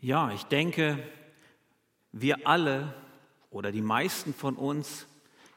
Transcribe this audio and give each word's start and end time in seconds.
Ja, 0.00 0.30
ich 0.30 0.44
denke, 0.44 1.02
wir 2.12 2.46
alle 2.46 2.94
oder 3.50 3.72
die 3.72 3.82
meisten 3.82 4.32
von 4.32 4.54
uns 4.54 5.08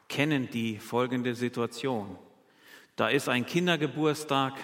kennen 0.08 0.50
die 0.50 0.78
folgende 0.78 1.36
Situation. 1.36 2.18
Da 2.96 3.06
ist 3.06 3.28
ein 3.28 3.46
Kindergeburtstag, 3.46 4.54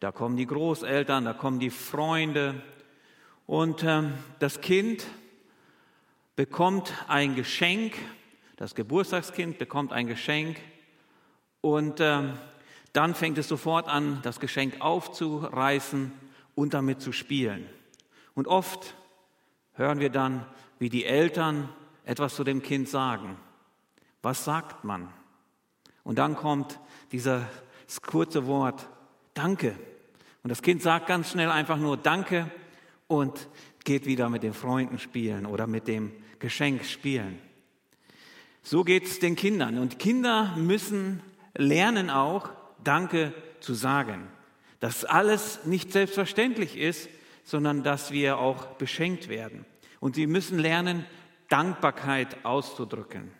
da 0.00 0.10
kommen 0.10 0.38
die 0.38 0.46
Großeltern, 0.46 1.26
da 1.26 1.34
kommen 1.34 1.58
die 1.58 1.68
Freunde 1.68 2.62
und 3.44 3.84
ähm, 3.84 4.14
das 4.38 4.62
Kind 4.62 5.06
bekommt 6.34 6.94
ein 7.06 7.34
Geschenk, 7.34 7.98
das 8.56 8.74
Geburtstagskind 8.74 9.58
bekommt 9.58 9.92
ein 9.92 10.06
Geschenk 10.06 10.56
und 11.60 12.00
ähm, 12.00 12.38
dann 12.94 13.14
fängt 13.14 13.36
es 13.36 13.48
sofort 13.48 13.86
an, 13.86 14.20
das 14.22 14.40
Geschenk 14.40 14.80
aufzureißen 14.80 16.10
und 16.54 16.72
damit 16.72 17.02
zu 17.02 17.12
spielen. 17.12 17.68
Und 18.34 18.48
oft 18.48 18.94
hören 19.74 20.00
wir 20.00 20.10
dann, 20.10 20.46
wie 20.78 20.88
die 20.88 21.04
Eltern 21.04 21.68
etwas 22.04 22.34
zu 22.34 22.44
dem 22.44 22.62
Kind 22.62 22.88
sagen. 22.88 23.36
Was 24.22 24.44
sagt 24.44 24.84
man? 24.84 25.08
Und 26.02 26.18
dann 26.18 26.36
kommt 26.36 26.80
dieses 27.12 27.42
kurze 28.02 28.46
Wort, 28.46 28.88
danke. 29.34 29.74
Und 30.42 30.50
das 30.50 30.62
Kind 30.62 30.82
sagt 30.82 31.06
ganz 31.06 31.30
schnell 31.30 31.50
einfach 31.50 31.78
nur 31.78 31.96
Danke 31.96 32.50
und 33.06 33.48
geht 33.84 34.06
wieder 34.06 34.28
mit 34.28 34.42
den 34.42 34.52
Freunden 34.52 34.98
spielen 34.98 35.46
oder 35.46 35.66
mit 35.66 35.88
dem 35.88 36.12
Geschenk 36.38 36.84
spielen. 36.84 37.38
So 38.62 38.84
geht 38.84 39.04
es 39.04 39.18
den 39.18 39.36
Kindern. 39.36 39.78
Und 39.78 39.98
Kinder 39.98 40.54
müssen 40.56 41.22
lernen 41.54 42.10
auch, 42.10 42.50
Danke 42.82 43.32
zu 43.60 43.74
sagen. 43.74 44.26
Dass 44.80 45.04
alles 45.04 45.64
nicht 45.64 45.92
selbstverständlich 45.92 46.76
ist, 46.76 47.08
sondern 47.44 47.82
dass 47.82 48.10
wir 48.10 48.38
auch 48.38 48.66
beschenkt 48.74 49.28
werden. 49.28 49.64
Und 50.00 50.16
sie 50.16 50.26
müssen 50.26 50.58
lernen, 50.58 51.06
Dankbarkeit 51.48 52.44
auszudrücken. 52.44 53.30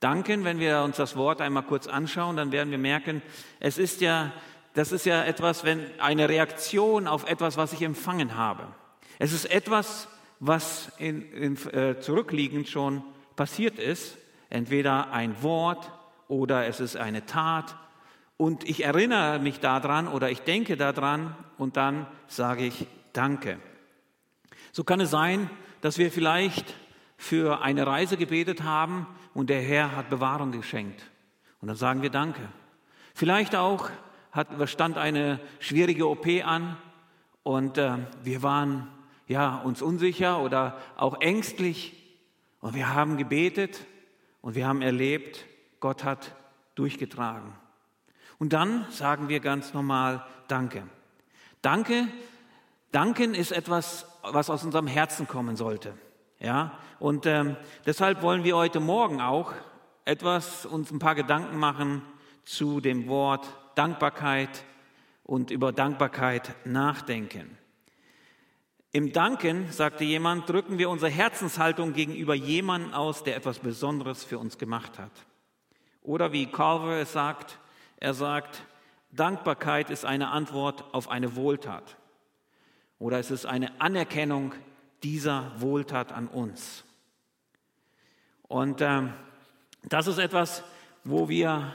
Danken, 0.00 0.44
wenn 0.44 0.58
wir 0.58 0.82
uns 0.82 0.96
das 0.96 1.16
Wort 1.16 1.40
einmal 1.40 1.62
kurz 1.62 1.86
anschauen, 1.86 2.36
dann 2.36 2.52
werden 2.52 2.70
wir 2.70 2.78
merken, 2.78 3.22
es 3.60 3.78
ist 3.78 4.00
ja 4.02 4.32
das 4.76 4.92
ist 4.92 5.06
ja 5.06 5.24
etwas, 5.24 5.64
wenn 5.64 5.86
eine 5.98 6.28
Reaktion 6.28 7.06
auf 7.06 7.26
etwas, 7.26 7.56
was 7.56 7.72
ich 7.72 7.80
empfangen 7.80 8.36
habe. 8.36 8.66
Es 9.18 9.32
ist 9.32 9.50
etwas, 9.50 10.06
was 10.38 10.92
in, 10.98 11.32
in, 11.32 11.56
äh, 11.72 11.98
zurückliegend 11.98 12.68
schon 12.68 13.02
passiert 13.36 13.78
ist, 13.78 14.18
entweder 14.50 15.10
ein 15.12 15.42
Wort 15.42 15.90
oder 16.28 16.66
es 16.66 16.80
ist 16.80 16.94
eine 16.94 17.24
Tat. 17.24 17.74
Und 18.36 18.68
ich 18.68 18.84
erinnere 18.84 19.38
mich 19.38 19.60
daran 19.60 20.08
oder 20.08 20.30
ich 20.30 20.42
denke 20.42 20.76
daran 20.76 21.34
und 21.56 21.76
dann 21.76 22.06
sage 22.26 22.64
ich 22.64 22.86
Danke. 23.12 23.58
So 24.72 24.84
kann 24.84 25.00
es 25.00 25.10
sein, 25.10 25.48
dass 25.80 25.96
wir 25.96 26.10
vielleicht 26.10 26.74
für 27.16 27.62
eine 27.62 27.86
Reise 27.86 28.18
gebetet 28.18 28.62
haben 28.62 29.06
und 29.32 29.48
der 29.48 29.62
Herr 29.62 29.96
hat 29.96 30.10
Bewahrung 30.10 30.52
geschenkt. 30.52 31.02
Und 31.62 31.68
dann 31.68 31.76
sagen 31.76 32.02
wir 32.02 32.10
Danke. 32.10 32.42
Vielleicht 33.14 33.56
auch 33.56 33.88
hat, 34.32 34.48
stand 34.68 34.98
eine 34.98 35.40
schwierige 35.58 36.06
OP 36.06 36.26
an 36.44 36.76
und 37.42 37.78
äh, 37.78 37.96
wir 38.22 38.42
waren 38.42 38.88
ja, 39.28 39.56
uns 39.56 39.80
unsicher 39.80 40.40
oder 40.42 40.78
auch 40.96 41.20
ängstlich 41.20 41.94
und 42.60 42.74
wir 42.74 42.92
haben 42.92 43.16
gebetet 43.16 43.86
und 44.42 44.54
wir 44.54 44.68
haben 44.68 44.82
erlebt, 44.82 45.46
Gott 45.80 46.04
hat 46.04 46.34
durchgetragen. 46.74 47.52
Und 48.38 48.52
dann 48.52 48.86
sagen 48.90 49.28
wir 49.28 49.40
ganz 49.40 49.72
normal 49.74 50.24
Danke. 50.48 50.84
Danke, 51.62 52.06
danken 52.92 53.34
ist 53.34 53.50
etwas, 53.50 54.06
was 54.22 54.50
aus 54.50 54.64
unserem 54.64 54.86
Herzen 54.86 55.26
kommen 55.26 55.56
sollte. 55.56 55.94
Ja, 56.38 56.78
und 56.98 57.26
ähm, 57.26 57.56
deshalb 57.86 58.22
wollen 58.22 58.44
wir 58.44 58.56
heute 58.56 58.78
Morgen 58.78 59.20
auch 59.20 59.52
etwas 60.04 60.66
uns 60.66 60.90
ein 60.90 60.98
paar 60.98 61.14
Gedanken 61.14 61.58
machen 61.58 62.02
zu 62.44 62.80
dem 62.80 63.08
Wort 63.08 63.48
Dankbarkeit 63.74 64.64
und 65.24 65.50
über 65.50 65.72
Dankbarkeit 65.72 66.54
nachdenken. 66.64 67.58
Im 68.92 69.12
Danken, 69.12 69.70
sagte 69.72 70.04
jemand, 70.04 70.48
drücken 70.48 70.78
wir 70.78 70.88
unsere 70.88 71.10
Herzenshaltung 71.10 71.92
gegenüber 71.92 72.34
jemandem 72.34 72.94
aus, 72.94 73.24
der 73.24 73.36
etwas 73.36 73.58
Besonderes 73.58 74.24
für 74.24 74.38
uns 74.38 74.56
gemacht 74.56 74.98
hat. 74.98 75.10
Oder 76.02 76.32
wie 76.32 76.46
Calver 76.46 76.98
es 77.00 77.12
sagt, 77.12 77.58
er 77.98 78.14
sagt, 78.14 78.64
Dankbarkeit 79.10 79.90
ist 79.90 80.04
eine 80.04 80.28
Antwort 80.28 80.84
auf 80.92 81.10
eine 81.10 81.36
Wohltat. 81.36 81.96
Oder 82.98 83.18
es 83.18 83.30
ist 83.30 83.46
eine 83.46 83.80
Anerkennung 83.80 84.54
dieser 85.02 85.52
Wohltat 85.60 86.12
an 86.12 86.28
uns. 86.28 86.84
Und 88.42 88.80
äh, 88.80 89.02
das 89.84 90.06
ist 90.06 90.18
etwas, 90.18 90.62
wo 91.04 91.28
wir, 91.28 91.74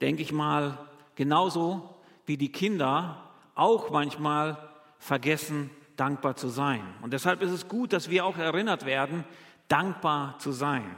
denke 0.00 0.22
ich 0.22 0.32
mal, 0.32 0.78
genauso 1.14 1.96
wie 2.26 2.36
die 2.36 2.52
Kinder 2.52 3.22
auch 3.54 3.90
manchmal 3.90 4.58
vergessen, 4.98 5.70
dankbar 5.96 6.36
zu 6.36 6.48
sein. 6.48 6.82
Und 7.00 7.12
deshalb 7.12 7.42
ist 7.42 7.52
es 7.52 7.68
gut, 7.68 7.92
dass 7.92 8.10
wir 8.10 8.24
auch 8.24 8.36
erinnert 8.36 8.84
werden, 8.84 9.24
dankbar 9.68 10.38
zu 10.38 10.52
sein. 10.52 10.96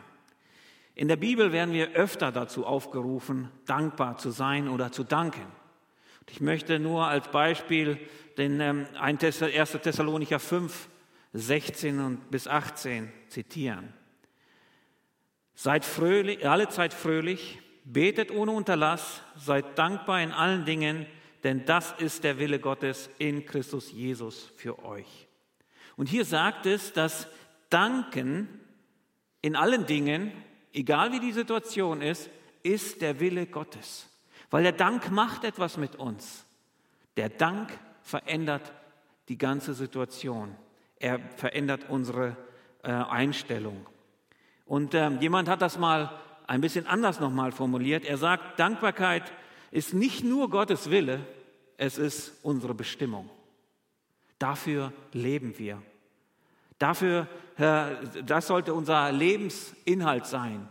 In 0.98 1.06
der 1.06 1.14
Bibel 1.14 1.53
werden 1.53 1.72
wir 1.72 1.92
öfter 1.92 2.32
dazu 2.32 2.66
aufgerufen, 2.66 3.53
dankbar 3.66 4.19
zu 4.19 4.31
sein 4.32 4.66
oder 4.66 4.91
zu 4.91 5.04
danken. 5.04 5.47
Ich 6.28 6.41
möchte 6.41 6.81
nur 6.81 7.06
als 7.06 7.28
Beispiel 7.28 8.00
den 8.36 8.60
ähm, 8.60 8.84
1. 8.98 9.20
Thessalonicher 9.20 10.41
5, 10.41 10.88
16 11.34 12.00
und 12.00 12.31
bis 12.32 12.48
18 12.48 13.12
zitieren. 13.28 13.94
Seid 15.54 15.84
fröhlich, 15.84 16.48
alle 16.48 16.69
Zeit 16.69 16.92
fröhlich, 16.92 17.60
Betet 17.84 18.32
ohne 18.32 18.50
Unterlass, 18.50 19.22
seid 19.37 19.78
dankbar 19.78 20.20
in 20.20 20.32
allen 20.32 20.64
Dingen, 20.64 21.06
denn 21.44 21.64
das 21.64 21.94
ist 21.98 22.25
der 22.25 22.41
Wille 22.41 22.58
Gottes 22.58 23.08
in 23.19 23.47
Christus 23.47 23.92
Jesus 23.92 24.53
für 24.56 24.84
euch. 24.84 25.28
Und 25.97 26.08
hier 26.08 26.25
sagt 26.25 26.66
es, 26.66 26.92
dass 26.92 27.28
Danken 27.70 28.48
in 29.42 29.54
allen 29.54 29.87
Dingen, 29.87 30.32
egal 30.73 31.12
wie 31.12 31.21
die 31.21 31.33
Situation 31.33 32.03
ist, 32.03 32.31
ist 32.62 33.01
der 33.03 33.21
Wille 33.21 33.47
Gottes. 33.47 34.09
Weil 34.51 34.62
der 34.62 34.73
Dank 34.73 35.11
macht 35.11 35.45
etwas 35.45 35.77
mit 35.77 35.97
uns. 35.97 36.45
Der 37.17 37.29
Dank 37.29 37.71
verändert 38.03 38.73
die 39.29 39.39
ganze 39.39 39.75
Situation. 39.75 40.55
Er 40.99 41.21
verändert 41.37 41.87
unsere 41.89 42.37
äh, 42.83 42.91
Einstellung. 42.91 43.87
Und 44.65 44.95
äh, 44.95 45.11
jemand 45.21 45.49
hat 45.49 45.62
das 45.62 45.79
mal 45.79 46.19
ein 46.47 46.61
bisschen 46.61 46.87
anders 46.87 47.21
nochmal 47.21 47.53
formuliert. 47.53 48.05
Er 48.05 48.17
sagt, 48.17 48.59
Dankbarkeit 48.59 49.33
ist 49.71 49.95
nicht 49.95 50.25
nur 50.25 50.49
Gottes 50.50 50.91
Wille, 50.91 51.21
es 51.77 51.99
ist 51.99 52.33
unsere 52.43 52.75
Bestimmung. 52.75 53.29
Dafür 54.39 54.93
leben 55.12 55.59
wir. 55.59 55.83
Dafür, 56.78 57.27
das 57.56 58.47
sollte 58.47 58.72
unser 58.75 59.11
Lebensinhalt 59.12 60.27
sein. 60.27 60.69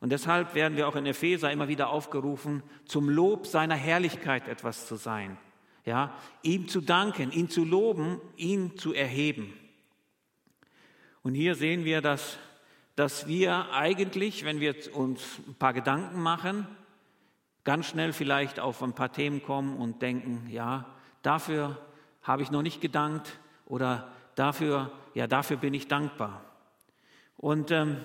Und 0.00 0.10
deshalb 0.10 0.54
werden 0.54 0.76
wir 0.76 0.86
auch 0.86 0.96
in 0.96 1.06
Epheser 1.06 1.50
immer 1.50 1.68
wieder 1.68 1.90
aufgerufen, 1.90 2.62
zum 2.84 3.08
Lob 3.08 3.46
seiner 3.46 3.74
Herrlichkeit 3.74 4.46
etwas 4.46 4.86
zu 4.86 4.96
sein. 4.96 5.36
Ja, 5.84 6.12
ihm 6.42 6.68
zu 6.68 6.80
danken, 6.80 7.32
ihn 7.32 7.48
zu 7.48 7.64
loben, 7.64 8.20
ihn 8.36 8.76
zu 8.76 8.92
erheben. 8.92 9.54
Und 11.22 11.34
hier 11.34 11.54
sehen 11.54 11.84
wir, 11.84 12.02
dass 12.02 12.38
dass 12.98 13.28
wir 13.28 13.70
eigentlich, 13.70 14.44
wenn 14.44 14.58
wir 14.58 14.74
uns 14.92 15.22
ein 15.46 15.54
paar 15.54 15.72
Gedanken 15.72 16.20
machen, 16.20 16.66
ganz 17.62 17.86
schnell 17.86 18.12
vielleicht 18.12 18.58
auf 18.58 18.82
ein 18.82 18.92
paar 18.92 19.12
Themen 19.12 19.40
kommen 19.40 19.76
und 19.76 20.02
denken, 20.02 20.48
ja, 20.50 20.84
dafür 21.22 21.80
habe 22.24 22.42
ich 22.42 22.50
noch 22.50 22.62
nicht 22.62 22.80
gedankt 22.80 23.38
oder 23.66 24.10
dafür, 24.38 24.92
ja, 25.14 25.26
dafür 25.26 25.56
bin 25.56 25.74
ich 25.74 25.88
dankbar. 25.88 26.44
Und 27.36 27.70
ähm, 27.70 27.98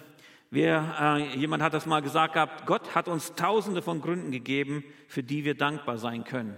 wir, 0.50 0.95
äh, 1.00 1.35
jemand 1.35 1.63
hat 1.63 1.74
das 1.74 1.85
mal 1.85 2.01
gesagt 2.01 2.35
gehabt, 2.35 2.65
Gott 2.65 2.95
hat 2.95 3.07
uns 3.07 3.33
tausende 3.33 3.81
von 3.81 4.01
Gründen 4.01 4.31
gegeben, 4.31 4.83
für 5.07 5.24
die 5.24 5.45
wir 5.45 5.56
dankbar 5.56 5.97
sein 5.97 6.24
können. 6.24 6.56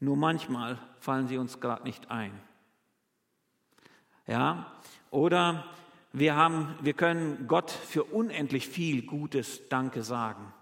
Nur 0.00 0.16
manchmal 0.16 0.78
fallen 1.00 1.26
sie 1.26 1.38
uns 1.38 1.60
gerade 1.60 1.84
nicht 1.84 2.10
ein. 2.10 2.32
Ja, 4.26 4.72
oder 5.10 5.64
wir, 6.12 6.36
haben, 6.36 6.74
wir 6.82 6.92
können 6.92 7.46
Gott 7.48 7.70
für 7.70 8.04
unendlich 8.04 8.68
viel 8.68 9.02
Gutes 9.06 9.68
Danke 9.68 10.02
sagen. 10.02 10.52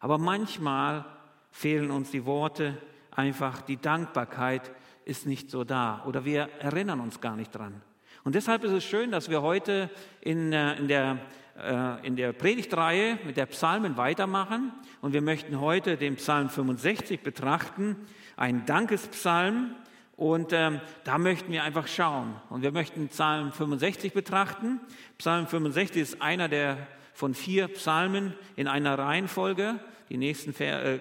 Aber 0.00 0.18
manchmal 0.18 1.04
fehlen 1.52 1.92
uns 1.92 2.10
die 2.10 2.26
Worte, 2.26 2.76
einfach 3.12 3.62
die 3.62 3.76
Dankbarkeit 3.76 4.72
ist 5.04 5.26
nicht 5.26 5.50
so 5.50 5.64
da 5.64 6.02
oder 6.06 6.24
wir 6.24 6.48
erinnern 6.60 7.00
uns 7.00 7.20
gar 7.20 7.36
nicht 7.36 7.50
dran. 7.50 7.80
Und 8.24 8.34
deshalb 8.34 8.62
ist 8.64 8.72
es 8.72 8.84
schön, 8.84 9.10
dass 9.10 9.30
wir 9.30 9.42
heute 9.42 9.90
in, 10.20 10.52
äh, 10.52 10.76
in, 10.76 10.88
der, 10.88 11.18
äh, 11.58 12.06
in 12.06 12.16
der 12.16 12.32
Predigtreihe 12.32 13.18
mit 13.26 13.36
der 13.36 13.46
Psalmen 13.46 13.96
weitermachen. 13.96 14.72
Und 15.00 15.12
wir 15.12 15.22
möchten 15.22 15.60
heute 15.60 15.96
den 15.96 16.16
Psalm 16.16 16.48
65 16.48 17.20
betrachten, 17.22 17.96
ein 18.36 18.64
Dankespsalm, 18.64 19.74
Und 20.14 20.52
ähm, 20.52 20.80
da 21.02 21.18
möchten 21.18 21.50
wir 21.50 21.64
einfach 21.64 21.88
schauen. 21.88 22.36
Und 22.48 22.62
wir 22.62 22.70
möchten 22.70 23.08
Psalm 23.08 23.50
65 23.50 24.12
betrachten. 24.12 24.78
Psalm 25.18 25.48
65 25.48 26.02
ist 26.02 26.22
einer 26.22 26.48
der 26.48 26.76
von 27.14 27.34
vier 27.34 27.66
Psalmen 27.68 28.34
in 28.54 28.68
einer 28.68 28.96
Reihenfolge. 28.98 29.80
Die 30.10 30.18
nächsten 30.18 30.54
äh, 30.62 30.98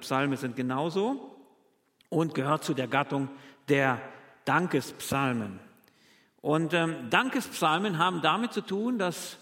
Psalme 0.00 0.36
sind 0.38 0.56
genauso 0.56 1.33
und 2.08 2.34
gehört 2.34 2.64
zu 2.64 2.74
der 2.74 2.88
Gattung 2.88 3.28
der 3.68 4.00
Dankespsalmen. 4.44 5.58
Und 6.40 6.74
ähm, 6.74 7.08
Dankespsalmen 7.10 7.98
haben 7.98 8.20
damit 8.20 8.52
zu 8.52 8.60
tun, 8.60 8.98
dass 8.98 9.38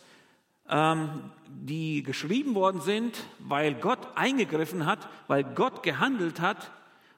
ähm, 0.69 1.31
die 1.49 2.03
geschrieben 2.03 2.55
worden 2.55 2.81
sind, 2.81 3.19
weil 3.41 3.75
Gott 3.75 3.99
eingegriffen 4.14 4.87
hat, 4.87 5.09
weil 5.26 5.44
Gott 5.44 5.82
gehandelt 5.82 6.41
hat. 6.41 6.70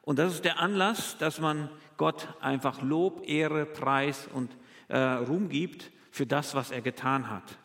Und 0.02 0.18
das 0.18 0.32
ist 0.34 0.44
der 0.44 0.58
Anlass, 0.58 1.18
dass 1.18 1.40
man 1.40 1.68
Gott 1.96 2.28
einfach 2.40 2.82
Lob, 2.82 3.28
Ehre, 3.28 3.66
Preis 3.66 4.28
und 4.32 4.50
äh, 4.88 4.98
Ruhm 4.98 5.48
gibt 5.48 5.90
für 6.10 6.26
das, 6.26 6.54
was 6.54 6.70
er 6.70 6.80
getan 6.80 7.30
hat. 7.30 7.58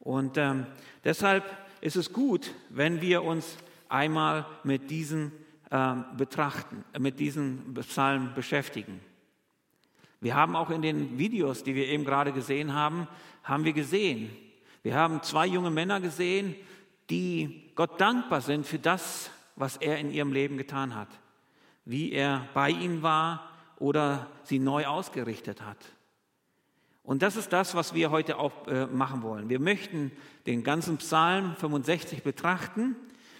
Und 0.00 0.38
ähm, 0.38 0.66
deshalb 1.04 1.44
ist 1.80 1.96
es 1.96 2.12
gut, 2.12 2.52
wenn 2.70 3.00
wir 3.00 3.22
uns 3.22 3.56
einmal 3.88 4.46
mit 4.64 4.90
diesen 4.90 5.32
betrachten, 6.16 6.84
mit 6.98 7.18
diesen 7.18 7.72
Psalmen 7.74 8.34
beschäftigen. 8.34 9.00
Wir 10.20 10.36
haben 10.36 10.54
auch 10.54 10.70
in 10.70 10.82
den 10.82 11.18
Videos, 11.18 11.64
die 11.64 11.74
wir 11.74 11.88
eben 11.88 12.04
gerade 12.04 12.32
gesehen 12.32 12.74
haben, 12.74 13.08
haben 13.42 13.64
wir 13.64 13.72
gesehen, 13.72 14.30
wir 14.82 14.96
haben 14.96 15.22
zwei 15.22 15.46
junge 15.46 15.70
Männer 15.70 16.00
gesehen, 16.00 16.54
die 17.08 17.70
Gott 17.74 18.00
dankbar 18.00 18.40
sind 18.40 18.66
für 18.66 18.78
das, 18.78 19.30
was 19.56 19.76
er 19.76 19.98
in 19.98 20.10
ihrem 20.10 20.32
Leben 20.32 20.56
getan 20.58 20.94
hat, 20.94 21.08
wie 21.84 22.12
er 22.12 22.48
bei 22.54 22.70
ihnen 22.70 23.02
war, 23.02 23.48
oder 23.78 24.28
sie 24.44 24.60
neu 24.60 24.86
ausgerichtet 24.86 25.62
hat. 25.62 25.78
Und 27.02 27.22
das 27.22 27.36
ist 27.36 27.52
das, 27.52 27.74
was 27.74 27.94
wir 27.94 28.12
heute 28.12 28.38
auch 28.38 28.68
äh, 28.68 28.86
machen 28.86 29.22
wollen. 29.22 29.48
Wir 29.48 29.58
möchten 29.58 30.12
den 30.46 30.62
ganzen 30.62 30.98
Psalm 30.98 31.56
65 31.56 32.22
betrachten 32.22 32.94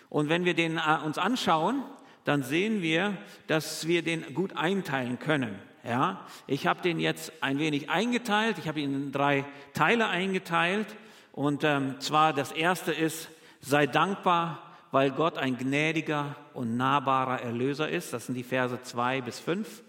und 0.09 0.29
wenn 0.29 0.45
wir 0.45 0.55
den 0.55 0.79
äh, 0.79 0.99
uns 1.05 1.17
anschauen, 1.17 1.85
dann 2.25 2.43
sehen 2.43 2.83
wir, 2.83 3.17
dass 3.47 3.87
wir 3.87 4.03
den 4.03 4.35
gut 4.35 4.57
einteilen 4.57 5.19
können. 5.19 5.59
Ja, 5.85 6.25
ich 6.47 6.69
habe 6.69 6.81
den 6.81 7.01
jetzt 7.01 7.33
ein 7.41 7.59
wenig 7.59 7.91
eingeteilt. 7.91 8.59
Ich 8.59 8.69
habe 8.69 8.81
ihn 8.81 8.95
in 8.95 9.13
drei 9.13 9.45
Teile 9.75 10.09
eingeteilt. 10.09 10.87
Und 11.33 11.65
ähm, 11.65 11.99
zwar 11.99 12.33
das 12.33 12.53
erste 12.53 12.93
ist, 12.93 13.29
sei 13.61 13.87
dankbar, 13.87 14.63
weil 14.93 15.11
Gott 15.11 15.39
ein 15.39 15.57
gnädiger 15.57 16.37
und 16.55 16.77
nahbarer 16.77 17.41
Erlöser 17.41 17.89
ist. 17.89 18.13
Das 18.13 18.27
sind 18.27 18.37
die 18.37 18.45
Verse 18.45 18.81
2 18.81 19.23
bis 19.23 19.41
5. 19.41 19.83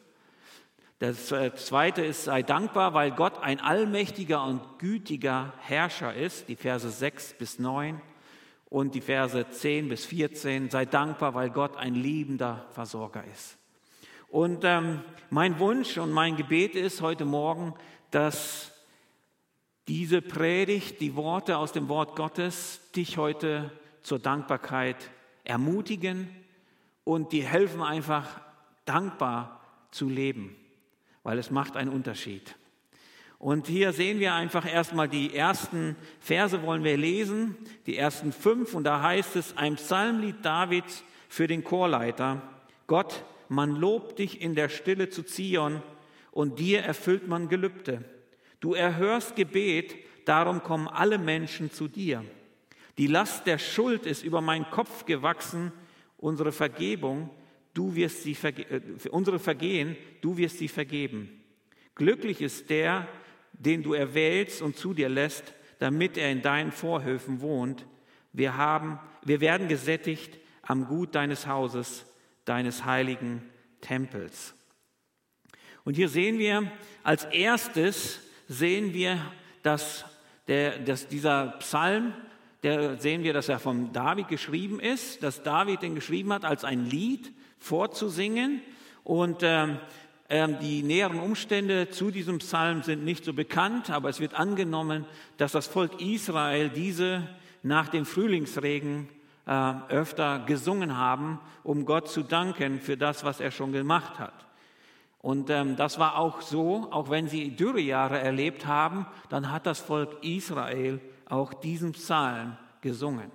Das 0.98 1.32
äh, 1.32 1.54
zweite 1.54 2.02
ist, 2.02 2.24
sei 2.24 2.42
dankbar, 2.42 2.94
weil 2.96 3.12
Gott 3.12 3.44
ein 3.44 3.60
allmächtiger 3.60 4.44
und 4.44 4.80
gütiger 4.80 5.54
Herrscher 5.60 6.14
ist, 6.14 6.48
die 6.48 6.56
Verse 6.56 6.90
6 6.90 7.34
bis 7.34 7.60
9 7.60 8.02
und 8.74 8.96
die 8.96 9.02
Verse 9.02 9.50
10 9.50 9.88
bis 9.88 10.06
14. 10.06 10.70
Sei 10.70 10.86
dankbar, 10.86 11.34
weil 11.36 11.50
Gott 11.50 11.78
ein 11.78 11.94
liebender 11.94 12.66
Versorger 12.72 13.24
ist. 13.32 13.58
Und 14.30 14.64
ähm, 14.66 15.02
mein 15.30 15.60
Wunsch 15.60 15.98
und 15.98 16.12
mein 16.12 16.36
Gebet 16.36 16.76
ist 16.76 17.02
heute 17.02 17.24
Morgen, 17.24 17.76
dass 18.10 18.72
diese 19.88 20.22
Predigt, 20.22 21.00
die 21.00 21.16
Worte 21.16 21.58
aus 21.58 21.72
dem 21.72 21.88
Wort 21.88 22.16
Gottes, 22.16 22.82
dich 22.96 23.18
heute 23.18 23.72
zur 24.02 24.20
Dankbarkeit 24.20 24.98
ermutigen 25.44 26.28
und 27.04 27.32
dir 27.32 27.46
helfen 27.46 27.82
einfach 27.82 28.42
dankbar 28.86 29.62
zu 29.92 30.10
leben 30.10 30.56
weil 31.24 31.40
es 31.40 31.50
macht 31.50 31.76
einen 31.76 31.92
Unterschied. 31.92 32.56
Und 33.44 33.68
hier 33.68 33.92
sehen 33.92 34.22
wir 34.22 34.34
einfach 34.36 34.66
erstmal 34.66 35.10
die 35.10 35.36
ersten 35.36 35.98
Verse 36.22 36.62
wollen 36.64 36.86
wir 36.86 36.96
lesen, 36.96 37.58
die 37.88 37.98
ersten 37.98 38.32
fünf. 38.32 38.74
Und 38.74 38.86
da 38.86 39.02
heißt 39.02 39.36
es, 39.36 39.58
ein 39.58 39.76
Psalmlied 39.76 40.46
Davids 40.46 41.04
für 41.28 41.46
den 41.46 41.62
Chorleiter. 41.62 42.42
Gott, 42.88 43.26
man 43.50 43.76
lobt 43.76 44.20
dich 44.20 44.40
in 44.40 44.56
der 44.56 44.70
Stille 44.70 45.10
zu 45.10 45.24
Zion 45.24 45.84
und 46.32 46.58
dir 46.60 46.84
erfüllt 46.84 47.28
man 47.28 47.50
Gelübde. 47.50 48.06
Du 48.62 48.76
erhörst 48.76 49.36
Gebet, 49.36 49.94
darum 50.24 50.64
kommen 50.64 50.88
alle 50.88 51.18
Menschen 51.18 51.70
zu 51.70 51.90
dir. 51.90 52.24
Die 52.98 53.08
Last 53.08 53.46
der 53.46 53.58
Schuld 53.58 54.06
ist 54.06 54.24
über 54.24 54.40
meinen 54.40 54.70
Kopf 54.72 55.04
gewachsen, 55.04 55.74
unsere 56.16 56.54
Vergebung 56.54 57.30
du 57.74 57.94
wirst 57.96 58.24
sie 58.24 58.36
verge 58.36 58.64
äh, 58.70 59.10
unsere 59.10 59.40
Vergehen, 59.40 59.98
du 60.22 60.38
wirst 60.38 60.60
sie 60.60 60.68
vergeben. 60.68 61.42
Glücklich 61.96 62.42
ist 62.42 62.70
der, 62.70 63.08
den 63.54 63.84
du 63.84 63.94
erwählst 63.94 64.62
und 64.62 64.78
zu 64.78 64.94
dir 64.94 65.10
lässt, 65.10 65.54
damit 65.80 66.18
er 66.18 66.32
in 66.32 66.42
deinen 66.42 66.72
Vorhöfen 66.72 67.42
wohnt. 67.42 67.86
Wir, 68.32 68.58
haben, 68.58 69.00
wir 69.24 69.42
werden 69.42 69.68
gesättigt 69.68 70.38
am 70.62 70.88
Gut 70.88 71.16
deines 71.16 71.48
Hauses, 71.48 72.06
deines 72.46 72.86
heiligen 72.86 73.44
Tempels. 73.82 74.54
Und 75.84 75.96
hier 75.96 76.10
sehen 76.10 76.40
wir, 76.40 76.72
als 77.04 77.26
erstes 77.26 78.22
sehen 78.48 78.94
wir, 78.94 79.20
dass, 79.62 80.06
der, 80.48 80.80
dass 80.80 81.08
dieser 81.08 81.48
Psalm, 81.60 82.14
der 82.64 82.98
sehen 83.00 83.24
wir, 83.24 83.34
dass 83.34 83.50
er 83.50 83.60
von 83.60 83.92
David 83.92 84.30
geschrieben 84.30 84.80
ist, 84.80 85.22
dass 85.22 85.44
David 85.44 85.82
den 85.82 85.96
geschrieben 85.96 86.32
hat 86.32 86.46
als 86.46 86.64
ein 86.64 86.86
Lied, 86.86 87.34
vorzusingen. 87.60 88.62
Und 89.04 89.42
ähm, 89.44 89.80
die 90.34 90.82
näheren 90.82 91.20
Umstände 91.20 91.90
zu 91.90 92.10
diesem 92.10 92.40
Psalm 92.40 92.82
sind 92.82 93.06
nicht 93.06 93.24
so 93.24 93.34
bekannt, 93.34 93.92
aber 93.92 94.10
es 94.10 94.20
wird 94.20 94.34
angenommen, 94.34 95.06
dass 95.38 95.52
das 95.52 95.68
Volk 95.68 96.02
Israel 96.02 96.70
diese 96.70 97.30
nach 97.62 97.90
dem 97.90 98.04
Frühlingsregen 98.04 99.10
äh, 99.46 99.74
öfter 99.90 100.40
gesungen 100.40 100.98
haben, 100.98 101.40
um 101.64 101.86
Gott 101.86 102.10
zu 102.10 102.24
danken 102.24 102.80
für 102.80 102.98
das, 102.98 103.24
was 103.24 103.40
er 103.40 103.52
schon 103.52 103.74
gemacht 103.74 104.18
hat. 104.18 104.48
Und 105.20 105.50
ähm, 105.52 105.76
das 105.76 106.00
war 106.00 106.18
auch 106.18 106.42
so, 106.42 106.88
auch 106.92 107.12
wenn 107.12 107.28
sie 107.28 107.56
Dürrejahre 107.56 108.20
erlebt 108.20 108.66
haben, 108.66 109.06
dann 109.30 109.52
hat 109.52 109.68
das 109.68 109.80
Volk 109.80 110.24
Israel 110.24 111.00
auch 111.30 111.54
diesen 111.54 111.92
Psalm 111.92 112.58
gesungen. 112.82 113.32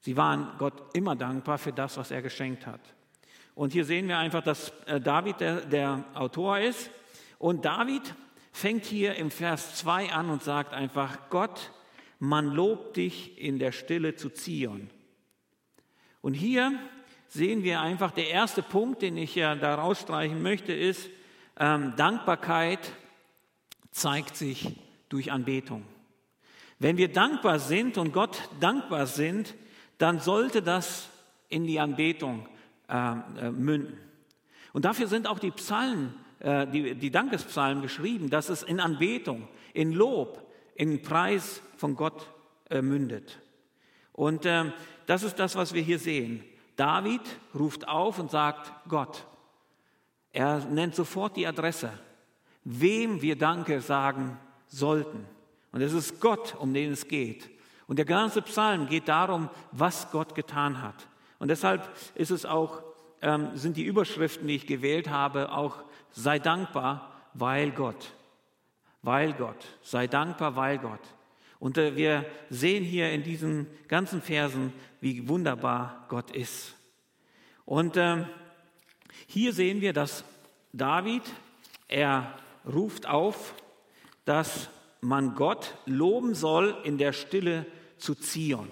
Sie 0.00 0.16
waren 0.16 0.48
Gott 0.58 0.82
immer 0.94 1.14
dankbar 1.14 1.58
für 1.58 1.72
das, 1.72 1.98
was 1.98 2.10
er 2.10 2.22
geschenkt 2.22 2.66
hat. 2.66 2.80
Und 3.60 3.74
hier 3.74 3.84
sehen 3.84 4.08
wir 4.08 4.16
einfach, 4.16 4.42
dass 4.42 4.72
äh, 4.86 5.02
David 5.02 5.40
der, 5.40 5.60
der 5.60 6.06
Autor 6.14 6.60
ist. 6.60 6.90
Und 7.38 7.66
David 7.66 8.14
fängt 8.52 8.86
hier 8.86 9.16
im 9.16 9.30
Vers 9.30 9.74
2 9.74 10.14
an 10.14 10.30
und 10.30 10.42
sagt 10.42 10.72
einfach, 10.72 11.28
Gott, 11.28 11.70
man 12.18 12.46
lobt 12.46 12.96
dich 12.96 13.38
in 13.38 13.58
der 13.58 13.72
Stille 13.72 14.14
zu 14.14 14.30
Zion. 14.30 14.88
Und 16.22 16.32
hier 16.32 16.72
sehen 17.28 17.62
wir 17.62 17.82
einfach, 17.82 18.12
der 18.12 18.30
erste 18.30 18.62
Punkt, 18.62 19.02
den 19.02 19.18
ich 19.18 19.34
ja 19.34 19.54
da 19.54 19.74
rausstreichen 19.74 20.40
möchte, 20.40 20.72
ist, 20.72 21.10
ähm, 21.58 21.92
Dankbarkeit 21.96 22.94
zeigt 23.90 24.36
sich 24.36 24.74
durch 25.10 25.32
Anbetung. 25.32 25.84
Wenn 26.78 26.96
wir 26.96 27.12
dankbar 27.12 27.58
sind 27.58 27.98
und 27.98 28.14
Gott 28.14 28.40
dankbar 28.58 29.06
sind, 29.06 29.54
dann 29.98 30.18
sollte 30.18 30.62
das 30.62 31.10
in 31.50 31.66
die 31.66 31.78
Anbetung 31.78 32.48
äh, 32.90 33.46
äh, 33.46 33.50
münden. 33.50 33.98
Und 34.72 34.84
dafür 34.84 35.06
sind 35.06 35.26
auch 35.26 35.38
die 35.38 35.52
Psalmen, 35.52 36.14
äh, 36.40 36.66
die, 36.66 36.94
die 36.94 37.10
Dankespsalmen 37.10 37.82
geschrieben, 37.82 38.30
dass 38.30 38.48
es 38.48 38.62
in 38.62 38.80
Anbetung, 38.80 39.48
in 39.74 39.92
Lob, 39.92 40.50
in 40.74 41.00
Preis 41.02 41.62
von 41.76 41.94
Gott 41.94 42.30
äh, 42.68 42.82
mündet. 42.82 43.40
Und 44.12 44.44
äh, 44.44 44.72
das 45.06 45.22
ist 45.22 45.38
das, 45.38 45.56
was 45.56 45.72
wir 45.72 45.82
hier 45.82 45.98
sehen. 45.98 46.44
David 46.76 47.22
ruft 47.54 47.86
auf 47.86 48.18
und 48.18 48.30
sagt 48.30 48.72
Gott. 48.88 49.26
Er 50.32 50.64
nennt 50.66 50.94
sofort 50.94 51.36
die 51.36 51.46
Adresse, 51.46 51.92
wem 52.64 53.20
wir 53.22 53.36
Danke 53.36 53.80
sagen 53.80 54.38
sollten. 54.66 55.26
Und 55.72 55.80
es 55.80 55.92
ist 55.92 56.20
Gott, 56.20 56.56
um 56.58 56.72
den 56.74 56.92
es 56.92 57.06
geht. 57.06 57.50
Und 57.86 57.98
der 57.98 58.04
ganze 58.04 58.42
Psalm 58.42 58.86
geht 58.88 59.08
darum, 59.08 59.50
was 59.72 60.10
Gott 60.10 60.34
getan 60.34 60.80
hat. 60.80 61.08
Und 61.40 61.48
deshalb 61.48 61.88
ist 62.14 62.30
es 62.30 62.44
auch, 62.44 62.82
ähm, 63.22 63.56
sind 63.56 63.76
die 63.76 63.84
Überschriften, 63.84 64.46
die 64.46 64.56
ich 64.56 64.66
gewählt 64.66 65.08
habe, 65.08 65.50
auch 65.50 65.82
sei 66.10 66.38
dankbar, 66.38 67.10
weil 67.34 67.70
Gott. 67.72 68.12
Weil 69.02 69.32
Gott. 69.32 69.56
Sei 69.82 70.06
dankbar, 70.06 70.54
weil 70.54 70.78
Gott. 70.78 71.00
Und 71.58 71.78
äh, 71.78 71.96
wir 71.96 72.26
sehen 72.50 72.84
hier 72.84 73.10
in 73.10 73.22
diesen 73.22 73.66
ganzen 73.88 74.20
Versen, 74.20 74.72
wie 75.00 75.28
wunderbar 75.28 76.04
Gott 76.08 76.30
ist. 76.30 76.74
Und 77.64 77.96
äh, 77.96 78.24
hier 79.26 79.54
sehen 79.54 79.80
wir, 79.80 79.94
dass 79.94 80.24
David, 80.74 81.22
er 81.88 82.34
ruft 82.66 83.08
auf, 83.08 83.54
dass 84.26 84.68
man 85.00 85.34
Gott 85.34 85.74
loben 85.86 86.34
soll 86.34 86.76
in 86.84 86.98
der 86.98 87.14
Stille 87.14 87.64
zu 87.96 88.14
Zion. 88.14 88.68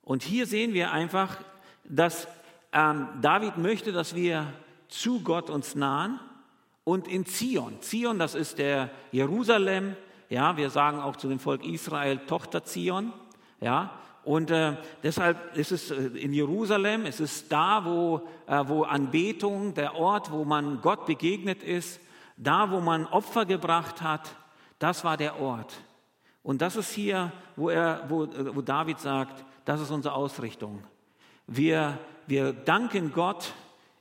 Und 0.00 0.22
hier 0.22 0.46
sehen 0.46 0.72
wir 0.72 0.92
einfach, 0.92 1.44
dass 1.88 2.28
ähm, 2.72 3.08
David 3.20 3.56
möchte, 3.58 3.92
dass 3.92 4.14
wir 4.14 4.52
zu 4.88 5.20
Gott 5.20 5.50
uns 5.50 5.74
nahen 5.74 6.20
und 6.84 7.08
in 7.08 7.26
Zion. 7.26 7.80
Zion, 7.80 8.18
das 8.18 8.34
ist 8.34 8.58
der 8.58 8.90
Jerusalem. 9.12 9.96
Ja, 10.28 10.56
wir 10.56 10.70
sagen 10.70 11.00
auch 11.00 11.16
zu 11.16 11.28
dem 11.28 11.38
Volk 11.38 11.64
Israel 11.64 12.18
Tochter 12.18 12.64
Zion. 12.64 13.12
Ja, 13.60 13.98
und 14.24 14.50
äh, 14.50 14.76
deshalb 15.02 15.56
ist 15.56 15.72
es 15.72 15.90
äh, 15.90 15.96
in 15.96 16.34
Jerusalem, 16.34 17.06
es 17.06 17.18
ist 17.18 17.50
da, 17.50 17.82
wo, 17.84 18.28
äh, 18.46 18.62
wo 18.66 18.82
Anbetung, 18.82 19.72
der 19.72 19.94
Ort, 19.94 20.30
wo 20.30 20.44
man 20.44 20.82
Gott 20.82 21.06
begegnet 21.06 21.62
ist, 21.62 21.98
da, 22.36 22.70
wo 22.70 22.80
man 22.80 23.06
Opfer 23.06 23.46
gebracht 23.46 24.02
hat, 24.02 24.36
das 24.78 25.02
war 25.02 25.16
der 25.16 25.40
Ort. 25.40 25.74
Und 26.42 26.60
das 26.60 26.76
ist 26.76 26.92
hier, 26.92 27.32
wo, 27.56 27.70
er, 27.70 28.04
wo, 28.08 28.24
äh, 28.24 28.54
wo 28.54 28.60
David 28.60 29.00
sagt, 29.00 29.44
das 29.64 29.80
ist 29.80 29.90
unsere 29.90 30.14
Ausrichtung. 30.14 30.82
Wir, 31.48 31.98
wir 32.26 32.52
danken 32.52 33.10
Gott, 33.12 33.54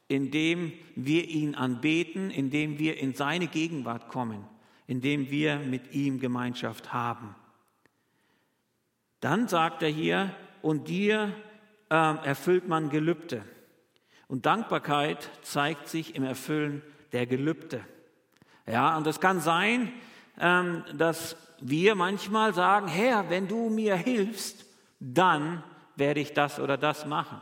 indem 0.09 0.73
wir 0.95 1.27
ihn 1.27 1.55
anbeten, 1.55 2.29
indem 2.29 2.77
wir 2.77 2.97
in 2.97 3.13
seine 3.13 3.47
Gegenwart 3.47 4.09
kommen, 4.09 4.45
indem 4.85 5.31
wir 5.31 5.57
mit 5.57 5.93
ihm 5.93 6.19
Gemeinschaft 6.19 6.91
haben. 6.91 7.35
Dann 9.21 9.47
sagt 9.47 9.81
er 9.81 9.89
hier, 9.89 10.35
und 10.61 10.89
dir 10.89 11.33
äh, 11.89 11.93
erfüllt 11.95 12.67
man 12.67 12.89
Gelübde. 12.89 13.43
Und 14.27 14.45
Dankbarkeit 14.45 15.29
zeigt 15.41 15.87
sich 15.87 16.15
im 16.15 16.23
Erfüllen 16.23 16.81
der 17.13 17.25
Gelübde. 17.25 17.81
Ja, 18.65 18.97
und 18.97 19.07
es 19.07 19.21
kann 19.21 19.39
sein, 19.39 19.93
ähm, 20.37 20.83
dass 20.93 21.37
wir 21.61 21.95
manchmal 21.95 22.53
sagen, 22.53 22.89
Herr, 22.89 23.29
wenn 23.29 23.47
du 23.47 23.69
mir 23.69 23.95
hilfst, 23.95 24.65
dann 24.99 25.63
werde 25.97 26.19
ich 26.19 26.33
das 26.33 26.59
oder 26.59 26.77
das 26.77 27.05
machen. 27.05 27.39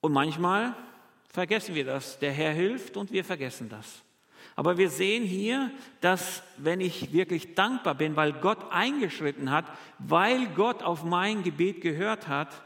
Und 0.00 0.12
manchmal 0.12 0.74
vergessen 1.28 1.74
wir 1.74 1.84
das. 1.84 2.18
Der 2.18 2.32
Herr 2.32 2.52
hilft 2.52 2.96
und 2.96 3.12
wir 3.12 3.24
vergessen 3.24 3.68
das. 3.68 4.02
Aber 4.56 4.76
wir 4.76 4.90
sehen 4.90 5.22
hier, 5.22 5.70
dass 6.00 6.42
wenn 6.56 6.80
ich 6.80 7.12
wirklich 7.12 7.54
dankbar 7.54 7.94
bin, 7.94 8.16
weil 8.16 8.32
Gott 8.32 8.58
eingeschritten 8.70 9.50
hat, 9.50 9.64
weil 9.98 10.48
Gott 10.48 10.82
auf 10.82 11.04
mein 11.04 11.42
Gebet 11.42 11.80
gehört 11.80 12.28
hat, 12.28 12.62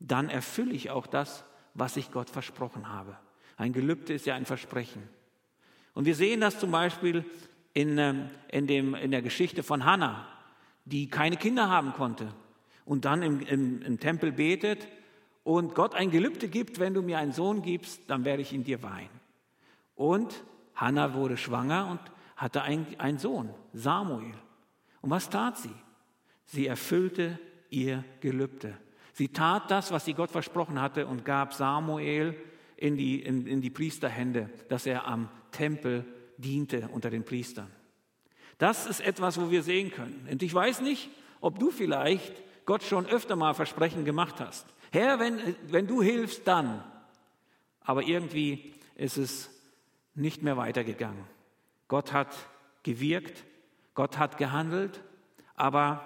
dann 0.00 0.30
erfülle 0.30 0.72
ich 0.72 0.90
auch 0.90 1.06
das, 1.06 1.44
was 1.74 1.96
ich 1.96 2.10
Gott 2.10 2.30
versprochen 2.30 2.88
habe. 2.88 3.16
Ein 3.56 3.72
Gelübde 3.72 4.14
ist 4.14 4.26
ja 4.26 4.34
ein 4.34 4.46
Versprechen. 4.46 5.02
Und 5.94 6.06
wir 6.06 6.14
sehen 6.14 6.40
das 6.40 6.58
zum 6.58 6.70
Beispiel 6.70 7.24
in, 7.72 7.98
ähm, 7.98 8.30
in, 8.48 8.66
dem, 8.66 8.94
in 8.94 9.10
der 9.10 9.22
Geschichte 9.22 9.62
von 9.62 9.84
Hannah, 9.84 10.26
die 10.84 11.08
keine 11.08 11.36
Kinder 11.36 11.68
haben 11.68 11.92
konnte 11.92 12.28
und 12.86 13.04
dann 13.04 13.22
im, 13.22 13.40
im, 13.40 13.82
im 13.82 14.00
Tempel 14.00 14.32
betet 14.32 14.88
und 15.44 15.74
Gott 15.74 15.94
ein 15.94 16.10
Gelübde 16.10 16.48
gibt, 16.48 16.78
wenn 16.78 16.94
du 16.94 17.02
mir 17.02 17.18
einen 17.18 17.32
Sohn 17.32 17.60
gibst, 17.60 18.08
dann 18.08 18.24
werde 18.24 18.40
ich 18.40 18.54
in 18.54 18.64
dir 18.64 18.82
weinen. 18.82 19.10
Und 19.94 20.42
Hannah 20.74 21.14
wurde 21.14 21.36
schwanger 21.36 21.88
und 21.90 22.00
hatte 22.36 22.62
einen 22.62 23.18
Sohn, 23.18 23.50
Samuel. 23.72 24.34
Und 25.02 25.10
was 25.10 25.28
tat 25.28 25.58
sie? 25.58 25.74
Sie 26.46 26.66
erfüllte 26.66 27.38
ihr 27.70 28.04
Gelübde. 28.20 28.76
Sie 29.12 29.28
tat 29.28 29.70
das, 29.70 29.90
was 29.90 30.04
sie 30.04 30.14
Gott 30.14 30.30
versprochen 30.30 30.80
hatte 30.80 31.06
und 31.06 31.24
gab 31.24 31.54
Samuel 31.54 32.34
in 32.76 32.96
die, 32.96 33.22
in, 33.22 33.46
in 33.46 33.60
die 33.60 33.70
Priesterhände, 33.70 34.50
dass 34.68 34.86
er 34.86 35.06
am 35.06 35.28
Tempel 35.50 36.04
diente 36.36 36.88
unter 36.92 37.08
den 37.08 37.24
Priestern. 37.24 37.70
Das 38.58 38.86
ist 38.86 39.00
etwas, 39.00 39.40
wo 39.40 39.50
wir 39.50 39.62
sehen 39.62 39.90
können. 39.90 40.28
Und 40.30 40.42
ich 40.42 40.52
weiß 40.52 40.82
nicht, 40.82 41.08
ob 41.40 41.58
du 41.58 41.70
vielleicht 41.70 42.45
Gott 42.66 42.82
schon 42.82 43.06
öfter 43.06 43.36
mal 43.36 43.54
Versprechen 43.54 44.04
gemacht 44.04 44.40
hast. 44.40 44.66
Herr, 44.92 45.18
wenn, 45.18 45.56
wenn 45.68 45.86
du 45.86 46.02
hilfst, 46.02 46.46
dann. 46.46 46.84
Aber 47.80 48.02
irgendwie 48.02 48.74
ist 48.96 49.16
es 49.16 49.50
nicht 50.14 50.42
mehr 50.42 50.56
weitergegangen. 50.56 51.24
Gott 51.88 52.12
hat 52.12 52.34
gewirkt, 52.82 53.44
Gott 53.94 54.18
hat 54.18 54.38
gehandelt, 54.38 55.00
aber 55.54 56.04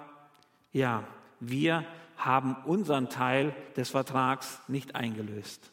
ja, 0.71 1.03
wir 1.39 1.85
haben 2.17 2.55
unseren 2.65 3.09
Teil 3.09 3.55
des 3.75 3.89
Vertrags 3.89 4.59
nicht 4.67 4.95
eingelöst. 4.95 5.71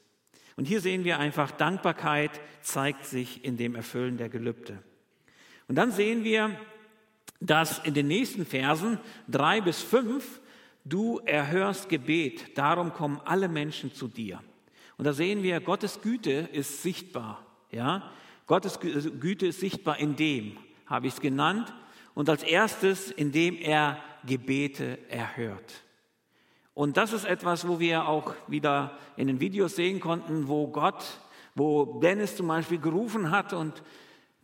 Und 0.56 0.64
hier 0.64 0.80
sehen 0.80 1.04
wir 1.04 1.18
einfach, 1.18 1.50
Dankbarkeit 1.50 2.30
zeigt 2.62 3.04
sich 3.04 3.44
in 3.44 3.56
dem 3.56 3.74
Erfüllen 3.76 4.16
der 4.16 4.28
Gelübde. 4.28 4.78
Und 5.68 5.76
dann 5.76 5.92
sehen 5.92 6.24
wir, 6.24 6.50
dass 7.40 7.78
in 7.80 7.94
den 7.94 8.08
nächsten 8.08 8.46
Versen 8.46 8.98
drei 9.28 9.60
bis 9.60 9.82
fünf 9.82 10.40
du 10.88 11.20
erhörst 11.24 11.88
Gebet, 11.88 12.56
darum 12.56 12.92
kommen 12.92 13.20
alle 13.24 13.48
Menschen 13.48 13.92
zu 13.92 14.08
dir. 14.08 14.40
Und 14.96 15.04
da 15.04 15.12
sehen 15.12 15.42
wir, 15.42 15.60
Gottes 15.60 16.00
Güte 16.00 16.48
ist 16.52 16.82
sichtbar. 16.82 17.44
Ja? 17.70 18.10
Gottes 18.46 18.80
Güte 18.80 19.46
ist 19.46 19.60
sichtbar 19.60 19.98
in 19.98 20.16
dem, 20.16 20.56
habe 20.86 21.06
ich 21.06 21.14
es 21.14 21.20
genannt, 21.20 21.72
und 22.14 22.28
als 22.28 22.42
erstes, 22.42 23.10
indem 23.12 23.56
er 23.56 24.02
Gebete 24.26 24.98
erhört. 25.08 25.84
Und 26.74 26.96
das 26.96 27.12
ist 27.12 27.24
etwas, 27.24 27.66
wo 27.66 27.78
wir 27.78 28.08
auch 28.08 28.34
wieder 28.46 28.98
in 29.16 29.26
den 29.26 29.40
Videos 29.40 29.76
sehen 29.76 30.00
konnten, 30.00 30.48
wo 30.48 30.68
Gott, 30.68 31.20
wo 31.54 32.00
Dennis 32.00 32.36
zum 32.36 32.48
Beispiel 32.48 32.78
gerufen 32.78 33.30
hat 33.30 33.52
und 33.52 33.82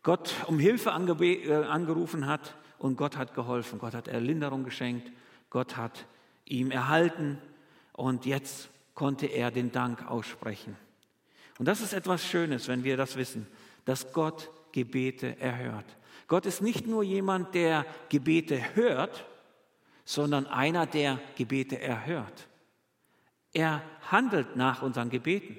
Gott 0.03 0.35
um 0.47 0.59
Hilfe 0.59 0.91
äh, 0.91 1.65
angerufen 1.65 2.27
hat 2.27 2.55
und 2.79 2.97
Gott 2.97 3.17
hat 3.17 3.35
geholfen. 3.35 3.79
Gott 3.79 3.95
hat 3.95 4.09
Erlinderung 4.09 4.65
geschenkt, 4.65 5.13
Gott 5.51 5.77
hat 5.77 6.07
ihm 6.47 6.71
erhalten 6.71 7.39
und 7.93 8.27
jetzt 8.27 8.69
konnte 8.95 9.27
er 9.27 9.51
den 9.51 9.73
Dank 9.73 10.09
aussprechen. 10.11 10.77
Und 11.59 11.67
das 11.67 11.81
ist 11.81 11.93
etwas 11.93 12.25
Schönes, 12.25 12.69
wenn 12.69 12.85
wir 12.85 12.97
das 12.97 13.17
wissen 13.17 13.47
dass 13.85 14.13
Gott 14.13 14.51
Gebete 14.73 15.39
erhört. 15.41 15.85
Gott 16.27 16.47
ist 16.47 16.63
nicht 16.63 16.87
nur 16.87 17.03
jemand, 17.03 17.55
der 17.55 17.87
Gebete 18.09 18.75
hört, 18.75 19.27
sondern 20.05 20.47
einer, 20.47 20.87
der 20.87 21.21
Gebete 21.37 21.81
erhört. 21.81 22.49
Er 23.53 23.83
handelt 24.11 24.57
nach 24.57 24.83
unseren 24.83 25.11
Gebeten. 25.11 25.59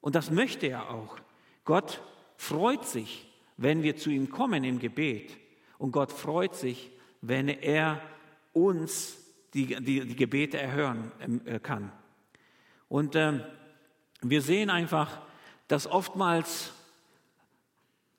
Und 0.00 0.14
das 0.14 0.30
möchte 0.30 0.66
er 0.66 0.90
auch. 0.90 1.18
Gott 1.64 2.02
freut 2.36 2.84
sich, 2.84 3.32
wenn 3.56 3.82
wir 3.82 3.96
zu 3.96 4.10
ihm 4.10 4.30
kommen 4.30 4.64
im 4.64 4.78
Gebet. 4.78 5.36
Und 5.78 5.92
Gott 5.92 6.12
freut 6.12 6.54
sich, 6.54 6.90
wenn 7.22 7.48
er 7.48 8.02
uns 8.52 9.18
die, 9.56 9.66
die, 9.82 10.06
die 10.06 10.16
Gebete 10.16 10.60
erhören 10.60 11.10
ähm, 11.20 11.40
äh, 11.46 11.58
kann. 11.58 11.90
Und 12.88 13.16
äh, 13.16 13.40
wir 14.20 14.42
sehen 14.42 14.68
einfach, 14.68 15.18
dass 15.66 15.86
oftmals 15.86 16.72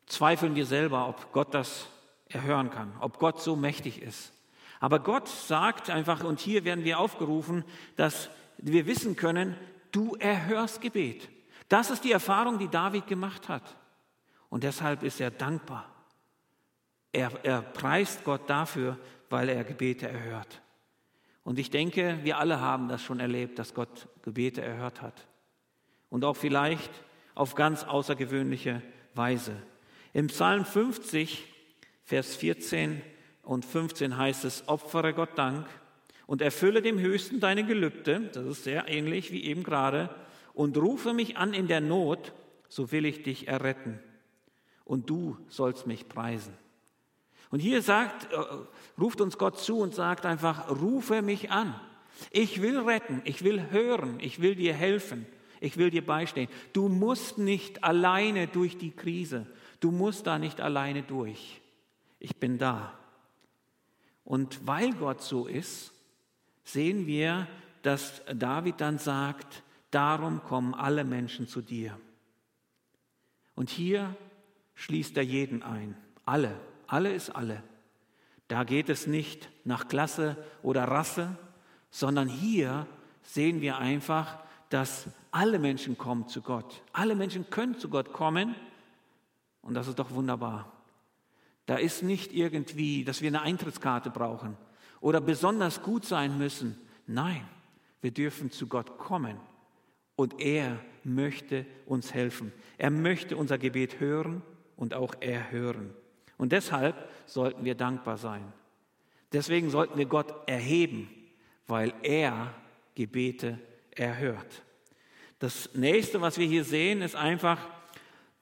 zweifeln 0.07 0.55
wir 0.55 0.65
selber, 0.65 1.07
ob 1.07 1.31
Gott 1.31 1.53
das 1.53 1.87
erhören 2.27 2.71
kann, 2.71 2.91
ob 2.99 3.19
Gott 3.19 3.41
so 3.41 3.55
mächtig 3.55 4.01
ist. 4.01 4.33
Aber 4.79 4.99
Gott 4.99 5.27
sagt 5.27 5.89
einfach, 5.89 6.23
und 6.23 6.39
hier 6.39 6.65
werden 6.65 6.83
wir 6.83 6.99
aufgerufen, 6.99 7.63
dass 7.95 8.29
wir 8.57 8.85
wissen 8.85 9.15
können, 9.15 9.55
du 9.91 10.15
erhörst 10.15 10.81
Gebet. 10.81 11.29
Das 11.69 11.89
ist 11.89 12.03
die 12.03 12.11
Erfahrung, 12.11 12.59
die 12.59 12.67
David 12.67 13.07
gemacht 13.07 13.47
hat. 13.47 13.75
Und 14.49 14.63
deshalb 14.63 15.03
ist 15.03 15.19
er 15.19 15.31
dankbar. 15.31 15.91
Er, 17.11 17.31
er 17.43 17.61
preist 17.61 18.23
Gott 18.23 18.49
dafür, 18.49 18.97
weil 19.29 19.49
er 19.49 19.63
Gebete 19.63 20.07
erhört. 20.07 20.61
Und 21.47 21.59
ich 21.59 21.69
denke, 21.69 22.19
wir 22.23 22.39
alle 22.39 22.59
haben 22.59 22.89
das 22.89 23.01
schon 23.01 23.21
erlebt, 23.21 23.57
dass 23.57 23.73
Gott 23.73 24.09
Gebete 24.21 24.61
erhört 24.61 25.01
hat. 25.01 25.27
Und 26.09 26.25
auch 26.25 26.35
vielleicht 26.35 26.91
auf 27.35 27.55
ganz 27.55 27.85
außergewöhnliche 27.85 28.81
Weise. 29.13 29.55
Im 30.11 30.27
Psalm 30.27 30.65
50, 30.65 31.45
Vers 32.03 32.35
14 32.35 33.01
und 33.43 33.63
15 33.63 34.17
heißt 34.17 34.43
es, 34.43 34.67
opfere 34.67 35.13
Gott 35.13 35.37
Dank 35.37 35.65
und 36.25 36.41
erfülle 36.41 36.81
dem 36.81 36.99
Höchsten 36.99 37.39
deine 37.39 37.65
Gelübde, 37.65 38.29
das 38.33 38.45
ist 38.45 38.65
sehr 38.65 38.89
ähnlich 38.89 39.31
wie 39.31 39.45
eben 39.45 39.63
gerade, 39.63 40.13
und 40.53 40.75
rufe 40.75 41.13
mich 41.13 41.37
an 41.37 41.53
in 41.53 41.69
der 41.69 41.79
Not, 41.79 42.33
so 42.67 42.91
will 42.91 43.05
ich 43.05 43.23
dich 43.23 43.47
erretten. 43.47 44.01
Und 44.83 45.09
du 45.09 45.37
sollst 45.47 45.87
mich 45.87 46.09
preisen. 46.09 46.51
Und 47.49 47.59
hier 47.59 47.81
sagt, 47.81 48.31
äh, 48.31 48.37
ruft 48.99 49.21
uns 49.21 49.37
Gott 49.37 49.59
zu 49.59 49.79
und 49.79 49.95
sagt 49.95 50.25
einfach, 50.25 50.69
rufe 50.69 51.21
mich 51.21 51.51
an. 51.51 51.79
Ich 52.31 52.61
will 52.61 52.79
retten, 52.79 53.21
ich 53.25 53.43
will 53.43 53.69
hören, 53.69 54.19
ich 54.19 54.41
will 54.41 54.55
dir 54.55 54.73
helfen, 54.73 55.25
ich 55.59 55.77
will 55.77 55.89
dir 55.89 56.05
beistehen. 56.05 56.49
Du 56.73 56.87
musst 56.89 57.37
nicht 57.37 57.83
alleine 57.83 58.47
durch 58.47 58.77
die 58.77 58.91
Krise. 58.91 59.45
Du 59.79 59.91
musst 59.91 60.27
da 60.27 60.39
nicht 60.39 60.61
alleine 60.61 61.03
durch. 61.03 61.61
Ich 62.19 62.37
bin 62.37 62.57
da. 62.57 62.97
Und 64.23 64.65
weil 64.67 64.93
Gott 64.93 65.21
so 65.21 65.47
ist, 65.47 65.93
sehen 66.63 67.07
wir, 67.07 67.47
dass 67.81 68.21
David 68.33 68.81
dann 68.81 68.97
sagt, 68.97 69.63
darum 69.91 70.43
kommen 70.43 70.73
alle 70.73 71.03
Menschen 71.03 71.47
zu 71.47 71.61
dir. 71.61 71.97
Und 73.55 73.69
hier 73.69 74.15
schließt 74.75 75.15
er 75.17 75.23
jeden 75.23 75.63
ein. 75.63 75.95
Alle. 76.25 76.59
Alle 76.87 77.13
ist 77.13 77.29
alle. 77.29 77.63
Da 78.47 78.63
geht 78.63 78.89
es 78.89 79.07
nicht 79.07 79.49
nach 79.65 79.87
Klasse 79.87 80.37
oder 80.63 80.85
Rasse, 80.85 81.37
sondern 81.89 82.27
hier 82.27 82.87
sehen 83.21 83.61
wir 83.61 83.77
einfach, 83.77 84.39
dass 84.69 85.07
Alle 85.31 85.59
Menschen 85.59 85.97
kommen 85.97 86.27
zu 86.27 86.41
Gott. 86.41 86.81
Alle 86.93 87.15
Menschen 87.15 87.49
können 87.49 87.77
zu 87.77 87.89
Gott 87.89 88.11
kommen. 88.11 88.55
Und 89.61 89.75
das 89.75 89.87
ist 89.87 89.99
doch 89.99 90.11
wunderbar. 90.11 90.71
Da 91.65 91.75
ist 91.75 92.01
nicht 92.01 92.33
irgendwie, 92.33 93.03
dass 93.03 93.21
wir 93.21 93.27
eine 93.27 93.41
Eintrittskarte 93.41 94.09
brauchen 94.09 94.57
oder 95.01 95.21
besonders 95.21 95.83
gut 95.83 96.05
sein 96.05 96.37
müssen. 96.37 96.77
Nein, 97.05 97.47
wir 98.01 98.11
dürfen 98.11 98.51
zu 98.51 98.67
Gott 98.67 98.97
kommen. 98.97 99.37
Und 100.15 100.39
er 100.39 100.79
möchte 101.03 101.65
uns 101.85 102.13
helfen. 102.13 102.51
Er 102.77 102.89
möchte 102.89 103.37
unser 103.37 103.57
Gebet 103.57 103.99
hören 103.99 104.41
und 104.75 104.93
auch 104.93 105.13
erhören. 105.19 105.93
Und 106.37 106.51
deshalb 106.51 106.95
sollten 107.25 107.65
wir 107.65 107.75
dankbar 107.75 108.17
sein. 108.17 108.53
Deswegen 109.33 109.69
sollten 109.69 109.97
wir 109.97 110.05
Gott 110.05 110.33
erheben, 110.47 111.09
weil 111.67 111.93
er 112.03 112.53
Gebete 112.95 113.59
erhört. 113.91 114.63
Das 115.39 115.69
nächste, 115.73 116.21
was 116.21 116.37
wir 116.37 116.47
hier 116.47 116.63
sehen, 116.63 117.01
ist 117.01 117.15
einfach, 117.15 117.59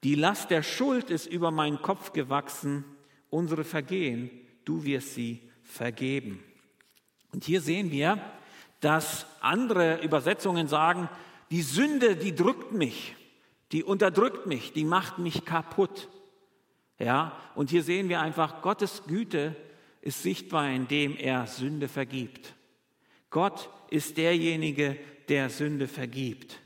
die 0.04 0.16
Last 0.16 0.52
der 0.52 0.64
Schuld 0.64 1.10
ist 1.10 1.26
über 1.26 1.52
meinen 1.52 1.82
Kopf 1.82 2.14
gewachsen, 2.14 2.86
unsere 3.30 3.64
Vergehen, 3.64 4.30
du 4.64 4.84
wirst 4.84 5.16
sie 5.16 5.42
vergeben. 5.64 6.44
Und 7.34 7.44
hier 7.44 7.60
sehen 7.60 7.92
wir, 7.92 8.20
dass 8.80 9.26
andere 9.42 10.02
Übersetzungen 10.04 10.68
sagen, 10.68 11.10
die 11.52 11.64
Sünde, 11.64 12.16
die 12.16 12.36
drückt 12.36 12.72
mich, 12.72 13.16
die 13.72 13.84
unterdrückt 13.84 14.46
mich, 14.46 14.74
die 14.74 14.86
macht 14.86 15.18
mich 15.18 15.44
kaputt. 15.44 16.08
Ja, 17.00 17.38
und 17.56 17.70
hier 17.70 17.84
sehen 17.84 18.10
wir 18.10 18.22
einfach, 18.22 18.62
Gottes 18.62 19.04
Güte 19.06 19.56
ist 20.02 20.24
sichtbar, 20.24 20.70
indem 20.70 21.18
er 21.18 21.48
Sünde 21.48 21.88
vergibt. 21.88 22.54
Gott 23.30 23.70
ist 23.90 24.18
derjenige, 24.18 24.98
der 25.28 25.50
Sünde 25.50 25.88
vergibt. 25.88 26.60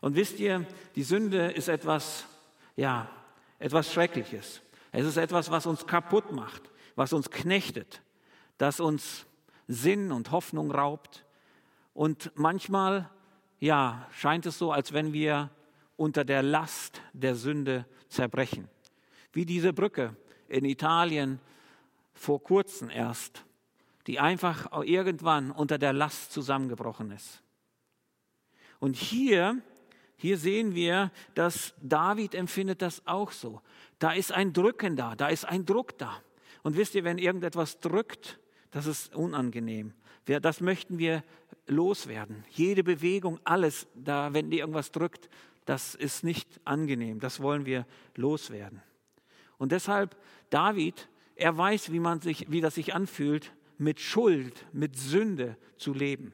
Und 0.00 0.16
wisst 0.16 0.38
ihr, 0.38 0.66
die 0.94 1.02
Sünde 1.02 1.50
ist 1.50 1.68
etwas, 1.68 2.24
ja, 2.76 3.10
etwas 3.58 3.92
Schreckliches. 3.92 4.62
Es 4.92 5.04
ist 5.04 5.18
etwas, 5.18 5.50
was 5.50 5.66
uns 5.66 5.86
kaputt 5.86 6.32
macht, 6.32 6.62
was 6.94 7.12
uns 7.12 7.30
knechtet, 7.30 8.00
das 8.56 8.80
uns 8.80 9.26
Sinn 9.68 10.10
und 10.10 10.30
Hoffnung 10.30 10.70
raubt. 10.70 11.24
Und 11.92 12.32
manchmal, 12.34 13.10
ja, 13.58 14.06
scheint 14.12 14.46
es 14.46 14.58
so, 14.58 14.72
als 14.72 14.92
wenn 14.92 15.12
wir 15.12 15.50
unter 15.96 16.24
der 16.24 16.42
Last 16.42 17.02
der 17.12 17.34
Sünde 17.34 17.84
zerbrechen. 18.08 18.68
Wie 19.32 19.46
diese 19.46 19.72
Brücke 19.72 20.16
in 20.48 20.64
Italien 20.64 21.40
vor 22.12 22.42
kurzem 22.42 22.90
erst, 22.90 23.44
die 24.06 24.18
einfach 24.18 24.82
irgendwann 24.82 25.50
unter 25.50 25.78
der 25.78 25.92
Last 25.92 26.32
zusammengebrochen 26.32 27.10
ist. 27.12 27.42
Und 28.78 28.96
hier, 28.96 29.62
hier 30.16 30.38
sehen 30.38 30.74
wir, 30.74 31.12
dass 31.34 31.74
David 31.80 32.34
empfindet 32.34 32.82
das 32.82 33.06
auch 33.06 33.30
so. 33.30 33.60
Da 33.98 34.12
ist 34.12 34.32
ein 34.32 34.52
Drücken 34.52 34.96
da, 34.96 35.14
da 35.14 35.28
ist 35.28 35.44
ein 35.44 35.66
Druck 35.66 35.96
da. 35.98 36.22
Und 36.62 36.76
wisst 36.76 36.94
ihr, 36.94 37.04
wenn 37.04 37.18
irgendetwas 37.18 37.78
drückt, 37.80 38.38
das 38.70 38.86
ist 38.86 39.14
unangenehm. 39.14 39.94
Das 40.24 40.60
möchten 40.60 40.98
wir 40.98 41.24
loswerden. 41.66 42.44
Jede 42.50 42.84
Bewegung, 42.84 43.40
alles, 43.44 43.86
da, 43.94 44.32
wenn 44.32 44.50
dir 44.50 44.60
irgendwas 44.60 44.92
drückt, 44.92 45.28
das 45.64 45.94
ist 45.94 46.24
nicht 46.24 46.60
angenehm. 46.64 47.20
Das 47.20 47.40
wollen 47.40 47.66
wir 47.66 47.86
loswerden. 48.14 48.82
Und 49.60 49.72
deshalb, 49.72 50.16
David, 50.48 51.10
er 51.36 51.56
weiß, 51.56 51.92
wie, 51.92 52.00
man 52.00 52.22
sich, 52.22 52.50
wie 52.50 52.62
das 52.62 52.76
sich 52.76 52.94
anfühlt, 52.94 53.52
mit 53.76 54.00
Schuld, 54.00 54.64
mit 54.72 54.96
Sünde 54.96 55.58
zu 55.76 55.92
leben. 55.92 56.32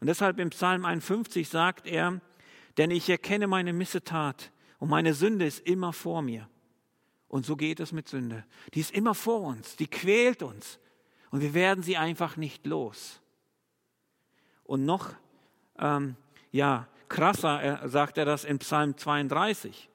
Und 0.00 0.08
deshalb 0.08 0.40
im 0.40 0.50
Psalm 0.50 0.84
51 0.84 1.48
sagt 1.48 1.86
er, 1.86 2.20
denn 2.76 2.90
ich 2.90 3.08
erkenne 3.08 3.46
meine 3.46 3.72
Missetat 3.72 4.50
und 4.80 4.88
meine 4.88 5.14
Sünde 5.14 5.46
ist 5.46 5.60
immer 5.60 5.92
vor 5.92 6.20
mir. 6.20 6.48
Und 7.28 7.46
so 7.46 7.54
geht 7.54 7.78
es 7.78 7.92
mit 7.92 8.08
Sünde. 8.08 8.44
Die 8.74 8.80
ist 8.80 8.90
immer 8.90 9.14
vor 9.14 9.42
uns, 9.42 9.76
die 9.76 9.86
quält 9.86 10.42
uns 10.42 10.80
und 11.30 11.42
wir 11.42 11.54
werden 11.54 11.84
sie 11.84 11.96
einfach 11.96 12.36
nicht 12.36 12.66
los. 12.66 13.20
Und 14.64 14.84
noch, 14.84 15.14
ähm, 15.78 16.16
ja, 16.50 16.88
krasser 17.08 17.88
sagt 17.88 18.18
er 18.18 18.24
das 18.24 18.42
in 18.42 18.58
Psalm 18.58 18.96
32. 18.96 19.88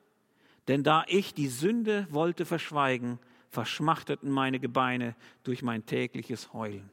Denn 0.69 0.84
da 0.84 1.03
ich 1.08 1.34
die 1.34 1.47
Sünde 1.47 2.05
wollte 2.12 2.45
verschweigen, 2.45 3.17
verschmachteten 3.49 4.29
meine 4.29 4.60
Gebeine 4.60 5.15
durch 5.41 5.63
mein 5.63 5.88
tägliches 5.88 6.53
Heulen. 6.53 6.91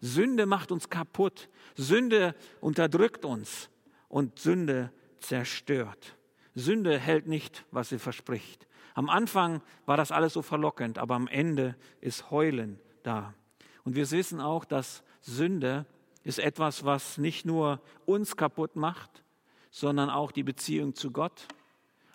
Sünde 0.00 0.46
macht 0.46 0.70
uns 0.70 0.90
kaputt. 0.90 1.48
Sünde 1.74 2.36
unterdrückt 2.60 3.24
uns 3.24 3.68
und 4.08 4.38
Sünde 4.38 4.92
zerstört. 5.18 6.16
Sünde 6.54 7.00
hält 7.00 7.26
nicht, 7.26 7.64
was 7.72 7.88
sie 7.88 7.98
verspricht. 7.98 8.68
Am 8.94 9.10
Anfang 9.10 9.60
war 9.86 9.96
das 9.96 10.12
alles 10.12 10.32
so 10.32 10.42
verlockend, 10.42 10.96
aber 10.96 11.16
am 11.16 11.26
Ende 11.26 11.74
ist 12.00 12.30
Heulen 12.30 12.78
da. 13.02 13.34
Und 13.82 13.96
wir 13.96 14.08
wissen 14.12 14.40
auch, 14.40 14.64
dass 14.64 15.02
Sünde 15.20 15.84
ist 16.22 16.38
etwas, 16.38 16.84
was 16.84 17.18
nicht 17.18 17.44
nur 17.44 17.80
uns 18.04 18.36
kaputt 18.36 18.76
macht, 18.76 19.24
sondern 19.72 20.10
auch 20.10 20.30
die 20.30 20.44
Beziehung 20.44 20.94
zu 20.94 21.10
Gott 21.10 21.48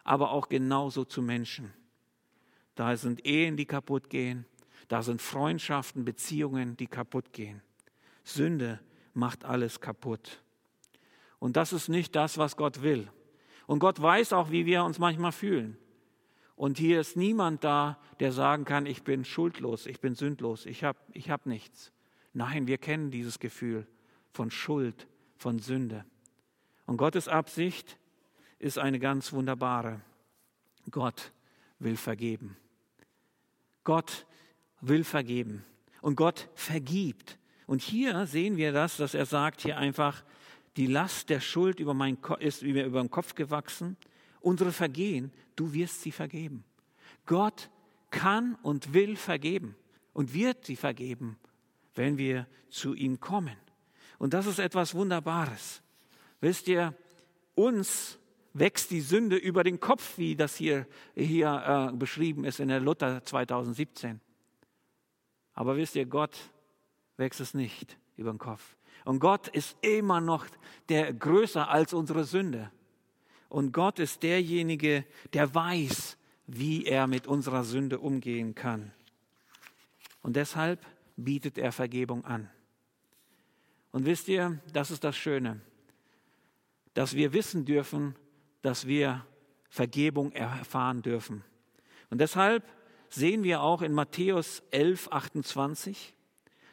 aber 0.04 0.32
auch 0.32 0.50
genauso 0.50 1.06
zu 1.06 1.22
Menschen. 1.22 1.74
Da 2.76 2.96
sind 2.98 3.26
Ehen, 3.26 3.58
die 3.58 3.66
kaputt 3.66 4.10
gehen. 4.10 4.46
Da 4.88 5.02
sind 5.04 5.22
Freundschaften, 5.22 6.06
Beziehungen, 6.06 6.76
die 6.78 6.88
kaputt 6.88 7.34
gehen. 7.34 7.62
Sünde 8.24 8.80
macht 9.14 9.46
alles 9.46 9.80
kaputt. 9.80 10.44
Und 11.40 11.58
das 11.58 11.74
ist 11.74 11.90
nicht 11.90 12.16
das, 12.16 12.38
was 12.38 12.56
Gott 12.56 12.82
will. 12.82 13.10
Und 13.68 13.80
Gott 13.80 14.02
weiß 14.02 14.34
auch, 14.34 14.52
wie 14.52 14.66
wir 14.66 14.84
uns 14.84 15.00
manchmal 15.00 15.32
fühlen. 15.32 15.78
Und 16.56 16.78
hier 16.78 17.00
ist 17.00 17.18
niemand 17.18 17.64
da, 17.64 18.00
der 18.20 18.32
sagen 18.32 18.66
kann, 18.66 18.86
ich 18.86 19.04
bin 19.04 19.26
schuldlos, 19.26 19.88
ich 19.88 20.00
bin 20.00 20.14
sündlos, 20.14 20.66
ich 20.66 20.84
habe 20.84 21.00
ich 21.14 21.30
hab 21.30 21.46
nichts. 21.46 21.92
Nein, 22.34 22.68
wir 22.68 22.78
kennen 22.78 23.12
dieses 23.12 23.40
Gefühl 23.40 23.88
von 24.32 24.52
Schuld, 24.52 25.08
von 25.38 25.60
Sünde. 25.60 26.06
Und 26.86 26.98
Gottes 26.98 27.28
Absicht 27.28 27.98
ist 28.62 28.78
eine 28.78 29.00
ganz 29.00 29.34
wunderbare. 29.34 30.02
Gott 30.91 31.32
will 31.80 31.97
vergeben. 31.97 32.56
Gott 33.84 34.28
will 34.82 35.04
vergeben. 35.04 35.65
Und 36.02 36.15
Gott 36.15 36.47
vergibt. 36.54 37.39
Und 37.65 37.82
hier 37.82 38.28
sehen 38.28 38.58
wir 38.58 38.71
das, 38.71 38.97
dass 38.97 39.15
er 39.15 39.26
sagt 39.26 39.62
hier 39.62 39.78
einfach, 39.78 40.24
die 40.78 40.86
Last 40.86 41.30
der 41.30 41.39
Schuld 41.39 41.80
über 41.80 41.95
mein, 41.95 42.19
ist 42.39 42.62
mir 42.62 42.86
über 42.86 43.02
den 43.02 43.10
Kopf 43.10 43.34
gewachsen. 43.34 43.97
Unsere 44.41 44.71
Vergehen, 44.71 45.34
du 45.56 45.74
wirst 45.74 46.04
sie 46.04 46.12
vergeben. 46.12 46.63
Gott 47.26 47.71
kann 48.12 48.56
und 48.62 48.93
will 48.93 49.15
vergeben 49.15 49.76
und 50.13 50.36
wird 50.36 50.65
sie 50.65 50.76
vergeben, 50.76 51.39
wenn 51.95 52.19
wir 52.19 52.45
zu 52.69 52.93
ihm 52.93 53.19
kommen. 53.19 53.58
Und 54.19 54.36
das 54.36 54.45
ist 54.45 54.60
etwas 54.60 54.93
Wunderbares. 54.93 55.82
Wisst 56.41 56.67
ihr, 56.67 56.95
uns 57.56 58.19
wächst 58.54 58.92
die 58.92 59.02
Sünde 59.02 59.38
über 59.38 59.64
den 59.64 59.80
Kopf, 59.80 60.18
wie 60.18 60.36
das 60.36 60.56
hier, 60.56 60.88
hier 61.16 61.92
äh, 61.92 61.96
beschrieben 61.96 62.44
ist 62.44 62.60
in 62.60 62.68
der 62.68 62.80
Luther 62.80 63.24
2017. 63.24 64.20
Aber 65.54 65.78
wisst 65.78 65.96
ihr, 65.96 66.06
Gott 66.06 66.38
wächst 67.18 67.40
es 67.40 67.54
nicht 67.54 67.98
über 68.18 68.32
den 68.32 68.40
Kopf. 68.40 68.76
Und 69.06 69.20
Gott 69.20 69.48
ist 69.48 69.78
immer 69.82 70.22
noch 70.22 70.46
der 70.90 71.14
größer 71.14 71.70
als 71.70 71.94
unsere 71.94 72.24
Sünde. 72.24 72.72
Und 73.50 73.72
Gott 73.74 74.00
ist 74.00 74.24
derjenige, 74.24 75.06
der 75.34 75.54
weiß, 75.54 76.18
wie 76.48 76.86
er 76.86 77.08
mit 77.08 77.28
unserer 77.28 77.64
Sünde 77.64 78.00
umgehen 78.00 78.56
kann. 78.56 78.92
Und 80.22 80.36
deshalb 80.36 80.86
bietet 81.16 81.58
er 81.58 81.72
Vergebung 81.72 82.26
an. 82.26 82.50
Und 83.92 84.06
wisst 84.06 84.28
ihr, 84.28 84.60
das 84.72 84.92
ist 84.92 85.04
das 85.04 85.18
Schöne, 85.18 85.60
dass 86.94 87.16
wir 87.16 87.34
wissen 87.34 87.66
dürfen, 87.66 88.16
dass 88.62 88.88
wir 88.88 89.26
Vergebung 89.69 90.32
erfahren 90.34 91.02
dürfen. 91.02 91.43
Und 92.10 92.19
deshalb 92.19 92.63
sehen 93.10 93.43
wir 93.43 93.62
auch 93.62 93.82
in 93.82 93.93
Matthäus 93.93 94.63
11, 94.71 95.10
28, 95.12 96.13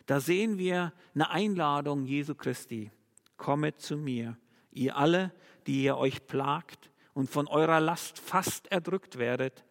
da 0.07 0.21
sehen 0.21 0.59
wir 0.59 0.93
eine 1.15 1.31
Einladung 1.31 2.07
Jesu 2.07 2.35
Christi. 2.35 2.91
Kommet 3.37 3.81
zu 3.81 3.97
mir, 3.97 4.37
ihr 4.73 4.97
alle, 4.97 5.33
die 5.67 5.85
ihr 5.85 5.97
euch 5.97 6.27
plagt 6.27 6.91
und 7.13 7.29
von 7.29 7.47
eurer 7.47 7.79
Last 7.79 8.19
fast 8.19 8.73
erdrückt 8.73 9.19
werdet, 9.19 9.65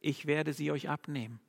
ich 0.00 0.26
werde 0.26 0.52
sie 0.52 0.70
euch 0.70 0.88
abnehmen. 0.88 1.40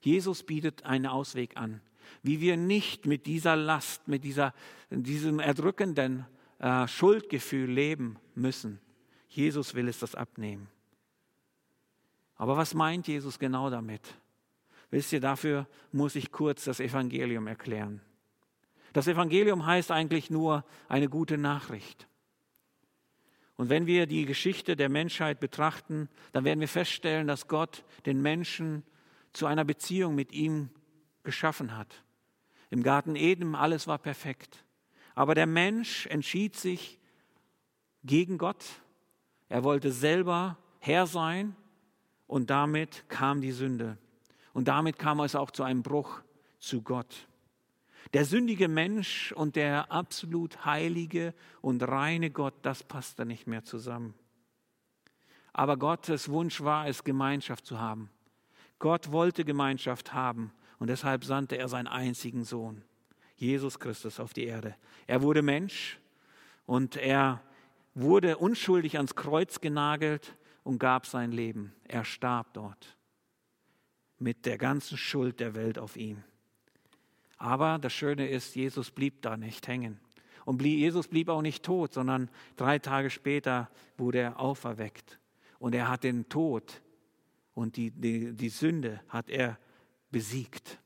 Jesus 0.00 0.42
bietet 0.42 0.84
einen 0.84 1.06
Ausweg 1.06 1.56
an, 1.56 1.80
wie 2.22 2.40
wir 2.40 2.56
nicht 2.56 3.06
mit 3.06 3.26
dieser 3.26 3.54
Last, 3.54 4.08
mit 4.08 4.24
dieser, 4.24 4.54
diesem 4.90 5.38
erdrückenden 5.38 6.26
äh, 6.58 6.88
Schuldgefühl 6.88 7.70
leben 7.70 8.18
müssen, 8.34 8.80
Jesus 9.36 9.74
will 9.74 9.88
es 9.88 9.98
das 9.98 10.14
abnehmen. 10.14 10.68
Aber 12.36 12.56
was 12.56 12.74
meint 12.74 13.06
Jesus 13.08 13.38
genau 13.38 13.70
damit? 13.70 14.02
Wisst 14.90 15.12
ihr, 15.12 15.20
dafür 15.20 15.66
muss 15.92 16.14
ich 16.14 16.30
kurz 16.30 16.64
das 16.64 16.80
Evangelium 16.80 17.46
erklären. 17.46 18.00
Das 18.92 19.08
Evangelium 19.08 19.66
heißt 19.66 19.90
eigentlich 19.90 20.30
nur 20.30 20.64
eine 20.88 21.08
gute 21.08 21.36
Nachricht. 21.36 22.06
Und 23.56 23.68
wenn 23.68 23.86
wir 23.86 24.06
die 24.06 24.24
Geschichte 24.24 24.76
der 24.76 24.88
Menschheit 24.88 25.40
betrachten, 25.40 26.08
dann 26.32 26.44
werden 26.44 26.60
wir 26.60 26.68
feststellen, 26.68 27.26
dass 27.26 27.48
Gott 27.48 27.84
den 28.06 28.22
Menschen 28.22 28.84
zu 29.32 29.46
einer 29.46 29.64
Beziehung 29.64 30.14
mit 30.14 30.32
ihm 30.32 30.70
geschaffen 31.22 31.76
hat. 31.76 32.04
Im 32.70 32.82
Garten 32.82 33.16
Eden, 33.16 33.54
alles 33.54 33.86
war 33.86 33.98
perfekt. 33.98 34.64
Aber 35.14 35.34
der 35.34 35.46
Mensch 35.46 36.06
entschied 36.06 36.56
sich 36.56 36.98
gegen 38.04 38.38
Gott. 38.38 38.64
Er 39.54 39.62
wollte 39.62 39.92
selber 39.92 40.58
Herr 40.80 41.06
sein 41.06 41.54
und 42.26 42.50
damit 42.50 43.08
kam 43.08 43.40
die 43.40 43.52
Sünde. 43.52 43.98
Und 44.52 44.66
damit 44.66 44.98
kam 44.98 45.20
es 45.20 45.36
auch 45.36 45.52
zu 45.52 45.62
einem 45.62 45.84
Bruch 45.84 46.22
zu 46.58 46.82
Gott. 46.82 47.28
Der 48.14 48.24
sündige 48.24 48.66
Mensch 48.66 49.30
und 49.30 49.54
der 49.54 49.92
absolut 49.92 50.64
heilige 50.64 51.34
und 51.60 51.84
reine 51.84 52.32
Gott, 52.32 52.54
das 52.62 52.82
passte 52.82 53.24
nicht 53.24 53.46
mehr 53.46 53.62
zusammen. 53.62 54.14
Aber 55.52 55.76
Gottes 55.76 56.28
Wunsch 56.30 56.60
war 56.60 56.88
es, 56.88 57.04
Gemeinschaft 57.04 57.64
zu 57.64 57.78
haben. 57.78 58.10
Gott 58.80 59.12
wollte 59.12 59.44
Gemeinschaft 59.44 60.12
haben 60.12 60.50
und 60.80 60.88
deshalb 60.88 61.24
sandte 61.24 61.58
er 61.58 61.68
seinen 61.68 61.86
einzigen 61.86 62.42
Sohn, 62.42 62.82
Jesus 63.36 63.78
Christus, 63.78 64.18
auf 64.18 64.32
die 64.32 64.46
Erde. 64.46 64.74
Er 65.06 65.22
wurde 65.22 65.42
Mensch 65.42 66.00
und 66.66 66.96
er 66.96 67.40
wurde 67.94 68.38
unschuldig 68.38 68.96
ans 68.96 69.14
Kreuz 69.14 69.60
genagelt 69.60 70.36
und 70.62 70.78
gab 70.78 71.06
sein 71.06 71.32
Leben. 71.32 71.72
Er 71.84 72.04
starb 72.04 72.52
dort 72.54 72.96
mit 74.18 74.46
der 74.46 74.58
ganzen 74.58 74.96
Schuld 74.96 75.40
der 75.40 75.54
Welt 75.54 75.78
auf 75.78 75.96
ihm. 75.96 76.22
Aber 77.36 77.78
das 77.78 77.92
Schöne 77.92 78.28
ist, 78.28 78.54
Jesus 78.54 78.90
blieb 78.90 79.22
da 79.22 79.36
nicht 79.36 79.68
hängen. 79.68 80.00
Und 80.44 80.62
Jesus 80.62 81.08
blieb 81.08 81.28
auch 81.28 81.42
nicht 81.42 81.62
tot, 81.62 81.92
sondern 81.94 82.30
drei 82.56 82.78
Tage 82.78 83.10
später 83.10 83.70
wurde 83.96 84.18
er 84.18 84.40
auferweckt. 84.40 85.18
Und 85.58 85.74
er 85.74 85.88
hat 85.88 86.04
den 86.04 86.28
Tod 86.28 86.82
und 87.54 87.76
die, 87.76 87.90
die, 87.90 88.32
die 88.34 88.48
Sünde 88.48 89.00
hat 89.08 89.30
er 89.30 89.58
besiegt. 90.10 90.80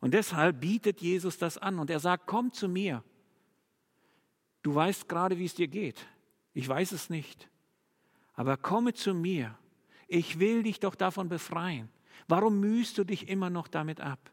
Und 0.00 0.14
deshalb 0.14 0.60
bietet 0.60 1.00
Jesus 1.00 1.38
das 1.38 1.58
an 1.58 1.78
und 1.78 1.90
er 1.90 2.00
sagt, 2.00 2.26
komm 2.26 2.52
zu 2.52 2.68
mir. 2.68 3.02
Du 4.62 4.74
weißt 4.74 5.08
gerade, 5.08 5.38
wie 5.38 5.44
es 5.44 5.54
dir 5.54 5.68
geht. 5.68 6.06
Ich 6.54 6.68
weiß 6.68 6.92
es 6.92 7.10
nicht. 7.10 7.48
Aber 8.34 8.56
komme 8.56 8.94
zu 8.94 9.14
mir. 9.14 9.56
Ich 10.08 10.38
will 10.38 10.62
dich 10.62 10.80
doch 10.80 10.94
davon 10.94 11.28
befreien. 11.28 11.88
Warum 12.28 12.60
mühst 12.60 12.98
du 12.98 13.04
dich 13.04 13.28
immer 13.28 13.50
noch 13.50 13.68
damit 13.68 14.00
ab? 14.00 14.32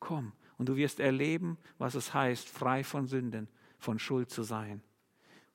Komm 0.00 0.32
und 0.58 0.68
du 0.68 0.76
wirst 0.76 1.00
erleben, 1.00 1.58
was 1.78 1.94
es 1.94 2.14
heißt, 2.14 2.48
frei 2.48 2.84
von 2.84 3.06
Sünden, 3.06 3.48
von 3.78 3.98
Schuld 3.98 4.30
zu 4.30 4.42
sein. 4.42 4.82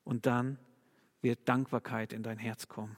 Und 0.04 0.26
dann 0.26 0.58
wird 1.22 1.48
Dankbarkeit 1.48 2.12
in 2.12 2.22
dein 2.22 2.38
Herz 2.38 2.68
kommen. 2.68 2.96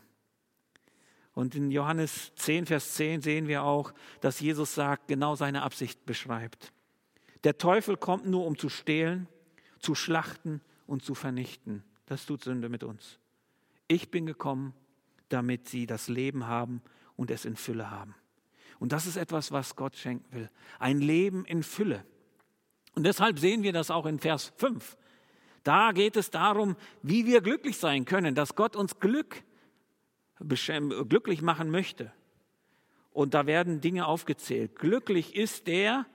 Und 1.35 1.55
in 1.55 1.71
Johannes 1.71 2.33
10, 2.37 2.67
Vers 2.67 2.95
10 2.95 3.23
sehen 3.23 3.49
wir 3.49 3.63
auch, 3.63 3.93
dass 4.21 4.41
Jesus 4.41 4.75
sagt, 4.75 5.09
genau 5.09 5.35
seine 5.35 5.63
Absicht 5.63 6.05
beschreibt. 6.05 6.73
Der 7.45 7.57
Teufel 7.57 7.97
kommt 7.97 8.27
nur, 8.27 8.47
um 8.47 8.59
zu 8.59 8.69
stehlen, 8.69 9.29
zu 9.79 9.95
schlachten 9.95 10.61
und 10.87 11.03
zu 11.03 11.15
vernichten. 11.15 11.83
Das 12.07 12.27
tut 12.27 12.43
Sünde 12.45 12.69
mit 12.69 12.83
uns. 12.83 13.19
Ich 13.89 14.11
bin 14.11 14.27
gekommen, 14.27 14.75
damit 15.29 15.69
sie 15.69 15.87
das 15.87 16.09
Leben 16.09 16.47
haben 16.47 16.83
und 17.17 17.31
es 17.31 17.45
in 17.45 17.57
Fülle 17.57 17.91
haben. 17.91 18.15
Und 18.79 18.93
das 18.93 19.07
ist 19.07 19.17
etwas, 19.17 19.53
was 19.53 19.77
Gott 19.77 19.97
schenken 19.97 20.33
will. 20.35 20.51
Ein 20.79 21.01
Leben 21.01 21.45
in 21.45 21.63
Fülle. 21.63 22.05
Und 22.95 23.05
deshalb 23.05 23.39
sehen 23.39 23.63
wir 23.63 23.73
das 23.73 23.91
auch 23.91 24.07
in 24.07 24.19
Vers 24.19 24.53
5. 24.57 24.97
Da 25.63 25.93
geht 25.93 26.17
es 26.17 26.31
darum, 26.31 26.77
wie 27.03 27.27
wir 27.27 27.41
glücklich 27.41 27.79
sein 27.79 28.05
können, 28.05 28.35
dass 28.35 28.57
Gott 28.57 28.75
uns 28.75 28.99
Glück, 28.99 29.45
glücklich 30.41 31.43
machen 31.43 31.71
möchte. 31.71 32.13
Und 33.13 33.35
da 33.35 33.47
werden 33.47 33.81
Dinge 33.81 34.07
aufgezählt. 34.07 34.77
Glücklich 34.77 35.37
ist 35.37 35.67
der, 35.67 36.07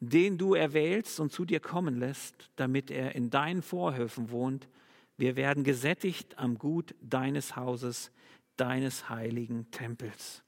den 0.00 0.38
du 0.38 0.54
erwählst 0.54 1.20
und 1.20 1.32
zu 1.32 1.44
dir 1.44 1.60
kommen 1.60 1.98
lässt, 1.98 2.50
damit 2.56 2.90
er 2.90 3.14
in 3.14 3.30
deinen 3.30 3.62
Vorhöfen 3.62 4.30
wohnt. 4.30 4.68
Wir 5.16 5.36
werden 5.36 5.64
gesättigt 5.64 6.38
am 6.38 6.58
Gut 6.58 6.94
deines 7.00 7.56
Hauses, 7.56 8.10
deines 8.56 9.08
heiligen 9.08 9.70
Tempels. 9.70 10.42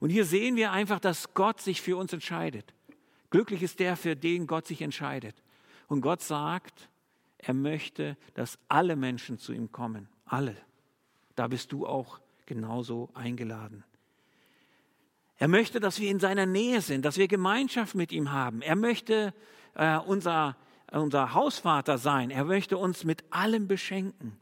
Und 0.00 0.10
hier 0.10 0.24
sehen 0.24 0.56
wir 0.56 0.72
einfach, 0.72 1.00
dass 1.00 1.34
Gott 1.34 1.60
sich 1.60 1.80
für 1.80 1.96
uns 1.96 2.12
entscheidet. 2.12 2.74
Glücklich 3.30 3.62
ist 3.62 3.80
der, 3.80 3.96
für 3.96 4.14
den 4.14 4.46
Gott 4.46 4.66
sich 4.66 4.82
entscheidet. 4.82 5.42
Und 5.88 6.00
Gott 6.00 6.22
sagt, 6.22 6.88
er 7.38 7.54
möchte, 7.54 8.16
dass 8.34 8.58
alle 8.68 8.96
Menschen 8.96 9.38
zu 9.38 9.52
ihm 9.52 9.72
kommen. 9.72 10.08
Alle. 10.24 10.56
Da 11.34 11.48
bist 11.48 11.72
du 11.72 11.86
auch 11.86 12.20
genauso 12.46 13.10
eingeladen. 13.14 13.84
Er 15.38 15.48
möchte, 15.48 15.80
dass 15.80 16.00
wir 16.00 16.10
in 16.10 16.18
seiner 16.18 16.46
Nähe 16.46 16.80
sind, 16.80 17.04
dass 17.04 17.18
wir 17.18 17.28
Gemeinschaft 17.28 17.94
mit 17.94 18.10
ihm 18.10 18.32
haben. 18.32 18.62
Er 18.62 18.76
möchte 18.76 19.34
äh, 19.74 19.98
unser, 19.98 20.56
unser 20.92 21.34
Hausvater 21.34 21.98
sein. 21.98 22.30
Er 22.30 22.44
möchte 22.44 22.78
uns 22.78 23.04
mit 23.04 23.24
allem 23.30 23.68
beschenken. 23.68 24.38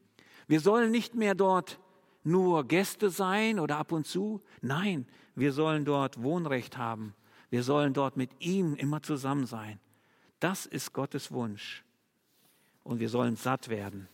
Wir 0.46 0.61
sollen 0.61 0.90
nicht 0.90 1.14
mehr 1.14 1.35
dort 1.35 1.78
nur 2.22 2.66
Gäste 2.66 3.11
sein 3.11 3.59
oder 3.59 3.78
ab 3.78 3.92
und 3.92 4.07
zu. 4.07 4.42
Nein, 4.61 5.07
wir 5.35 5.52
sollen 5.52 5.85
dort 5.85 6.22
Wohnrecht 6.22 6.76
haben. 6.76 7.14
Wir 7.50 7.62
sollen 7.62 7.94
dort 7.94 8.16
mit 8.16 8.30
ihm 8.40 8.74
immer 8.74 9.02
zusammen 9.02 9.46
sein. 9.46 9.78
Das 10.40 10.66
ist 10.66 10.92
Gottes 10.92 11.33
Wunsch. 11.33 11.85
Und 12.83 13.00
wir 13.00 13.09
sollen 13.09 13.37
satt 13.37 13.68
werden. 13.68 14.09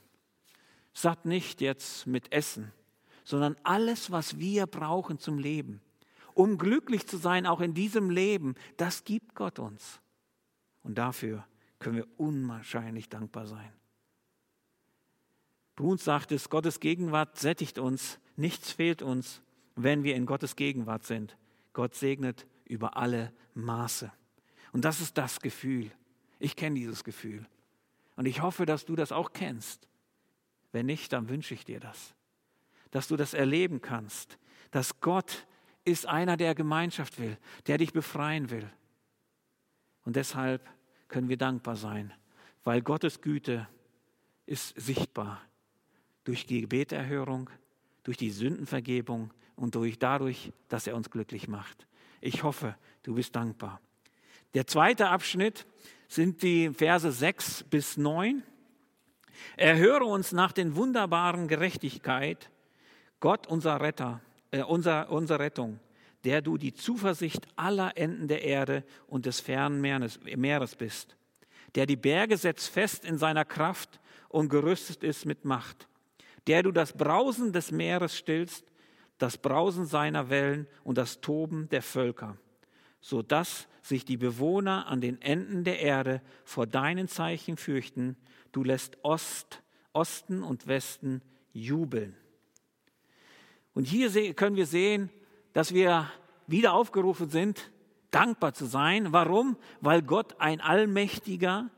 Satt 0.93 1.25
nicht 1.25 1.61
jetzt 1.61 2.07
mit 2.07 2.33
Essen, 2.33 2.73
sondern 3.25 3.57
alles, 3.63 4.11
was 4.11 4.39
wir 4.39 4.67
brauchen 4.67 5.19
zum 5.19 5.39
Leben. 5.39 5.81
Um 6.35 6.59
glücklich 6.59 7.07
zu 7.07 7.17
sein, 7.17 7.47
auch 7.47 7.61
in 7.61 7.75
diesem 7.75 8.11
Leben, 8.11 8.55
das 8.77 9.05
gibt 9.05 9.35
Gott 9.35 9.59
uns. 9.59 10.01
Und 10.83 10.99
dafür 10.99 11.45
können 11.81 11.97
wir 11.97 12.07
unwahrscheinlich 12.19 13.09
dankbar 13.09 13.47
sein. 13.47 13.73
Bruns 15.75 16.05
sagt 16.05 16.31
es, 16.31 16.51
Gottes 16.51 16.79
Gegenwart 16.79 17.39
sättigt 17.39 17.79
uns, 17.79 18.21
nichts 18.37 18.71
fehlt 18.71 19.03
uns, 19.03 19.43
wenn 19.77 20.05
wir 20.05 20.15
in 20.15 20.27
Gottes 20.27 20.55
Gegenwart 20.55 21.05
sind. 21.05 21.37
Gott 21.73 21.95
segnet 21.95 22.47
über 22.67 22.97
alle 22.97 23.33
Maße. 23.55 24.13
Und 24.73 24.85
das 24.85 25.01
ist 25.01 25.17
das 25.19 25.41
Gefühl. 25.41 25.91
Ich 26.39 26.55
kenne 26.55 26.77
dieses 26.77 27.03
Gefühl. 27.03 27.47
Und 28.17 28.27
ich 28.27 28.43
hoffe, 28.43 28.67
dass 28.67 28.85
du 28.85 28.95
das 28.95 29.11
auch 29.11 29.33
kennst. 29.33 29.89
Wenn 30.73 30.87
nicht, 30.87 31.13
dann 31.13 31.29
wünsche 31.29 31.55
ich 31.55 31.65
dir 31.65 31.81
das. 31.81 32.15
Dass 32.91 33.09
du 33.09 33.17
das 33.17 33.35
erleben 33.35 33.81
kannst. 33.81 34.39
Dass 34.71 35.01
Gott 35.01 35.47
ist 35.85 36.07
einer, 36.07 36.37
der 36.37 36.55
Gemeinschaft 36.55 37.19
will, 37.19 37.39
der 37.67 37.79
dich 37.79 37.93
befreien 37.93 38.51
will. 38.51 38.71
Und 40.05 40.17
deshalb 40.17 40.69
können 41.11 41.29
wir 41.29 41.37
dankbar 41.37 41.77
sein, 41.77 42.15
weil 42.65 42.81
Gottes 42.81 43.21
Güte 43.21 43.69
ist 44.47 44.81
sichtbar 44.81 45.43
durch 46.25 46.47
die 46.47 46.63
Gebeterhörung, 46.63 47.51
durch 48.05 48.17
die 48.17 48.31
Sündenvergebung 48.31 49.31
und 49.57 49.75
durch 49.75 49.99
dadurch, 49.99 50.53
dass 50.69 50.87
er 50.87 50.97
uns 50.97 51.11
glücklich 51.11 51.49
macht. 51.49 51.87
Ich 52.21 52.43
hoffe, 52.43 52.77
du 53.03 53.15
bist 53.15 53.37
dankbar. 53.37 53.81
Der 54.55 54.67
zweite 54.67 55.09
Abschnitt 55.09 55.67
sind 56.09 56.43
die 56.43 56.71
Verse 56.71 57.11
6 57.11 57.65
bis 57.65 57.97
9. 57.97 58.43
Erhöre 59.57 60.05
uns 60.05 60.33
nach 60.33 60.53
den 60.53 60.75
wunderbaren 60.77 61.49
Gerechtigkeit, 61.49 62.51
Gott 63.21 63.47
unser 63.47 63.81
Retter, 63.81 64.21
äh, 64.51 64.63
unser, 64.63 65.11
unsere 65.11 65.39
Rettung, 65.39 65.79
der 66.25 66.43
du 66.43 66.59
die 66.59 66.75
Zuversicht 66.75 67.47
aller 67.57 67.97
Enden 67.97 68.29
der 68.29 68.43
Erde 68.43 68.85
und 69.07 69.27
des 69.27 69.41
fernen 69.41 69.81
Meeres, 69.81 70.77
bist, 70.77 71.17
der 71.75 71.87
die 71.87 71.97
Berge 71.97 72.37
setzt 72.37 72.69
fest 72.69 73.05
in 73.05 73.19
seiner 73.19 73.45
Kraft 73.45 74.01
und 74.29 74.49
gerüstet 74.49 75.03
ist 75.03 75.25
mit 75.25 75.45
Macht 75.45 75.89
der 76.47 76.63
du 76.63 76.73
das 76.73 76.93
Brausen 76.93 77.53
des 77.53 77.71
Meeres 77.71 78.17
stillst, 78.17 78.65
das 79.19 79.39
Brausen 79.39 79.87
seiner 79.87 80.31
Wellen 80.31 80.67
und 80.85 80.99
das 80.99 81.21
Toben 81.21 81.69
der 81.69 81.83
Völker, 81.83 82.37
so 83.01 83.23
dass 83.23 83.69
sich 83.83 84.05
die 84.05 84.17
Bewohner 84.17 84.87
an 84.87 85.01
den 85.01 85.21
Enden 85.21 85.65
der 85.65 85.81
Erde 85.81 86.23
vor 86.45 86.67
deinen 86.67 87.09
Zeichen 87.09 87.57
fürchten. 87.57 88.17
Du 88.53 88.65
lässt 88.65 88.99
Ost, 89.05 89.63
Osten 89.93 90.43
und 90.43 90.67
Westen 90.67 91.23
jubeln. 91.53 92.17
Und 93.75 93.85
hier 93.85 94.35
können 94.35 94.57
wir 94.57 94.67
sehen, 94.67 95.11
dass 95.53 95.75
wir 95.75 96.11
wieder 96.47 96.73
aufgerufen 96.75 97.31
sind, 97.31 97.71
dankbar 98.11 98.55
zu 98.55 98.67
sein. 98.67 99.13
Warum? 99.13 99.57
Weil 99.81 100.03
Gott 100.03 100.41
ein 100.41 100.61
allmächtiger 100.61 101.71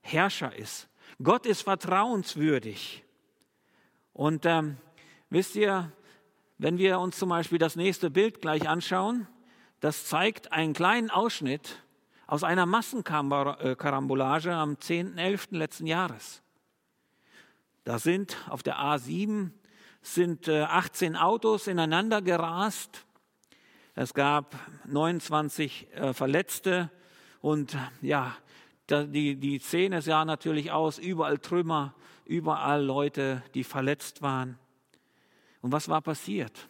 Herrscher 0.00 0.54
ist. 0.56 0.88
Gott 1.22 1.46
ist 1.46 1.62
vertrauenswürdig. 1.62 3.04
Und 4.12 4.46
ähm, 4.46 4.76
wisst 5.30 5.56
ihr, 5.56 5.92
wenn 6.58 6.78
wir 6.78 6.98
uns 6.98 7.18
zum 7.18 7.28
Beispiel 7.28 7.58
das 7.58 7.76
nächste 7.76 8.10
Bild 8.10 8.40
gleich 8.40 8.68
anschauen, 8.68 9.26
das 9.80 10.06
zeigt 10.06 10.52
einen 10.52 10.74
kleinen 10.74 11.10
Ausschnitt 11.10 11.82
aus 12.26 12.44
einer 12.44 12.66
Massenkarambolage 12.66 14.54
am 14.54 14.74
10.11. 14.74 15.56
letzten 15.56 15.86
Jahres. 15.86 16.42
Da 17.84 17.98
sind 17.98 18.36
auf 18.48 18.62
der 18.62 18.78
A7 18.78 19.50
sind 20.02 20.48
18 20.48 21.14
äh, 21.14 21.18
Autos 21.18 21.66
ineinander 21.66 22.22
gerast. 22.22 23.06
Es 23.94 24.14
gab 24.14 24.56
29 24.86 25.88
äh, 25.92 26.14
Verletzte 26.14 26.90
und 27.42 27.76
ja, 28.00 28.34
die, 28.88 29.36
die 29.36 29.58
Szene 29.58 30.00
sah 30.00 30.24
natürlich 30.24 30.70
aus, 30.70 30.98
überall 30.98 31.38
Trümmer, 31.38 31.94
überall 32.24 32.82
Leute, 32.82 33.42
die 33.54 33.64
verletzt 33.64 34.22
waren. 34.22 34.58
Und 35.60 35.72
was 35.72 35.88
war 35.88 36.00
passiert? 36.00 36.68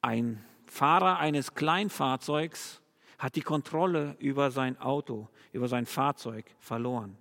Ein 0.00 0.44
Fahrer 0.66 1.18
eines 1.18 1.54
Kleinfahrzeugs 1.54 2.80
hat 3.18 3.36
die 3.36 3.42
Kontrolle 3.42 4.16
über 4.18 4.50
sein 4.50 4.78
Auto, 4.80 5.28
über 5.52 5.68
sein 5.68 5.86
Fahrzeug 5.86 6.46
verloren 6.60 7.16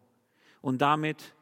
und 0.61 0.81
damit 0.81 1.33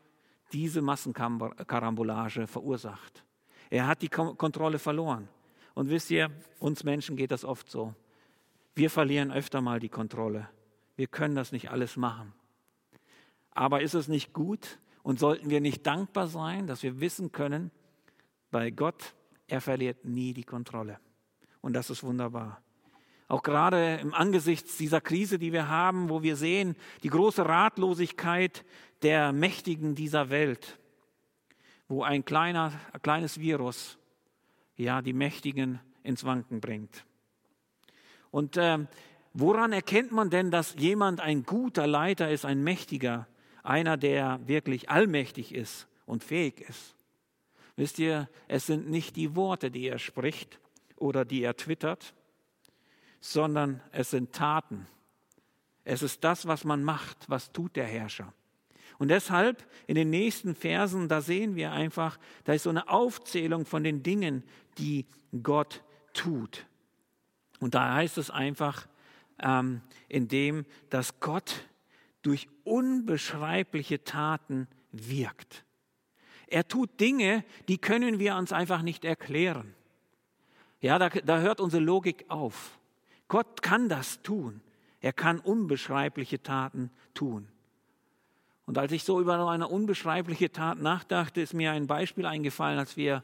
diese 0.54 0.82
Massenkarambolage 0.82 2.48
verursacht. 2.48 3.24
Er 3.70 3.88
hat 3.88 4.02
die 4.02 4.10
Kontrolle 4.10 4.80
verloren. 4.80 5.30
Und 5.74 5.90
wisst 5.90 6.12
ihr, 6.12 6.30
uns 6.60 6.84
Menschen 6.84 7.16
geht 7.16 7.32
das 7.32 7.46
oft 7.46 7.70
so. 7.70 7.94
Wir 8.76 8.90
verlieren 8.90 9.32
öfter 9.32 9.62
mal 9.62 9.80
die 9.80 9.90
Kontrolle. 9.90 10.50
Wir 10.96 11.08
können 11.08 11.36
das 11.36 11.52
nicht 11.52 11.72
alles 11.72 11.98
machen. 11.98 12.34
Aber 13.52 13.82
ist 13.82 13.94
es 13.94 14.08
nicht 14.08 14.34
gut 14.34 14.80
und 15.04 15.20
sollten 15.20 15.50
wir 15.50 15.62
nicht 15.62 15.86
dankbar 15.86 16.28
sein, 16.28 16.68
dass 16.68 16.84
wir 16.84 17.00
wissen 17.00 17.32
können, 17.32 17.72
bei 18.50 18.70
Gott, 18.70 19.16
er 19.48 19.62
verliert 19.62 20.06
nie 20.06 20.34
die 20.34 20.44
Kontrolle. 20.44 21.00
Und 21.62 21.74
das 21.74 21.90
ist 21.90 22.04
wunderbar. 22.04 22.62
Auch 23.28 23.44
gerade 23.44 23.96
im 23.96 24.14
Angesicht 24.14 24.80
dieser 24.80 25.00
Krise, 25.00 25.40
die 25.40 25.54
wir 25.54 25.70
haben, 25.70 26.10
wo 26.10 26.22
wir 26.22 26.36
sehen, 26.36 26.76
die 27.04 27.10
große 27.10 27.46
Ratlosigkeit 27.46 28.66
der 29.04 29.32
Mächtigen 29.32 29.96
dieser 29.96 30.30
Welt, 30.30 30.78
wo 31.88 32.04
ein 32.04 32.26
kleiner, 32.26 32.74
ein 32.92 33.02
kleines 33.02 33.40
Virus 33.40 33.98
ja 34.84 35.02
die 35.02 35.14
Mächtigen 35.14 35.80
ins 36.04 36.24
Wanken 36.24 36.62
bringt. 36.62 37.06
Und 38.32 38.58
äh, 38.58 38.80
woran 39.34 39.74
erkennt 39.74 40.12
man 40.12 40.30
denn, 40.30 40.52
dass 40.52 40.76
jemand 40.76 41.20
ein 41.20 41.44
guter 41.44 41.88
Leiter 41.88 42.32
ist, 42.32 42.46
ein 42.46 42.64
Mächtiger, 42.64 43.28
einer, 43.64 43.98
der 43.98 44.40
wirklich 44.48 44.90
allmächtig 44.90 45.54
ist 45.54 45.88
und 46.06 46.24
fähig 46.24 46.62
ist? 46.62 46.96
Wisst 47.76 48.00
ihr, 48.00 48.30
es 48.48 48.66
sind 48.66 48.90
nicht 48.90 49.16
die 49.16 49.36
Worte, 49.36 49.72
die 49.72 49.88
er 49.88 50.00
spricht 50.00 50.60
oder 50.98 51.26
die 51.26 51.42
er 51.42 51.56
twittert, 51.56 52.14
sondern 53.20 53.82
es 53.92 54.12
sind 54.12 54.34
Taten. 54.34 54.88
Es 55.84 56.02
ist 56.02 56.24
das, 56.24 56.48
was 56.48 56.64
man 56.64 56.84
macht, 56.84 57.30
was 57.30 57.52
tut 57.52 57.76
der 57.76 57.86
Herrscher. 57.86 58.34
Und 59.00 59.08
deshalb 59.08 59.66
in 59.88 59.96
den 59.96 60.12
nächsten 60.12 60.54
Versen, 60.54 61.08
da 61.08 61.22
sehen 61.22 61.56
wir 61.56 61.72
einfach, 61.72 62.20
da 62.44 62.54
ist 62.54 62.64
so 62.64 62.70
eine 62.70 62.88
Aufzählung 62.88 63.66
von 63.66 63.84
den 63.84 64.04
Dingen, 64.04 64.44
die 64.78 65.06
Gott 65.44 65.84
tut. 66.14 66.66
Und 67.60 67.76
da 67.76 67.94
heißt 67.96 68.18
es 68.18 68.30
einfach, 68.30 68.88
ähm, 69.40 69.82
indem 70.08 70.66
dass 70.90 71.20
Gott 71.20 71.68
durch 72.22 72.48
unbeschreibliche 72.64 74.04
Taten 74.04 74.68
wirkt. 74.92 75.64
Er 76.48 76.68
tut 76.68 77.00
Dinge, 77.00 77.46
die 77.68 77.78
können 77.78 78.20
wir 78.20 78.36
uns 78.36 78.52
einfach 78.52 78.82
nicht 78.82 79.06
erklären. 79.06 79.74
Ja, 80.82 81.00
da, 81.00 81.10
da 81.10 81.40
hört 81.40 81.62
unsere 81.62 81.82
Logik 81.82 82.26
auf. 82.28 82.80
Gott 83.28 83.62
kann 83.62 83.88
das 83.88 84.22
tun. 84.22 84.62
Er 85.00 85.14
kann 85.14 85.40
unbeschreibliche 85.40 86.44
Taten 86.44 86.92
tun. 87.14 87.48
Und 88.66 88.78
als 88.78 88.92
ich 88.92 89.04
so 89.04 89.20
über 89.20 89.48
eine 89.50 89.68
unbeschreibliche 89.68 90.52
Tat 90.52 90.80
nachdachte, 90.80 91.42
ist 91.42 91.54
mir 91.54 91.72
ein 91.72 91.88
Beispiel 91.88 92.26
eingefallen, 92.26 92.80
als 92.80 92.98
wir 92.98 93.24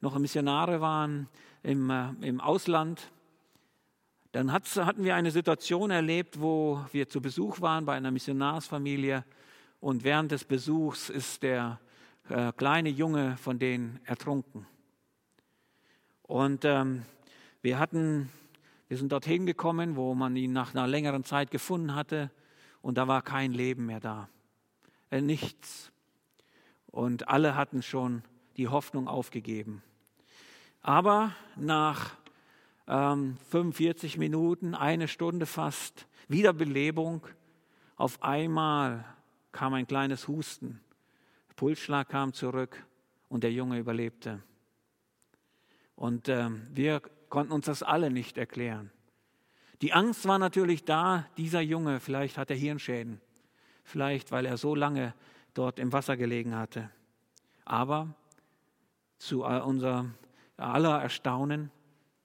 noch 0.00 0.18
Missionare 0.18 0.80
waren 0.80 1.28
im, 1.62 1.90
äh, 1.90 2.10
im 2.20 2.40
Ausland. 2.40 3.10
Dann 4.32 4.52
hatten 4.52 5.04
wir 5.04 5.14
eine 5.14 5.30
Situation 5.30 5.90
erlebt, 5.90 6.40
wo 6.40 6.84
wir 6.92 7.08
zu 7.08 7.20
Besuch 7.20 7.60
waren 7.60 7.84
bei 7.84 7.94
einer 7.94 8.10
Missionarsfamilie 8.10 9.24
und 9.80 10.04
während 10.04 10.32
des 10.32 10.44
Besuchs 10.44 11.08
ist 11.08 11.42
der 11.42 11.80
äh, 12.28 12.52
kleine 12.52 12.90
Junge 12.90 13.36
von 13.38 13.58
denen 13.58 14.00
ertrunken. 14.04 14.66
Und 16.22 16.64
ähm, 16.64 17.04
wir 17.62 17.78
hatten 17.78 18.30
wir 18.88 18.96
sind 18.96 19.12
dorthin 19.12 19.44
gekommen, 19.44 19.96
wo 19.96 20.14
man 20.14 20.34
ihn 20.34 20.52
nach 20.52 20.74
einer 20.74 20.86
längeren 20.86 21.22
Zeit 21.22 21.50
gefunden 21.50 21.94
hatte 21.94 22.30
und 22.80 22.96
da 22.96 23.06
war 23.06 23.20
kein 23.20 23.52
Leben 23.52 23.84
mehr 23.84 24.00
da. 24.00 24.30
Äh, 25.10 25.20
nichts. 25.20 25.92
Und 26.86 27.28
alle 27.28 27.54
hatten 27.54 27.82
schon 27.82 28.22
die 28.56 28.68
Hoffnung 28.68 29.06
aufgegeben. 29.06 29.82
Aber 30.88 31.34
nach 31.54 32.12
ähm, 32.86 33.36
45 33.50 34.16
Minuten, 34.16 34.74
eine 34.74 35.06
Stunde 35.06 35.44
fast, 35.44 36.06
Wiederbelebung, 36.28 37.26
auf 37.96 38.22
einmal 38.22 39.04
kam 39.52 39.74
ein 39.74 39.86
kleines 39.86 40.28
Husten. 40.28 40.80
Pulsschlag 41.56 42.08
kam 42.08 42.32
zurück 42.32 42.86
und 43.28 43.44
der 43.44 43.52
Junge 43.52 43.78
überlebte. 43.78 44.42
Und 45.94 46.30
ähm, 46.30 46.66
wir 46.72 47.02
konnten 47.28 47.52
uns 47.52 47.66
das 47.66 47.82
alle 47.82 48.10
nicht 48.10 48.38
erklären. 48.38 48.90
Die 49.82 49.92
Angst 49.92 50.26
war 50.26 50.38
natürlich 50.38 50.86
da, 50.86 51.26
dieser 51.36 51.60
Junge, 51.60 52.00
vielleicht 52.00 52.38
hat 52.38 52.48
er 52.48 52.56
Hirnschäden, 52.56 53.20
vielleicht 53.84 54.32
weil 54.32 54.46
er 54.46 54.56
so 54.56 54.74
lange 54.74 55.12
dort 55.52 55.80
im 55.80 55.92
Wasser 55.92 56.16
gelegen 56.16 56.56
hatte. 56.56 56.88
Aber 57.66 58.14
zu 59.18 59.44
unser 59.44 60.06
aller 60.58 61.00
Erstaunen, 61.00 61.70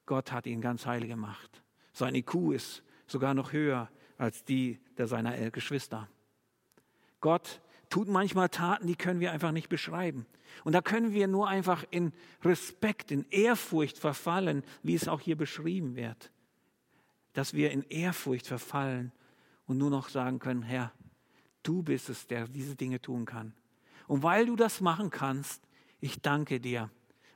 Gott 0.06 0.32
hat 0.32 0.46
ihn 0.46 0.60
ganz 0.60 0.86
heil 0.86 1.06
gemacht. 1.06 1.62
Sein 1.92 2.14
IQ 2.14 2.52
ist 2.52 2.82
sogar 3.06 3.34
noch 3.34 3.52
höher 3.52 3.88
als 4.18 4.44
die 4.44 4.78
der 4.98 5.06
seiner 5.06 5.50
Geschwister. 5.50 6.08
Gott 7.20 7.60
tut 7.88 8.08
manchmal 8.08 8.48
Taten, 8.48 8.86
die 8.86 8.96
können 8.96 9.20
wir 9.20 9.32
einfach 9.32 9.52
nicht 9.52 9.68
beschreiben. 9.68 10.26
Und 10.62 10.72
da 10.72 10.82
können 10.82 11.12
wir 11.12 11.26
nur 11.26 11.48
einfach 11.48 11.84
in 11.90 12.12
Respekt, 12.42 13.10
in 13.10 13.24
Ehrfurcht 13.30 13.98
verfallen, 13.98 14.62
wie 14.82 14.94
es 14.94 15.08
auch 15.08 15.20
hier 15.20 15.36
beschrieben 15.36 15.96
wird. 15.96 16.30
Dass 17.32 17.54
wir 17.54 17.70
in 17.70 17.82
Ehrfurcht 17.84 18.46
verfallen 18.46 19.12
und 19.66 19.78
nur 19.78 19.90
noch 19.90 20.08
sagen 20.08 20.38
können, 20.38 20.62
Herr, 20.62 20.92
du 21.62 21.82
bist 21.82 22.08
es, 22.08 22.26
der 22.26 22.46
diese 22.46 22.76
Dinge 22.76 23.00
tun 23.00 23.24
kann. 23.24 23.54
Und 24.06 24.22
weil 24.22 24.46
du 24.46 24.54
das 24.54 24.80
machen 24.80 25.10
kannst, 25.10 25.66
ich 26.00 26.20
danke 26.20 26.60
dir, 26.60 26.90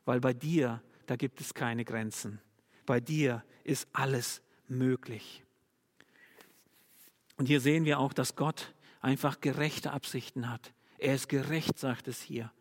weil 0.05 0.21
bei 0.21 0.35
dir, 0.35 0.83
da 1.09 1.16
gibt 1.16 1.40
es 1.40 1.55
keine 1.55 1.87
Grenzen. 1.87 2.38
Bei 2.85 3.01
dir 3.01 3.42
ist 3.64 3.88
alles 3.94 4.42
möglich. 4.68 5.42
Und 7.38 7.47
hier 7.47 7.61
sehen 7.61 7.87
wir 7.87 7.99
auch, 7.99 8.12
dass 8.12 8.37
Gott 8.37 8.75
einfach 9.01 9.40
gerechte 9.40 9.92
Absichten 9.92 10.51
hat. 10.51 10.75
Er 10.99 11.14
ist 11.14 11.31
gerecht, 11.31 11.79
sagt 11.79 12.09
es 12.09 12.21
hier. 12.21 12.53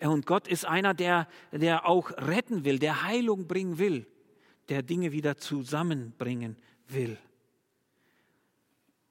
Und 0.00 0.26
Gott 0.26 0.48
ist 0.48 0.64
einer, 0.64 0.94
der, 0.94 1.28
der 1.52 1.86
auch 1.86 2.10
retten 2.10 2.64
will, 2.64 2.80
der 2.80 3.04
Heilung 3.04 3.46
bringen 3.46 3.78
will, 3.78 4.06
der 4.68 4.82
Dinge 4.82 5.12
wieder 5.12 5.36
zusammenbringen 5.36 6.56
will. 6.88 7.18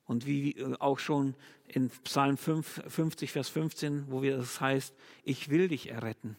Und 0.05 0.25
wie 0.25 0.57
äh, 0.57 0.75
auch 0.79 0.99
schon 0.99 1.35
in 1.67 1.89
Psalm 2.03 2.35
5, 2.35 2.83
50, 2.87 3.31
Vers 3.31 3.47
15, 3.47 4.11
wo 4.11 4.21
wir 4.21 4.35
das 4.35 4.59
heißt, 4.59 4.93
ich 5.23 5.47
will 5.49 5.69
dich 5.69 5.89
erretten, 5.89 6.35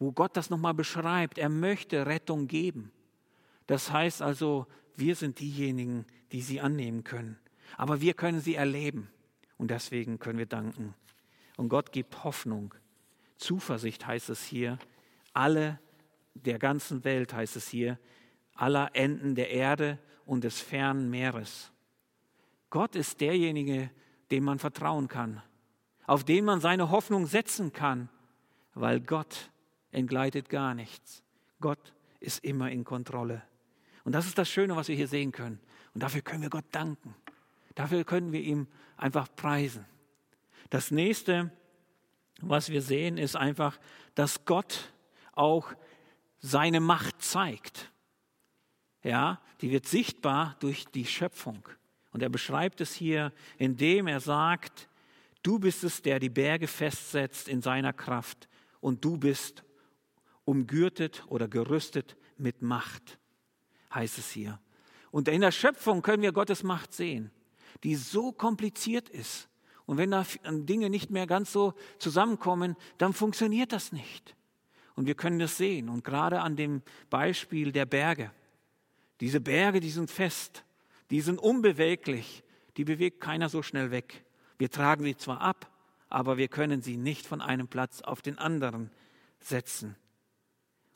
wo 0.00 0.10
Gott 0.12 0.36
das 0.36 0.50
nochmal 0.50 0.74
beschreibt, 0.74 1.38
er 1.38 1.50
möchte 1.50 2.06
Rettung 2.06 2.48
geben. 2.48 2.90
Das 3.66 3.92
heißt 3.92 4.22
also, 4.22 4.66
wir 4.96 5.14
sind 5.14 5.38
diejenigen, 5.38 6.06
die 6.32 6.40
sie 6.40 6.60
annehmen 6.60 7.04
können. 7.04 7.38
Aber 7.76 8.00
wir 8.00 8.14
können 8.14 8.40
sie 8.40 8.56
erleben. 8.56 9.10
Und 9.58 9.70
deswegen 9.70 10.18
können 10.18 10.38
wir 10.38 10.46
danken. 10.46 10.94
Und 11.56 11.68
Gott 11.68 11.92
gibt 11.92 12.24
Hoffnung. 12.24 12.74
Zuversicht 13.36 14.06
heißt 14.06 14.30
es 14.30 14.42
hier. 14.42 14.78
Alle 15.34 15.78
der 16.34 16.58
ganzen 16.58 17.04
Welt 17.04 17.34
heißt 17.34 17.56
es 17.56 17.68
hier. 17.68 17.98
Aller 18.54 18.90
Enden 18.94 19.34
der 19.34 19.50
Erde 19.50 19.98
und 20.24 20.44
des 20.44 20.60
fernen 20.60 21.10
Meeres. 21.10 21.72
Gott 22.70 22.96
ist 22.96 23.20
derjenige, 23.20 23.90
dem 24.30 24.44
man 24.44 24.58
vertrauen 24.58 25.08
kann, 25.08 25.42
auf 26.06 26.24
den 26.24 26.44
man 26.44 26.60
seine 26.60 26.90
Hoffnung 26.90 27.26
setzen 27.26 27.72
kann, 27.72 28.08
weil 28.74 29.00
Gott 29.00 29.50
entgleitet 29.92 30.48
gar 30.48 30.74
nichts. 30.74 31.22
Gott 31.60 31.92
ist 32.20 32.44
immer 32.44 32.70
in 32.70 32.84
Kontrolle. 32.84 33.42
Und 34.04 34.12
das 34.12 34.26
ist 34.26 34.38
das 34.38 34.48
Schöne, 34.48 34.76
was 34.76 34.88
wir 34.88 34.96
hier 34.96 35.08
sehen 35.08 35.32
können. 35.32 35.60
Und 35.94 36.02
dafür 36.02 36.22
können 36.22 36.42
wir 36.42 36.50
Gott 36.50 36.64
danken. 36.70 37.14
Dafür 37.74 38.04
können 38.04 38.32
wir 38.32 38.40
ihm 38.40 38.66
einfach 38.96 39.28
preisen. 39.34 39.84
Das 40.70 40.90
nächste, 40.90 41.50
was 42.40 42.70
wir 42.70 42.82
sehen, 42.82 43.18
ist 43.18 43.36
einfach, 43.36 43.78
dass 44.14 44.44
Gott 44.44 44.92
auch 45.32 45.72
seine 46.38 46.80
Macht 46.80 47.22
zeigt. 47.22 47.90
Ja, 49.02 49.40
die 49.60 49.70
wird 49.70 49.86
sichtbar 49.86 50.56
durch 50.60 50.84
die 50.86 51.06
Schöpfung. 51.06 51.68
Und 52.12 52.22
er 52.22 52.28
beschreibt 52.28 52.80
es 52.80 52.94
hier, 52.94 53.32
indem 53.56 54.06
er 54.06 54.20
sagt, 54.20 54.88
du 55.42 55.58
bist 55.58 55.84
es, 55.84 56.02
der 56.02 56.18
die 56.18 56.28
Berge 56.28 56.66
festsetzt 56.66 57.48
in 57.48 57.62
seiner 57.62 57.92
Kraft 57.92 58.48
und 58.80 59.04
du 59.04 59.16
bist 59.16 59.64
umgürtet 60.44 61.24
oder 61.28 61.48
gerüstet 61.48 62.16
mit 62.36 62.62
Macht, 62.62 63.18
heißt 63.94 64.18
es 64.18 64.30
hier. 64.30 64.60
Und 65.10 65.28
in 65.28 65.40
der 65.40 65.52
Schöpfung 65.52 66.02
können 66.02 66.22
wir 66.22 66.32
Gottes 66.32 66.62
Macht 66.62 66.92
sehen, 66.92 67.30
die 67.84 67.94
so 67.94 68.32
kompliziert 68.32 69.08
ist. 69.08 69.48
Und 69.86 69.96
wenn 69.96 70.10
da 70.12 70.24
Dinge 70.44 70.88
nicht 70.88 71.10
mehr 71.10 71.26
ganz 71.26 71.52
so 71.52 71.74
zusammenkommen, 71.98 72.76
dann 72.98 73.12
funktioniert 73.12 73.72
das 73.72 73.90
nicht. 73.92 74.36
Und 74.94 75.06
wir 75.06 75.14
können 75.14 75.38
das 75.38 75.56
sehen. 75.56 75.88
Und 75.88 76.04
gerade 76.04 76.40
an 76.40 76.56
dem 76.56 76.82
Beispiel 77.08 77.72
der 77.72 77.86
Berge. 77.86 78.30
Diese 79.20 79.40
Berge, 79.40 79.80
die 79.80 79.90
sind 79.90 80.10
fest, 80.10 80.64
die 81.10 81.20
sind 81.20 81.38
unbeweglich, 81.38 82.44
die 82.76 82.84
bewegt 82.84 83.20
keiner 83.20 83.48
so 83.48 83.62
schnell 83.62 83.90
weg. 83.90 84.24
Wir 84.58 84.70
tragen 84.70 85.04
sie 85.04 85.16
zwar 85.16 85.40
ab, 85.40 85.70
aber 86.08 86.36
wir 86.36 86.48
können 86.48 86.82
sie 86.82 86.96
nicht 86.96 87.26
von 87.26 87.40
einem 87.40 87.66
Platz 87.66 88.00
auf 88.00 88.22
den 88.22 88.38
anderen 88.38 88.90
setzen. 89.40 89.96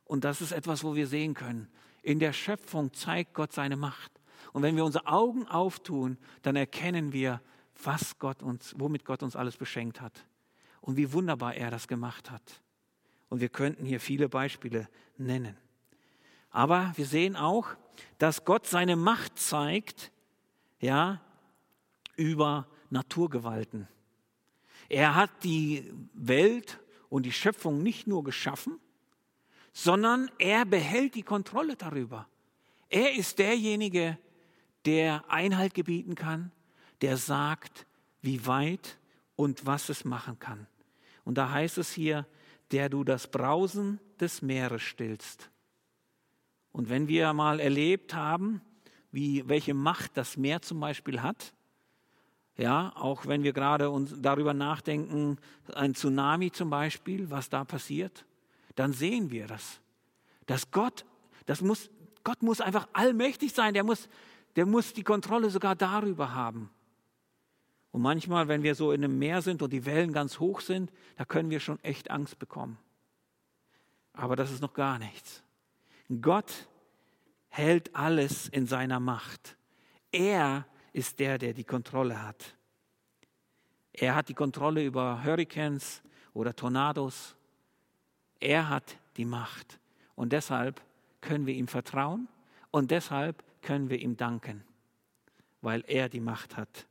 Und 0.05 0.25
das 0.25 0.41
ist 0.41 0.53
etwas, 0.53 0.85
wo 0.85 0.95
wir 0.95 1.07
sehen 1.07 1.35
können. 1.35 1.69
In 2.03 2.19
der 2.19 2.33
Schöpfung 2.33 2.93
zeigt 2.93 3.35
Gott 3.35 3.53
seine 3.53 3.77
Macht. 3.77 4.13
Und 4.53 4.63
wenn 4.63 4.77
wir 4.77 4.85
unsere 4.85 5.07
Augen 5.07 5.47
auftun, 5.49 6.19
dann 6.43 6.57
erkennen 6.57 7.13
wir, 7.13 7.41
was 7.83 8.19
Gott 8.19 8.43
uns, 8.43 8.75
womit 8.79 9.05
Gott 9.05 9.23
uns 9.23 9.37
alles 9.37 9.57
beschenkt 9.57 10.01
hat 10.01 10.27
und 10.81 10.97
wie 10.97 11.13
wunderbar 11.13 11.55
er 11.55 11.71
das 11.71 11.89
gemacht 11.89 12.31
hat. 12.31 12.63
Und 13.29 13.41
wir 13.41 13.49
könnten 13.49 13.85
hier 13.85 14.01
viele 14.01 14.29
Beispiele 14.29 14.89
nennen. 15.17 15.57
Aber 16.51 16.93
wir 16.97 17.07
sehen 17.07 17.37
auch, 17.37 17.69
dass 18.19 18.45
Gott 18.45 18.67
seine 18.67 18.97
Macht 18.97 19.39
zeigt, 19.39 20.13
ja, 20.79 21.21
über 22.17 22.69
Naturgewalten. 22.91 23.89
Er 24.89 25.15
hat 25.15 25.31
die 25.43 25.91
Welt 26.13 26.79
und 27.09 27.25
die 27.25 27.33
Schöpfung 27.33 27.83
nicht 27.83 28.07
nur 28.07 28.23
geschaffen, 28.23 28.79
sondern 29.75 30.31
er 30.39 30.65
behält 30.65 31.17
die 31.17 31.25
Kontrolle 31.25 31.77
darüber. 31.77 32.27
Er 32.89 33.15
ist 33.15 33.39
derjenige, 33.41 34.17
der 34.87 35.25
Einhalt 35.29 35.75
gebieten 35.75 36.15
kann, 36.15 36.53
der 37.03 37.17
sagt, 37.17 37.87
wie 38.23 38.47
weit 38.47 38.99
und 39.37 39.67
was 39.67 39.89
es 39.89 40.05
machen 40.05 40.39
kann. 40.39 40.69
Und 41.25 41.37
da 41.37 41.51
heißt 41.51 41.79
es 41.79 41.93
hier, 41.93 42.27
der 42.71 42.89
du 42.89 43.03
das 43.03 43.31
Brausen 43.31 43.99
des 44.21 44.43
Meeres 44.43 44.83
stillst. 44.83 45.51
Und 46.71 46.89
wenn 46.89 47.09
wir 47.09 47.33
mal 47.33 47.59
erlebt 47.59 48.15
haben, 48.15 48.61
wie, 49.11 49.47
welche 49.49 49.75
Macht 49.75 50.17
das 50.17 50.37
Meer 50.37 50.63
zum 50.63 50.79
Beispiel 50.79 51.21
hat, 51.21 51.53
ja, 52.57 52.93
auch 52.95 53.27
wenn 53.27 53.43
wir 53.43 53.53
gerade 53.53 53.91
uns 53.91 54.15
darüber 54.17 54.55
nachdenken, 54.55 55.39
ein 55.75 55.95
Tsunami 55.95 56.53
zum 56.53 56.71
Beispiel, 56.71 57.29
was 57.31 57.49
da 57.49 57.65
passiert, 57.65 58.25
dann 58.75 58.93
sehen 58.93 59.31
wir 59.31 59.47
das. 59.47 59.81
Dass 60.47 60.71
Gott, 60.71 61.05
das 61.47 61.61
muss, 61.61 61.91
Gott 62.23 62.43
muss 62.43 62.61
einfach 62.61 62.89
allmächtig 62.93 63.53
sein, 63.53 63.75
der 63.75 63.85
muss, 63.85 64.09
der 64.57 64.67
muss 64.67 64.93
die 64.93 65.03
Kontrolle 65.03 65.51
sogar 65.51 65.75
darüber 65.75 66.35
haben. 66.35 66.71
Und 67.93 68.03
manchmal, 68.03 68.49
wenn 68.49 68.63
wir 68.63 68.75
so 68.75 68.91
in 68.91 69.05
einem 69.05 69.19
Meer 69.19 69.41
sind 69.41 69.63
und 69.63 69.73
die 69.73 69.87
Wellen 69.87 70.13
ganz 70.13 70.41
hoch 70.41 70.61
sind, 70.61 70.91
da 71.17 71.25
können 71.25 71.51
wir 71.51 71.61
schon 71.61 71.79
echt 71.85 72.11
Angst 72.11 72.39
bekommen. 72.39 72.77
Aber 74.13 74.35
das 74.37 74.51
ist 74.51 74.61
noch 74.61 74.75
gar 74.75 74.99
nichts. 74.99 75.43
Gott 76.21 76.69
hält 77.49 77.95
alles 77.95 78.49
in 78.49 78.67
seiner 78.67 78.99
Macht. 78.99 79.57
Er 80.11 80.67
ist 80.93 81.21
der, 81.21 81.39
der 81.39 81.55
die 81.55 81.65
Kontrolle 81.65 82.21
hat. 82.21 82.57
Er 83.93 84.17
hat 84.17 84.29
die 84.29 84.35
Kontrolle 84.35 84.85
über 84.85 85.23
Hurricanes 85.23 86.03
oder 86.33 86.55
Tornados. 86.55 87.37
Er 88.45 88.69
hat 88.69 88.99
die 89.17 89.25
Macht. 89.25 89.81
Und 90.15 90.33
deshalb 90.33 90.83
können 91.23 91.47
wir 91.47 91.55
ihm 91.55 91.67
vertrauen 91.67 92.29
und 92.71 92.91
deshalb 92.91 93.43
können 93.63 93.89
wir 93.89 93.99
ihm 93.99 94.19
danken, 94.19 94.63
weil 95.63 95.83
er 95.87 96.11
die 96.11 96.21
Macht 96.21 96.59
hat. 96.59 96.87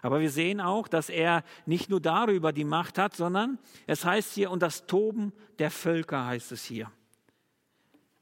Aber 0.00 0.20
wir 0.20 0.30
sehen 0.30 0.60
auch, 0.60 0.86
dass 0.86 1.08
er 1.08 1.42
nicht 1.66 1.90
nur 1.90 2.00
darüber 2.00 2.52
die 2.52 2.64
Macht 2.64 2.98
hat, 2.98 3.16
sondern 3.16 3.58
es 3.86 4.04
heißt 4.04 4.32
hier, 4.34 4.50
und 4.52 4.62
das 4.62 4.86
Toben 4.86 5.32
der 5.58 5.72
Völker 5.72 6.24
heißt 6.24 6.52
es 6.52 6.64
hier. 6.64 6.90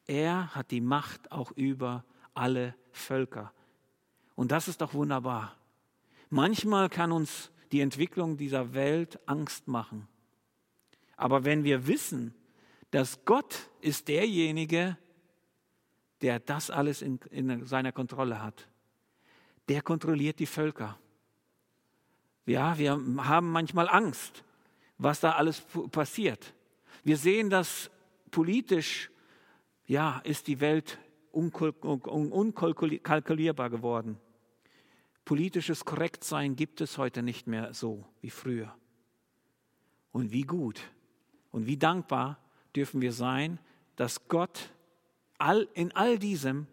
Er 0.07 0.55
hat 0.55 0.71
die 0.71 0.81
Macht 0.81 1.31
auch 1.31 1.53
über 1.53 2.05
alle 2.33 2.75
Völker. 2.93 3.53
Und 4.35 4.53
das 4.53 4.69
ist 4.69 4.81
doch 4.81 4.95
wunderbar. 4.95 5.55
Manchmal 6.31 6.88
kann 6.88 7.12
uns 7.12 7.51
die 7.73 7.83
Entwicklung 7.83 8.38
dieser 8.38 8.73
Welt 8.73 9.21
Angst 9.27 9.69
machen. 9.69 10.09
Aber 11.16 11.45
wenn 11.45 11.62
wir 11.62 11.87
wissen, 11.87 12.35
dass 12.90 13.24
Gott 13.24 13.70
ist 13.81 14.09
derjenige, 14.09 14.98
der 16.22 16.40
das 16.40 16.70
alles 16.70 17.03
in, 17.03 17.18
in 17.31 17.66
seiner 17.66 17.92
Kontrolle 17.92 18.42
hat, 18.42 18.68
der 19.68 19.83
kontrolliert 19.83 20.38
die 20.38 20.46
Völker. 20.46 20.98
Ja, 22.46 22.79
wir 22.79 22.92
haben 22.92 23.53
manchmal 23.53 23.88
Angst, 23.88 24.44
was 24.98 25.20
da 25.20 25.33
alles 25.33 25.62
passiert. 25.92 26.55
Wir 27.05 27.16
sehen, 27.16 27.48
dass 27.48 27.90
politisch, 28.31 29.11
ja, 29.87 30.20
ist 30.24 30.48
die 30.48 30.61
Welt 30.61 30.98
unkalkulierbar 31.33 33.70
geworden. 33.70 34.18
Politisches 35.24 35.85
Korrektsein 35.85 36.57
gibt 36.57 36.81
es 36.81 36.98
heute 36.98 37.22
nicht 37.22 37.46
mehr 37.46 37.72
so 37.72 38.05
wie 38.20 38.31
früher. 38.31 38.74
Und 40.11 40.33
wie 40.33 40.42
gut 40.42 40.81
und 41.53 41.66
wie 41.66 41.76
dankbar 41.76 42.40
dürfen 42.76 43.00
wir 43.00 43.12
sein, 43.12 43.59
dass 43.96 44.28
Gott 44.28 44.70
all, 45.38 45.68
in 45.74 45.92
all 45.92 46.18
diesem 46.18 46.66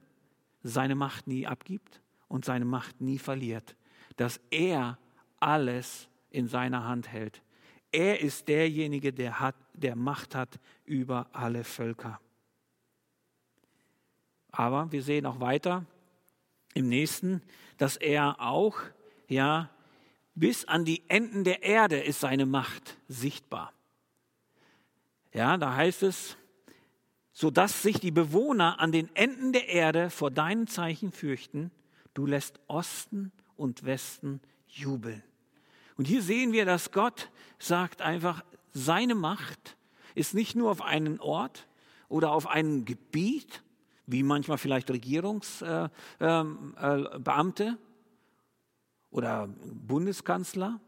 seine 0.64 0.96
Macht 0.96 1.28
nie 1.28 1.48
abgibt 1.48 2.02
und 2.28 2.46
seine 2.46 2.66
Macht 2.66 3.02
nie 3.02 3.20
verliert, 3.20 3.76
dass 4.16 4.40
er 4.52 4.98
alles 5.40 6.10
in 6.30 6.48
seiner 6.48 6.86
Hand 6.86 7.12
hält. 7.12 7.42
Er 7.92 8.20
ist 8.20 8.48
derjenige, 8.48 9.14
der, 9.14 9.40
hat, 9.40 9.56
der 9.74 9.96
Macht 9.96 10.36
hat 10.36 10.60
über 10.86 11.28
alle 11.32 11.64
Völker. 11.64 12.20
Aber 14.52 14.92
wir 14.92 15.04
sehen 15.04 15.26
auch 15.26 15.40
weiter 15.40 15.86
im 16.74 16.90
nächsten, 16.90 17.42
dass 17.78 17.96
er 17.96 18.42
auch, 18.42 18.78
ja, 19.28 19.70
bis 20.36 20.66
an 20.66 20.86
die 20.86 21.04
Enden 21.08 21.44
der 21.44 21.64
Erde 21.64 22.00
ist 22.00 22.20
seine 22.20 22.46
Macht 22.46 22.98
sichtbar. 23.08 23.74
Ja, 25.38 25.56
da 25.56 25.76
heißt 25.76 26.02
es, 26.02 26.36
sodass 27.32 27.84
sich 27.84 28.00
die 28.00 28.10
Bewohner 28.10 28.80
an 28.80 28.92
den 28.92 29.16
Enden 29.16 29.54
der 29.54 29.70
Erde 29.70 30.10
vor 30.10 30.32
deinen 30.32 30.66
Zeichen 30.66 31.12
fürchten, 31.12 31.70
du 32.16 32.26
lässt 32.26 32.60
Osten 32.66 33.32
und 33.56 33.86
Westen 33.86 34.42
jubeln. 34.68 35.22
Und 35.96 36.06
hier 36.06 36.24
sehen 36.24 36.54
wir, 36.54 36.66
dass 36.66 36.92
Gott 36.92 37.30
sagt 37.60 38.02
einfach, 38.02 38.44
seine 38.74 39.14
Macht 39.14 39.78
ist 40.16 40.34
nicht 40.34 40.56
nur 40.56 40.72
auf 40.72 40.82
einen 40.82 41.20
Ort 41.20 41.68
oder 42.10 42.32
auf 42.32 42.48
ein 42.48 42.86
Gebiet, 42.86 43.62
wie 44.08 44.24
manchmal 44.24 44.58
vielleicht 44.58 44.90
Regierungsbeamte 44.90 47.64
äh, 47.64 47.70
äh, 47.70 47.78
oder 49.12 49.48
Bundeskanzler. 49.48 50.80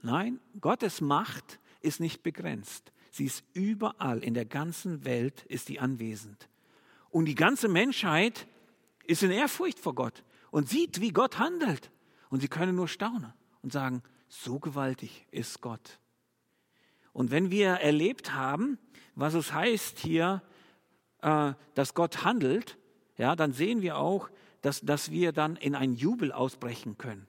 Nein, 0.00 0.40
Gottes 0.62 1.02
Macht 1.02 1.58
ist 1.82 2.00
nicht 2.00 2.22
begrenzt. 2.22 2.90
Sie 3.12 3.26
ist 3.26 3.44
überall, 3.52 4.24
in 4.24 4.32
der 4.34 4.46
ganzen 4.46 5.04
Welt 5.04 5.44
ist 5.44 5.66
sie 5.66 5.78
anwesend. 5.78 6.48
Und 7.10 7.26
die 7.26 7.34
ganze 7.34 7.68
Menschheit 7.68 8.46
ist 9.04 9.22
in 9.22 9.30
Ehrfurcht 9.30 9.78
vor 9.78 9.94
Gott 9.94 10.24
und 10.50 10.68
sieht, 10.68 11.00
wie 11.00 11.12
Gott 11.12 11.38
handelt. 11.38 11.90
Und 12.30 12.40
sie 12.40 12.48
können 12.48 12.74
nur 12.74 12.88
staunen 12.88 13.34
und 13.60 13.70
sagen, 13.70 14.02
so 14.28 14.58
gewaltig 14.58 15.26
ist 15.30 15.60
Gott. 15.60 16.00
Und 17.12 17.30
wenn 17.30 17.50
wir 17.50 17.68
erlebt 17.68 18.32
haben, 18.32 18.78
was 19.14 19.34
es 19.34 19.52
heißt 19.52 19.98
hier, 19.98 20.42
äh, 21.20 21.52
dass 21.74 21.92
Gott 21.92 22.24
handelt, 22.24 22.78
ja, 23.18 23.36
dann 23.36 23.52
sehen 23.52 23.82
wir 23.82 23.98
auch, 23.98 24.30
dass, 24.62 24.80
dass 24.80 25.10
wir 25.10 25.32
dann 25.32 25.56
in 25.56 25.74
einen 25.74 25.96
Jubel 25.96 26.32
ausbrechen 26.32 26.96
können. 26.96 27.26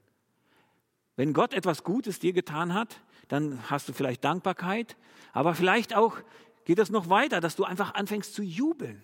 Wenn 1.18 1.34
Gott 1.34 1.54
etwas 1.54 1.84
Gutes 1.84 2.20
dir 2.20 2.32
getan 2.32 2.74
hat, 2.74 3.02
dann 3.28 3.70
hast 3.70 3.90
du 3.90 3.94
vielleicht 3.94 4.24
Dankbarkeit, 4.24 4.98
aber 5.32 5.56
vielleicht 5.56 5.96
auch 5.96 6.18
geht 6.66 6.80
es 6.80 6.90
noch 6.90 7.10
weiter, 7.10 7.42
dass 7.42 7.56
du 7.56 7.64
einfach 7.64 7.94
anfängst 7.94 8.34
zu 8.34 8.44
jubeln, 8.44 9.04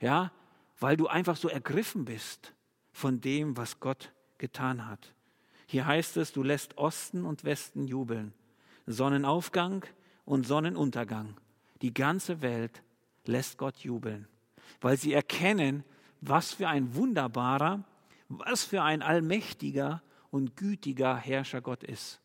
ja, 0.00 0.32
weil 0.78 0.96
du 0.96 1.06
einfach 1.08 1.36
so 1.36 1.48
ergriffen 1.48 2.04
bist 2.04 2.54
von 2.92 3.20
dem, 3.20 3.56
was 3.56 3.80
Gott 3.80 4.12
getan 4.38 4.86
hat. 4.86 5.14
Hier 5.66 5.86
heißt 5.86 6.16
es, 6.16 6.32
du 6.32 6.42
lässt 6.42 6.78
Osten 6.78 7.24
und 7.24 7.44
Westen 7.44 7.86
jubeln, 7.86 8.32
Sonnenaufgang 8.86 9.84
und 10.24 10.46
Sonnenuntergang. 10.46 11.36
Die 11.82 11.92
ganze 11.92 12.40
Welt 12.40 12.82
lässt 13.24 13.58
Gott 13.58 13.78
jubeln, 13.78 14.28
weil 14.80 14.96
sie 14.96 15.12
erkennen, 15.12 15.84
was 16.20 16.54
für 16.54 16.68
ein 16.68 16.94
wunderbarer, 16.94 17.84
was 18.28 18.64
für 18.64 18.82
ein 18.82 19.02
allmächtiger 19.02 20.02
und 20.30 20.56
gütiger 20.56 21.16
Herrscher 21.16 21.60
Gott 21.60 21.82
ist. 21.82 22.20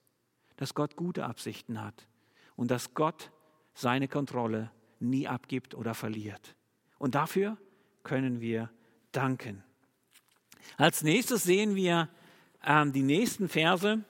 Dass 0.62 0.76
Gott 0.76 0.96
gute 0.96 1.26
Absichten 1.26 1.82
hat 1.82 2.08
und 2.56 2.70
dass 2.70 2.94
Gott 2.94 3.32
seine 3.74 4.08
Kontrolle 4.08 4.70
nie 5.00 5.28
abgibt 5.28 5.74
oder 5.74 5.96
verliert. 5.96 6.56
Und 7.00 7.16
dafür 7.16 7.58
können 8.04 8.42
wir 8.42 8.70
danken. 9.12 9.64
Als 10.78 11.02
nächstes 11.02 11.46
sehen 11.46 11.74
wir 11.74 12.10
ähm, 12.64 12.94
die 12.94 13.02
nächsten 13.02 13.50
Verse, 13.50 14.04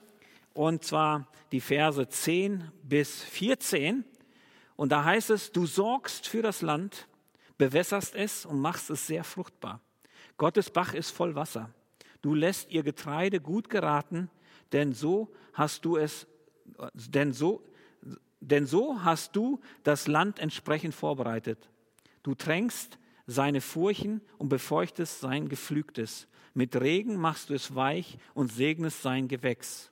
und 0.52 0.84
zwar 0.84 1.26
die 1.52 1.62
Verse 1.62 2.06
10 2.06 2.70
bis 2.82 3.22
14. 3.22 4.04
Und 4.76 4.92
da 4.92 5.04
heißt 5.04 5.30
es, 5.30 5.52
du 5.52 5.64
sorgst 5.64 6.28
für 6.28 6.42
das 6.42 6.60
Land, 6.60 7.08
bewässerst 7.56 8.14
es 8.14 8.44
und 8.44 8.60
machst 8.60 8.90
es 8.90 9.06
sehr 9.06 9.24
fruchtbar. 9.24 9.80
Gottes 10.36 10.68
Bach 10.68 10.92
ist 10.92 11.12
voll 11.12 11.34
Wasser. 11.34 11.70
Du 12.20 12.34
lässt 12.34 12.70
ihr 12.70 12.82
Getreide 12.82 13.40
gut 13.40 13.70
geraten, 13.70 14.28
denn 14.72 14.92
so 14.92 15.32
hast 15.54 15.86
du 15.86 15.96
es, 15.96 16.26
denn 16.94 17.32
so, 17.32 17.62
denn 18.40 18.66
so 18.66 19.04
hast 19.04 19.36
du 19.36 19.60
das 19.84 20.08
Land 20.08 20.38
entsprechend 20.38 20.94
vorbereitet. 20.94 21.70
Du 22.22 22.34
tränkst 22.34 22.98
seine 23.26 23.60
Furchen 23.60 24.20
und 24.38 24.48
befeuchtest 24.48 25.20
sein 25.20 25.48
Geflügtes. 25.48 26.26
Mit 26.54 26.76
Regen 26.76 27.16
machst 27.16 27.50
du 27.50 27.54
es 27.54 27.74
weich 27.74 28.18
und 28.34 28.52
segnest 28.52 29.02
sein 29.02 29.28
Gewächs. 29.28 29.90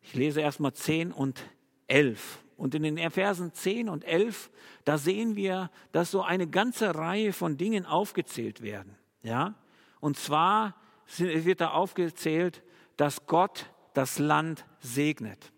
Ich 0.00 0.14
lese 0.14 0.40
erstmal 0.40 0.72
10 0.72 1.12
und 1.12 1.42
11. 1.88 2.38
Und 2.56 2.74
in 2.74 2.82
den 2.82 3.10
Versen 3.10 3.52
10 3.52 3.88
und 3.88 4.04
11, 4.04 4.50
da 4.84 4.98
sehen 4.98 5.36
wir, 5.36 5.70
dass 5.92 6.10
so 6.10 6.22
eine 6.22 6.48
ganze 6.48 6.94
Reihe 6.94 7.32
von 7.32 7.56
Dingen 7.56 7.86
aufgezählt 7.86 8.62
werden. 8.62 8.96
Ja? 9.22 9.54
Und 10.00 10.16
zwar 10.16 10.74
wird 11.16 11.60
da 11.60 11.70
aufgezählt, 11.70 12.62
dass 12.96 13.26
Gott 13.26 13.66
das 13.98 14.20
Land 14.20 14.64
segnet. 14.78 15.52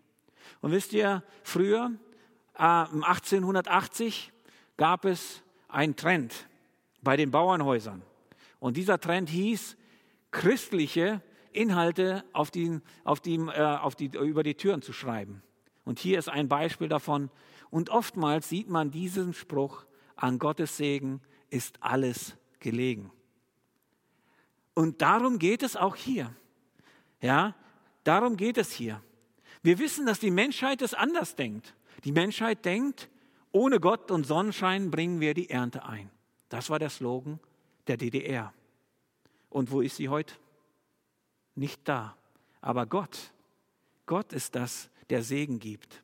Und 0.61 0.71
wisst 0.71 0.93
ihr, 0.93 1.23
früher, 1.43 1.91
äh, 2.55 2.63
1880, 2.63 4.33
gab 4.77 5.05
es 5.05 5.43
einen 5.67 5.95
Trend 5.95 6.47
bei 7.03 7.15
den 7.15 7.29
Bauernhäusern. 7.29 8.01
Und 8.59 8.77
dieser 8.77 8.99
Trend 8.99 9.29
hieß, 9.29 9.77
christliche 10.31 11.21
Inhalte 11.51 12.23
auf 12.33 12.49
die, 12.49 12.79
auf 13.03 13.19
die, 13.19 13.35
äh, 13.35 13.61
auf 13.61 13.93
die, 13.93 14.05
über 14.07 14.41
die 14.41 14.55
Türen 14.55 14.81
zu 14.81 14.91
schreiben. 14.91 15.43
Und 15.85 15.99
hier 15.99 16.17
ist 16.17 16.27
ein 16.27 16.47
Beispiel 16.47 16.89
davon. 16.89 17.29
Und 17.69 17.91
oftmals 17.91 18.49
sieht 18.49 18.69
man 18.69 18.89
diesen 18.89 19.35
Spruch, 19.35 19.85
an 20.15 20.39
Gottes 20.39 20.77
Segen 20.77 21.21
ist 21.51 21.77
alles 21.79 22.35
gelegen. 22.59 23.11
Und 24.73 25.03
darum 25.03 25.37
geht 25.37 25.61
es 25.61 25.75
auch 25.75 25.95
hier. 25.95 26.35
Ja, 27.21 27.53
darum 28.03 28.37
geht 28.37 28.57
es 28.57 28.71
hier. 28.71 29.01
Wir 29.63 29.79
wissen, 29.79 30.05
dass 30.05 30.19
die 30.19 30.31
Menschheit 30.31 30.81
es 30.81 30.93
anders 30.93 31.35
denkt. 31.35 31.75
Die 32.03 32.11
Menschheit 32.11 32.65
denkt, 32.65 33.09
ohne 33.51 33.79
Gott 33.79 34.11
und 34.11 34.25
Sonnenschein 34.25 34.91
bringen 34.91 35.19
wir 35.19 35.33
die 35.33 35.49
Ernte 35.49 35.85
ein. 35.85 36.09
Das 36.49 36.69
war 36.69 36.79
der 36.79 36.89
Slogan 36.89 37.39
der 37.87 37.97
DDR. 37.97 38.53
Und 39.49 39.71
wo 39.71 39.81
ist 39.81 39.97
sie 39.97 40.09
heute? 40.09 40.33
Nicht 41.55 41.81
da. 41.83 42.15
Aber 42.61 42.85
Gott, 42.85 43.31
Gott 44.05 44.33
ist 44.33 44.55
das, 44.55 44.89
der 45.09 45.23
Segen 45.23 45.59
gibt. 45.59 46.03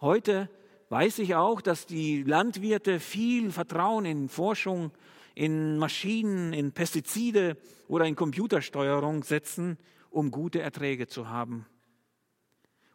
Heute 0.00 0.50
weiß 0.90 1.18
ich 1.20 1.34
auch, 1.34 1.60
dass 1.60 1.86
die 1.86 2.22
Landwirte 2.22 3.00
viel 3.00 3.50
Vertrauen 3.50 4.04
in 4.04 4.28
Forschung, 4.28 4.92
in 5.34 5.78
Maschinen, 5.78 6.52
in 6.52 6.72
Pestizide 6.72 7.56
oder 7.88 8.04
in 8.04 8.14
Computersteuerung 8.14 9.24
setzen, 9.24 9.78
um 10.14 10.30
gute 10.30 10.60
Erträge 10.60 11.08
zu 11.08 11.28
haben. 11.28 11.66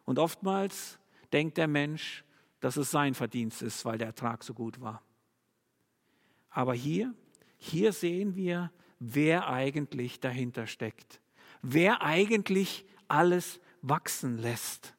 Und 0.04 0.18
oftmals 0.18 0.98
denkt 1.32 1.58
der 1.58 1.68
Mensch, 1.68 2.24
dass 2.60 2.76
es 2.76 2.90
sein 2.90 3.14
Verdienst 3.14 3.62
ist, 3.62 3.84
weil 3.84 3.98
der 3.98 4.08
Ertrag 4.08 4.42
so 4.42 4.54
gut 4.54 4.80
war. 4.80 5.02
Aber 6.48 6.74
hier, 6.74 7.14
hier 7.58 7.92
sehen 7.92 8.36
wir, 8.36 8.72
wer 8.98 9.48
eigentlich 9.48 10.20
dahinter 10.20 10.66
steckt, 10.66 11.20
wer 11.62 12.02
eigentlich 12.02 12.86
alles 13.06 13.60
wachsen 13.82 14.38
lässt. 14.38 14.94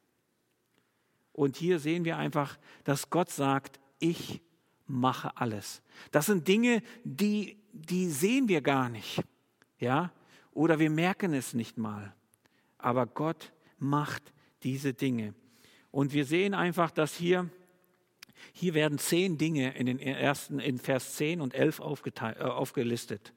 Und 1.32 1.56
hier 1.56 1.80
sehen 1.80 2.04
wir 2.04 2.18
einfach, 2.18 2.56
dass 2.84 3.10
Gott 3.10 3.30
sagt, 3.30 3.80
ich 3.98 4.40
mache 4.86 5.36
alles. 5.36 5.82
Das 6.12 6.26
sind 6.26 6.46
Dinge, 6.46 6.82
die, 7.04 7.58
die 7.72 8.08
sehen 8.08 8.48
wir 8.48 8.60
gar 8.60 8.88
nicht. 8.88 9.22
Ja? 9.78 10.12
Oder 10.52 10.78
wir 10.78 10.90
merken 10.90 11.34
es 11.34 11.54
nicht 11.54 11.78
mal. 11.78 12.14
Aber 12.78 13.06
Gott 13.06 13.52
macht 13.78 14.32
diese 14.62 14.94
Dinge. 14.94 15.34
Und 15.90 16.12
wir 16.12 16.24
sehen 16.24 16.54
einfach, 16.54 16.90
dass 16.90 17.14
hier, 17.14 17.48
hier 18.52 18.74
werden 18.74 18.98
zehn 18.98 19.38
Dinge 19.38 19.74
in 19.76 19.86
den 19.86 19.98
ersten, 19.98 20.58
in 20.58 20.78
Vers 20.78 21.16
10 21.16 21.40
und 21.40 21.54
11 21.54 21.80
aufgeteilt, 21.80 22.38
äh, 22.38 22.44
aufgelistet. 22.44 23.32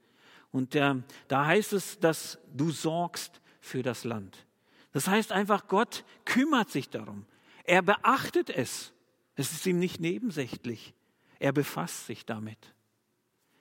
Und 0.52 0.76
äh, 0.76 0.96
da 1.28 1.46
heißt 1.46 1.74
es, 1.74 2.00
dass 2.00 2.40
du 2.54 2.72
sorgst 2.72 3.42
für 3.60 3.84
das 3.84 4.04
Land. 4.04 4.46
Das 4.94 5.08
heißt 5.08 5.32
einfach, 5.32 5.68
Gott 5.68 6.06
kümmert 6.24 6.70
sich 6.70 6.90
darum. 6.90 7.26
Er 7.66 7.82
beachtet 7.82 8.50
es. 8.50 8.94
Es 9.36 9.52
ist 9.52 9.66
ihm 9.66 9.80
nicht 9.80 10.00
nebensächlich. 10.00 10.94
Er 11.40 11.52
befasst 11.52 12.06
sich 12.06 12.26
damit. 12.26 12.74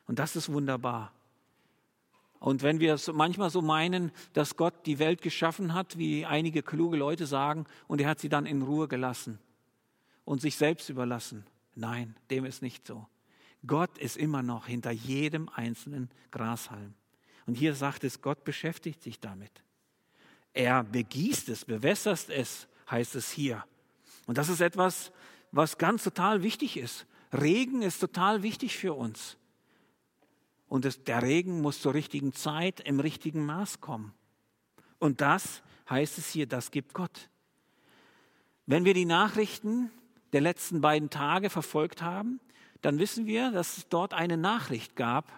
Und 0.06 0.20
das 0.20 0.36
ist 0.36 0.52
wunderbar. 0.52 1.12
Und 2.44 2.62
wenn 2.62 2.78
wir 2.78 2.92
es 2.92 3.10
manchmal 3.10 3.48
so 3.48 3.62
meinen, 3.62 4.12
dass 4.34 4.58
Gott 4.58 4.84
die 4.84 4.98
Welt 4.98 5.22
geschaffen 5.22 5.72
hat, 5.72 5.96
wie 5.96 6.26
einige 6.26 6.62
kluge 6.62 6.98
Leute 6.98 7.24
sagen, 7.24 7.64
und 7.88 8.02
er 8.02 8.08
hat 8.10 8.20
sie 8.20 8.28
dann 8.28 8.44
in 8.44 8.60
Ruhe 8.60 8.86
gelassen 8.86 9.38
und 10.26 10.42
sich 10.42 10.56
selbst 10.56 10.90
überlassen. 10.90 11.46
Nein, 11.74 12.14
dem 12.28 12.44
ist 12.44 12.60
nicht 12.60 12.86
so. 12.86 13.06
Gott 13.66 13.96
ist 13.96 14.18
immer 14.18 14.42
noch 14.42 14.66
hinter 14.66 14.90
jedem 14.90 15.48
einzelnen 15.48 16.10
Grashalm. 16.32 16.92
Und 17.46 17.54
hier 17.54 17.74
sagt 17.74 18.04
es, 18.04 18.20
Gott 18.20 18.44
beschäftigt 18.44 19.02
sich 19.02 19.20
damit. 19.20 19.62
Er 20.52 20.84
begießt 20.84 21.48
es, 21.48 21.64
bewässert 21.64 22.28
es, 22.28 22.68
heißt 22.90 23.14
es 23.14 23.30
hier. 23.30 23.64
Und 24.26 24.36
das 24.36 24.50
ist 24.50 24.60
etwas, 24.60 25.12
was 25.50 25.78
ganz 25.78 26.04
total 26.04 26.42
wichtig 26.42 26.76
ist. 26.76 27.06
Regen 27.32 27.80
ist 27.80 28.00
total 28.00 28.42
wichtig 28.42 28.76
für 28.76 28.92
uns. 28.92 29.38
Und 30.68 30.84
es, 30.84 31.04
der 31.04 31.22
Regen 31.22 31.60
muss 31.60 31.80
zur 31.80 31.94
richtigen 31.94 32.32
Zeit 32.32 32.80
im 32.80 33.00
richtigen 33.00 33.44
Maß 33.44 33.80
kommen. 33.80 34.14
Und 34.98 35.20
das 35.20 35.62
heißt 35.88 36.18
es 36.18 36.30
hier, 36.30 36.46
das 36.46 36.70
gibt 36.70 36.94
Gott. 36.94 37.28
Wenn 38.66 38.84
wir 38.84 38.94
die 38.94 39.04
Nachrichten 39.04 39.90
der 40.32 40.40
letzten 40.40 40.80
beiden 40.80 41.10
Tage 41.10 41.50
verfolgt 41.50 42.02
haben, 42.02 42.40
dann 42.80 42.98
wissen 42.98 43.26
wir, 43.26 43.50
dass 43.50 43.78
es 43.78 43.88
dort 43.88 44.14
eine 44.14 44.36
Nachricht 44.36 44.96
gab. 44.96 45.30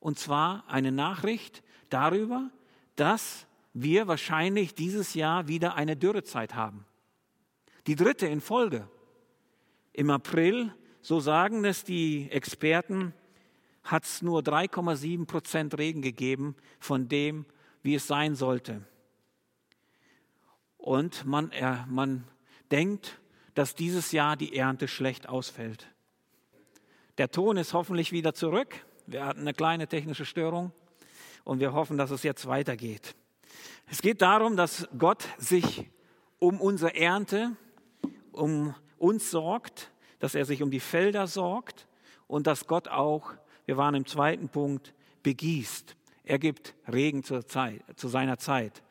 Und 0.00 0.18
zwar 0.18 0.64
eine 0.68 0.92
Nachricht 0.92 1.62
darüber, 1.90 2.50
dass 2.94 3.46
wir 3.72 4.06
wahrscheinlich 4.06 4.74
dieses 4.74 5.14
Jahr 5.14 5.48
wieder 5.48 5.74
eine 5.74 5.96
Dürrezeit 5.96 6.54
haben. 6.54 6.86
Die 7.86 7.96
dritte 7.96 8.26
in 8.26 8.40
Folge. 8.40 8.88
Im 9.92 10.10
April, 10.10 10.74
so 11.02 11.20
sagen 11.20 11.64
es 11.64 11.84
die 11.84 12.30
Experten, 12.30 13.14
hat 13.86 14.04
es 14.04 14.20
nur 14.20 14.40
3,7 14.40 15.26
Prozent 15.26 15.78
Regen 15.78 16.02
gegeben 16.02 16.56
von 16.78 17.08
dem, 17.08 17.46
wie 17.82 17.94
es 17.94 18.06
sein 18.06 18.34
sollte. 18.34 18.82
Und 20.76 21.24
man, 21.24 21.50
äh, 21.52 21.84
man 21.88 22.24
denkt, 22.70 23.20
dass 23.54 23.74
dieses 23.74 24.12
Jahr 24.12 24.36
die 24.36 24.56
Ernte 24.56 24.88
schlecht 24.88 25.28
ausfällt. 25.28 25.88
Der 27.18 27.30
Ton 27.30 27.56
ist 27.56 27.72
hoffentlich 27.72 28.12
wieder 28.12 28.34
zurück. 28.34 28.84
Wir 29.06 29.24
hatten 29.24 29.40
eine 29.40 29.54
kleine 29.54 29.86
technische 29.86 30.24
Störung 30.24 30.72
und 31.44 31.60
wir 31.60 31.72
hoffen, 31.72 31.96
dass 31.96 32.10
es 32.10 32.22
jetzt 32.22 32.46
weitergeht. 32.46 33.14
Es 33.86 34.02
geht 34.02 34.20
darum, 34.20 34.56
dass 34.56 34.88
Gott 34.98 35.26
sich 35.38 35.88
um 36.38 36.60
unsere 36.60 36.94
Ernte, 36.94 37.56
um 38.32 38.74
uns 38.98 39.30
sorgt, 39.30 39.92
dass 40.18 40.34
er 40.34 40.44
sich 40.44 40.62
um 40.62 40.70
die 40.70 40.80
Felder 40.80 41.26
sorgt 41.26 41.86
und 42.26 42.46
dass 42.46 42.66
Gott 42.66 42.88
auch 42.88 43.32
wir 43.66 43.76
waren 43.76 43.94
im 43.94 44.06
zweiten 44.06 44.48
Punkt, 44.48 44.94
begießt. 45.22 45.96
Er 46.24 46.38
gibt 46.38 46.74
Regen 46.90 47.22
zur 47.22 47.46
Zeit, 47.46 47.82
zu 47.96 48.08
seiner 48.08 48.38
Zeit. 48.38 48.82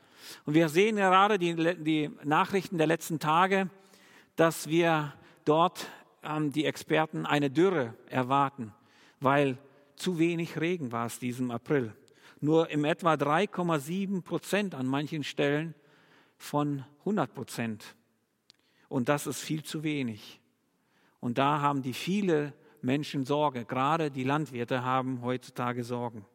Und 0.46 0.54
wir 0.54 0.70
sehen 0.70 0.98
gerade 0.98 1.40
die, 1.40 1.56
die 1.84 2.12
Nachrichten 2.24 2.78
der 2.78 2.88
letzten 2.88 3.20
Tage, 3.20 3.70
dass 4.36 4.68
wir 4.68 5.14
dort 5.46 5.88
ähm, 6.24 6.52
die 6.52 6.66
Experten 6.66 7.26
eine 7.26 7.50
Dürre 7.50 7.94
erwarten, 8.10 8.74
weil 9.20 9.58
zu 9.96 10.20
wenig 10.20 10.60
Regen 10.60 10.92
war 10.92 11.06
es 11.06 11.20
diesem 11.20 11.52
April. 11.52 11.94
Nur 12.42 12.70
im 12.70 12.84
etwa 12.86 13.14
3,7 13.14 14.22
Prozent 14.22 14.76
an 14.76 14.88
manchen 14.88 15.24
Stellen 15.24 15.74
von 16.38 16.84
100 17.00 17.34
Prozent. 17.34 17.96
Und 18.90 19.10
das 19.10 19.26
ist 19.26 19.42
viel 19.42 19.64
zu 19.64 19.84
wenig. 19.84 20.40
Und 21.22 21.38
da 21.38 21.62
haben 21.62 21.82
die 21.82 21.94
viele 21.94 22.54
Menschen 22.86 23.26
Sorge. 23.26 23.66
Gerade 23.66 24.12
die 24.12 24.24
Landwirte 24.24 24.84
haben 24.84 25.22
heutzutage 25.22 25.84
Sorgen. 25.84 26.26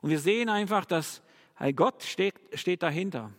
Und 0.00 0.10
wir 0.10 0.20
sehen 0.20 0.48
einfach, 0.48 0.84
dass 0.84 1.22
Gott 1.74 2.02
steht, 2.02 2.34
steht 2.54 2.82
dahinter. 2.82 3.32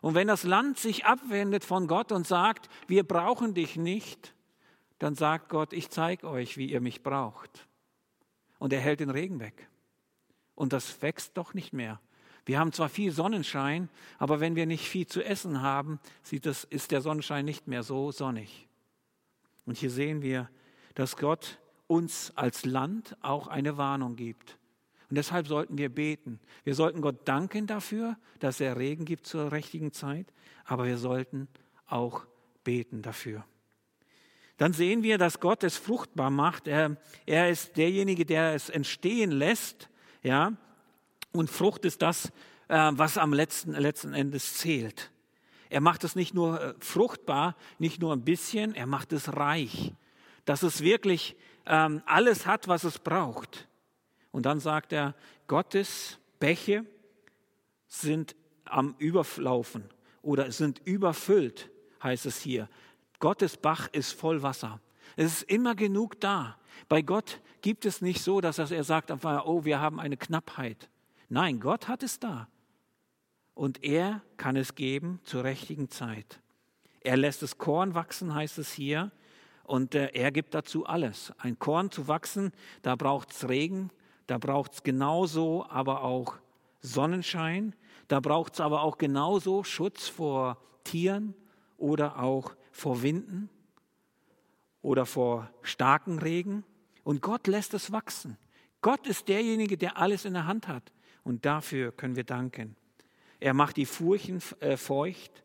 Und 0.00 0.14
wenn 0.14 0.28
das 0.28 0.44
Land 0.44 0.78
sich 0.78 1.04
abwendet 1.04 1.64
von 1.64 1.86
Gott 1.86 2.10
und 2.10 2.26
sagt, 2.26 2.70
wir 2.86 3.04
brauchen 3.04 3.54
dich 3.54 3.76
nicht, 3.76 4.34
dann 4.98 5.14
sagt 5.14 5.48
Gott, 5.48 5.72
ich 5.72 5.90
zeige 5.90 6.28
euch, 6.28 6.56
wie 6.56 6.70
ihr 6.70 6.80
mich 6.80 7.02
braucht. 7.02 7.68
Und 8.58 8.72
er 8.72 8.80
hält 8.80 9.00
den 9.00 9.10
Regen 9.10 9.40
weg. 9.40 9.68
Und 10.54 10.72
das 10.72 11.00
wächst 11.02 11.36
doch 11.36 11.54
nicht 11.54 11.72
mehr. 11.72 12.00
Wir 12.46 12.58
haben 12.58 12.72
zwar 12.72 12.88
viel 12.88 13.12
Sonnenschein, 13.12 13.88
aber 14.18 14.40
wenn 14.40 14.56
wir 14.56 14.66
nicht 14.66 14.88
viel 14.88 15.06
zu 15.06 15.22
essen 15.22 15.62
haben, 15.62 16.00
sieht 16.22 16.46
das, 16.46 16.64
ist 16.64 16.90
der 16.90 17.00
Sonnenschein 17.00 17.44
nicht 17.44 17.68
mehr 17.68 17.82
so 17.82 18.10
sonnig. 18.10 18.68
Und 19.66 19.76
hier 19.76 19.90
sehen 19.90 20.22
wir, 20.22 20.48
dass 20.94 21.16
Gott 21.16 21.58
uns 21.90 22.32
als 22.36 22.64
Land 22.64 23.16
auch 23.20 23.48
eine 23.48 23.76
Warnung 23.76 24.14
gibt. 24.14 24.58
Und 25.10 25.16
deshalb 25.16 25.48
sollten 25.48 25.76
wir 25.76 25.88
beten. 25.88 26.38
Wir 26.62 26.76
sollten 26.76 27.00
Gott 27.00 27.26
danken 27.26 27.66
dafür, 27.66 28.16
dass 28.38 28.60
er 28.60 28.76
Regen 28.76 29.04
gibt 29.04 29.26
zur 29.26 29.50
richtigen 29.50 29.92
Zeit, 29.92 30.32
aber 30.64 30.86
wir 30.86 30.98
sollten 30.98 31.48
auch 31.88 32.24
beten 32.62 33.02
dafür. 33.02 33.44
Dann 34.56 34.72
sehen 34.72 35.02
wir, 35.02 35.18
dass 35.18 35.40
Gott 35.40 35.64
es 35.64 35.76
fruchtbar 35.76 36.30
macht. 36.30 36.68
Er, 36.68 36.96
er 37.26 37.50
ist 37.50 37.76
derjenige, 37.76 38.24
der 38.24 38.54
es 38.54 38.68
entstehen 38.68 39.32
lässt. 39.32 39.88
Ja? 40.22 40.52
Und 41.32 41.50
Frucht 41.50 41.84
ist 41.84 42.02
das, 42.02 42.26
äh, 42.68 42.90
was 42.92 43.18
am 43.18 43.32
letzten, 43.32 43.72
letzten 43.72 44.14
Endes 44.14 44.58
zählt. 44.58 45.10
Er 45.70 45.80
macht 45.80 46.04
es 46.04 46.14
nicht 46.14 46.34
nur 46.34 46.60
äh, 46.60 46.74
fruchtbar, 46.78 47.56
nicht 47.78 48.00
nur 48.00 48.12
ein 48.12 48.22
bisschen, 48.22 48.76
er 48.76 48.86
macht 48.86 49.12
es 49.12 49.34
reich. 49.34 49.92
Dass 50.44 50.62
es 50.62 50.82
wirklich 50.82 51.36
ähm, 51.70 52.02
alles 52.04 52.46
hat, 52.46 52.66
was 52.66 52.82
es 52.82 52.98
braucht. 52.98 53.68
Und 54.32 54.44
dann 54.44 54.58
sagt 54.58 54.92
er, 54.92 55.14
Gottes 55.46 56.18
Bäche 56.40 56.84
sind 57.86 58.34
am 58.64 58.96
Überlaufen 58.98 59.84
oder 60.20 60.50
sind 60.50 60.80
überfüllt, 60.84 61.70
heißt 62.02 62.26
es 62.26 62.40
hier. 62.40 62.68
Gottes 63.20 63.56
Bach 63.56 63.88
ist 63.92 64.12
voll 64.12 64.42
Wasser. 64.42 64.80
Es 65.16 65.32
ist 65.32 65.42
immer 65.44 65.74
genug 65.74 66.20
da. 66.20 66.58
Bei 66.88 67.02
Gott 67.02 67.40
gibt 67.62 67.84
es 67.84 68.02
nicht 68.02 68.20
so, 68.22 68.40
dass 68.40 68.58
er 68.58 68.84
sagt, 68.84 69.10
oh, 69.10 69.64
wir 69.64 69.80
haben 69.80 70.00
eine 70.00 70.16
Knappheit. 70.16 70.90
Nein, 71.28 71.60
Gott 71.60 71.86
hat 71.86 72.02
es 72.02 72.18
da. 72.18 72.48
Und 73.54 73.84
er 73.84 74.22
kann 74.36 74.56
es 74.56 74.74
geben 74.74 75.20
zur 75.22 75.44
richtigen 75.44 75.88
Zeit. 75.88 76.40
Er 77.00 77.16
lässt 77.16 77.42
das 77.42 77.58
Korn 77.58 77.94
wachsen, 77.94 78.34
heißt 78.34 78.58
es 78.58 78.72
hier. 78.72 79.12
Und 79.70 79.94
äh, 79.94 80.10
er 80.14 80.32
gibt 80.32 80.54
dazu 80.54 80.84
alles. 80.84 81.32
Ein 81.38 81.56
Korn 81.60 81.92
zu 81.92 82.08
wachsen, 82.08 82.50
da 82.82 82.96
braucht 82.96 83.30
es 83.30 83.48
Regen, 83.48 83.90
da 84.26 84.36
braucht 84.36 84.72
es 84.72 84.82
genauso 84.82 85.64
aber 85.68 86.02
auch 86.02 86.40
Sonnenschein, 86.80 87.76
da 88.08 88.18
braucht 88.18 88.54
es 88.54 88.60
aber 88.60 88.82
auch 88.82 88.98
genauso 88.98 89.62
Schutz 89.62 90.08
vor 90.08 90.60
Tieren 90.82 91.34
oder 91.76 92.18
auch 92.18 92.56
vor 92.72 93.02
Winden 93.04 93.48
oder 94.82 95.06
vor 95.06 95.48
starken 95.62 96.18
Regen. 96.18 96.64
Und 97.04 97.22
Gott 97.22 97.46
lässt 97.46 97.72
es 97.72 97.92
wachsen. 97.92 98.38
Gott 98.80 99.06
ist 99.06 99.28
derjenige, 99.28 99.78
der 99.78 99.98
alles 99.98 100.24
in 100.24 100.32
der 100.32 100.48
Hand 100.48 100.66
hat. 100.66 100.90
Und 101.22 101.46
dafür 101.46 101.92
können 101.92 102.16
wir 102.16 102.24
danken. 102.24 102.74
Er 103.38 103.54
macht 103.54 103.76
die 103.76 103.86
Furchen 103.86 104.42
äh, 104.58 104.76
feucht 104.76 105.44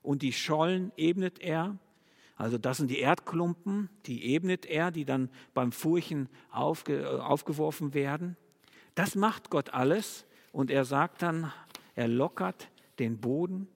und 0.00 0.22
die 0.22 0.32
Schollen 0.32 0.90
ebnet 0.96 1.38
er. 1.40 1.76
Also 2.38 2.56
das 2.56 2.76
sind 2.76 2.88
die 2.88 3.00
Erdklumpen, 3.00 3.90
die 4.06 4.32
ebnet 4.32 4.64
er, 4.64 4.92
die 4.92 5.04
dann 5.04 5.28
beim 5.54 5.72
Furchen 5.72 6.28
aufge, 6.50 7.22
aufgeworfen 7.22 7.94
werden. 7.94 8.36
Das 8.94 9.16
macht 9.16 9.50
Gott 9.50 9.74
alles 9.74 10.24
und 10.52 10.70
er 10.70 10.84
sagt 10.84 11.22
dann, 11.22 11.52
er 11.96 12.06
lockert 12.06 12.70
den 13.00 13.18
Boden, 13.18 13.66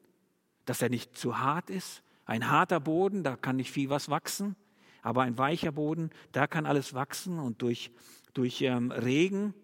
dass 0.64 0.80
er 0.80 0.90
nicht 0.90 1.16
zu 1.16 1.38
hart 1.38 1.70
ist. 1.70 2.04
Ein 2.24 2.48
harter 2.48 2.78
Boden, 2.78 3.24
da 3.24 3.34
kann 3.34 3.56
nicht 3.56 3.72
viel 3.72 3.90
was 3.90 4.08
wachsen, 4.08 4.54
aber 5.02 5.22
ein 5.22 5.36
weicher 5.36 5.72
Boden, 5.72 6.10
da 6.30 6.46
kann 6.46 6.64
alles 6.64 6.94
wachsen 6.94 7.40
und 7.40 7.62
durch, 7.62 7.90
durch 8.32 8.62
ähm, 8.62 8.92
Regen 8.92 9.54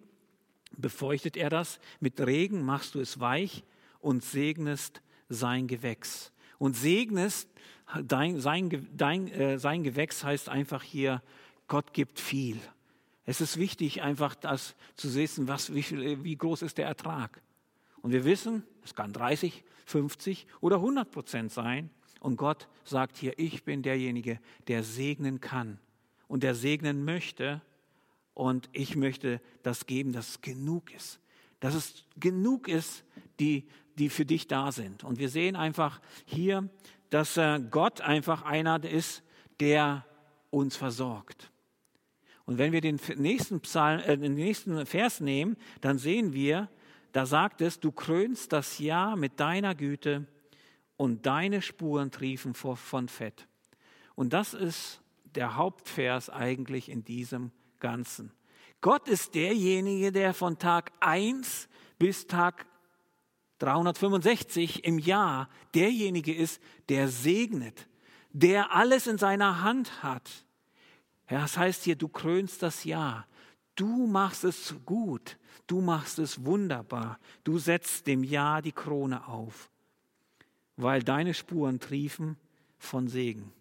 befeuchtet 0.76 1.36
er 1.36 1.50
das. 1.50 1.78
Mit 2.00 2.20
Regen 2.20 2.62
machst 2.62 2.96
du 2.96 3.00
es 3.00 3.20
weich 3.20 3.62
und 4.00 4.24
segnest 4.24 5.02
sein 5.28 5.68
Gewächs. 5.68 6.32
Und 6.58 6.74
segnest 6.74 7.48
dein, 8.02 8.40
sein, 8.40 8.88
dein, 8.96 9.28
äh, 9.28 9.58
sein 9.58 9.82
Gewächs 9.82 10.24
heißt 10.24 10.48
einfach 10.48 10.82
hier, 10.82 11.22
Gott 11.66 11.92
gibt 11.92 12.18
viel. 12.18 12.58
Es 13.24 13.40
ist 13.40 13.58
wichtig, 13.58 14.02
einfach 14.02 14.34
das 14.34 14.74
zu 14.96 15.14
wissen, 15.14 15.48
was, 15.48 15.74
wie, 15.74 15.82
viel, 15.82 16.24
wie 16.24 16.36
groß 16.36 16.62
ist 16.62 16.78
der 16.78 16.86
Ertrag. 16.86 17.42
Und 18.00 18.12
wir 18.12 18.24
wissen, 18.24 18.64
es 18.84 18.94
kann 18.94 19.12
30, 19.12 19.64
50 19.84 20.46
oder 20.60 20.76
100 20.76 21.10
Prozent 21.10 21.52
sein. 21.52 21.90
Und 22.20 22.36
Gott 22.36 22.68
sagt 22.84 23.16
hier, 23.16 23.38
ich 23.38 23.64
bin 23.64 23.82
derjenige, 23.82 24.40
der 24.66 24.82
segnen 24.82 25.40
kann 25.40 25.78
und 26.26 26.42
der 26.42 26.54
segnen 26.54 27.04
möchte. 27.04 27.60
Und 28.34 28.68
ich 28.72 28.96
möchte 28.96 29.40
das 29.62 29.86
geben, 29.86 30.12
dass 30.12 30.30
es 30.30 30.40
genug 30.40 30.92
ist. 30.94 31.20
Dass 31.60 31.74
es 31.74 32.04
genug 32.18 32.68
ist, 32.68 33.04
die, 33.40 33.68
die 33.98 34.08
für 34.08 34.24
dich 34.24 34.46
da 34.46 34.72
sind. 34.72 35.04
Und 35.04 35.18
wir 35.18 35.28
sehen 35.28 35.56
einfach 35.56 36.00
hier, 36.24 36.68
dass 37.10 37.36
äh, 37.36 37.60
Gott 37.70 38.00
einfach 38.00 38.42
einer 38.42 38.82
ist, 38.84 39.22
der 39.60 40.04
uns 40.50 40.76
versorgt. 40.76 41.50
Und 42.44 42.58
wenn 42.58 42.72
wir 42.72 42.80
den 42.80 42.98
nächsten, 43.16 43.60
Psalm, 43.60 44.00
äh, 44.00 44.16
den 44.16 44.34
nächsten 44.34 44.86
Vers 44.86 45.20
nehmen, 45.20 45.56
dann 45.80 45.98
sehen 45.98 46.32
wir, 46.32 46.68
da 47.12 47.26
sagt 47.26 47.60
es, 47.60 47.80
du 47.80 47.92
krönst 47.92 48.52
das 48.52 48.78
Jahr 48.78 49.16
mit 49.16 49.40
deiner 49.40 49.74
Güte 49.74 50.26
und 50.96 51.26
deine 51.26 51.62
Spuren 51.62 52.10
triefen 52.10 52.54
von 52.54 53.08
Fett. 53.08 53.48
Und 54.14 54.32
das 54.32 54.54
ist 54.54 55.00
der 55.34 55.56
Hauptvers 55.56 56.30
eigentlich 56.30 56.88
in 56.88 57.04
diesem 57.04 57.52
Ganzen. 57.80 58.32
Gott 58.80 59.08
ist 59.08 59.34
derjenige, 59.34 60.12
der 60.12 60.34
von 60.34 60.58
Tag 60.58 60.92
1 61.00 61.68
bis 61.98 62.26
Tag 62.26 62.66
365 63.58 64.84
im 64.84 64.98
Jahr 64.98 65.48
derjenige 65.74 66.34
ist, 66.34 66.60
der 66.88 67.08
segnet, 67.08 67.88
der 68.32 68.72
alles 68.74 69.06
in 69.06 69.18
seiner 69.18 69.62
Hand 69.62 70.02
hat. 70.02 70.30
Ja, 71.30 71.40
das 71.40 71.56
heißt 71.56 71.84
hier, 71.84 71.96
du 71.96 72.08
krönst 72.08 72.62
das 72.62 72.84
Jahr. 72.84 73.26
Du 73.74 74.06
machst 74.06 74.44
es 74.44 74.74
gut. 74.84 75.36
Du 75.66 75.80
machst 75.80 76.18
es 76.18 76.44
wunderbar. 76.44 77.18
Du 77.44 77.58
setzt 77.58 78.06
dem 78.06 78.24
Jahr 78.24 78.62
die 78.62 78.72
Krone 78.72 79.28
auf, 79.28 79.70
weil 80.76 81.02
deine 81.02 81.34
Spuren 81.34 81.78
triefen 81.78 82.36
von 82.78 83.08
Segen. 83.08 83.52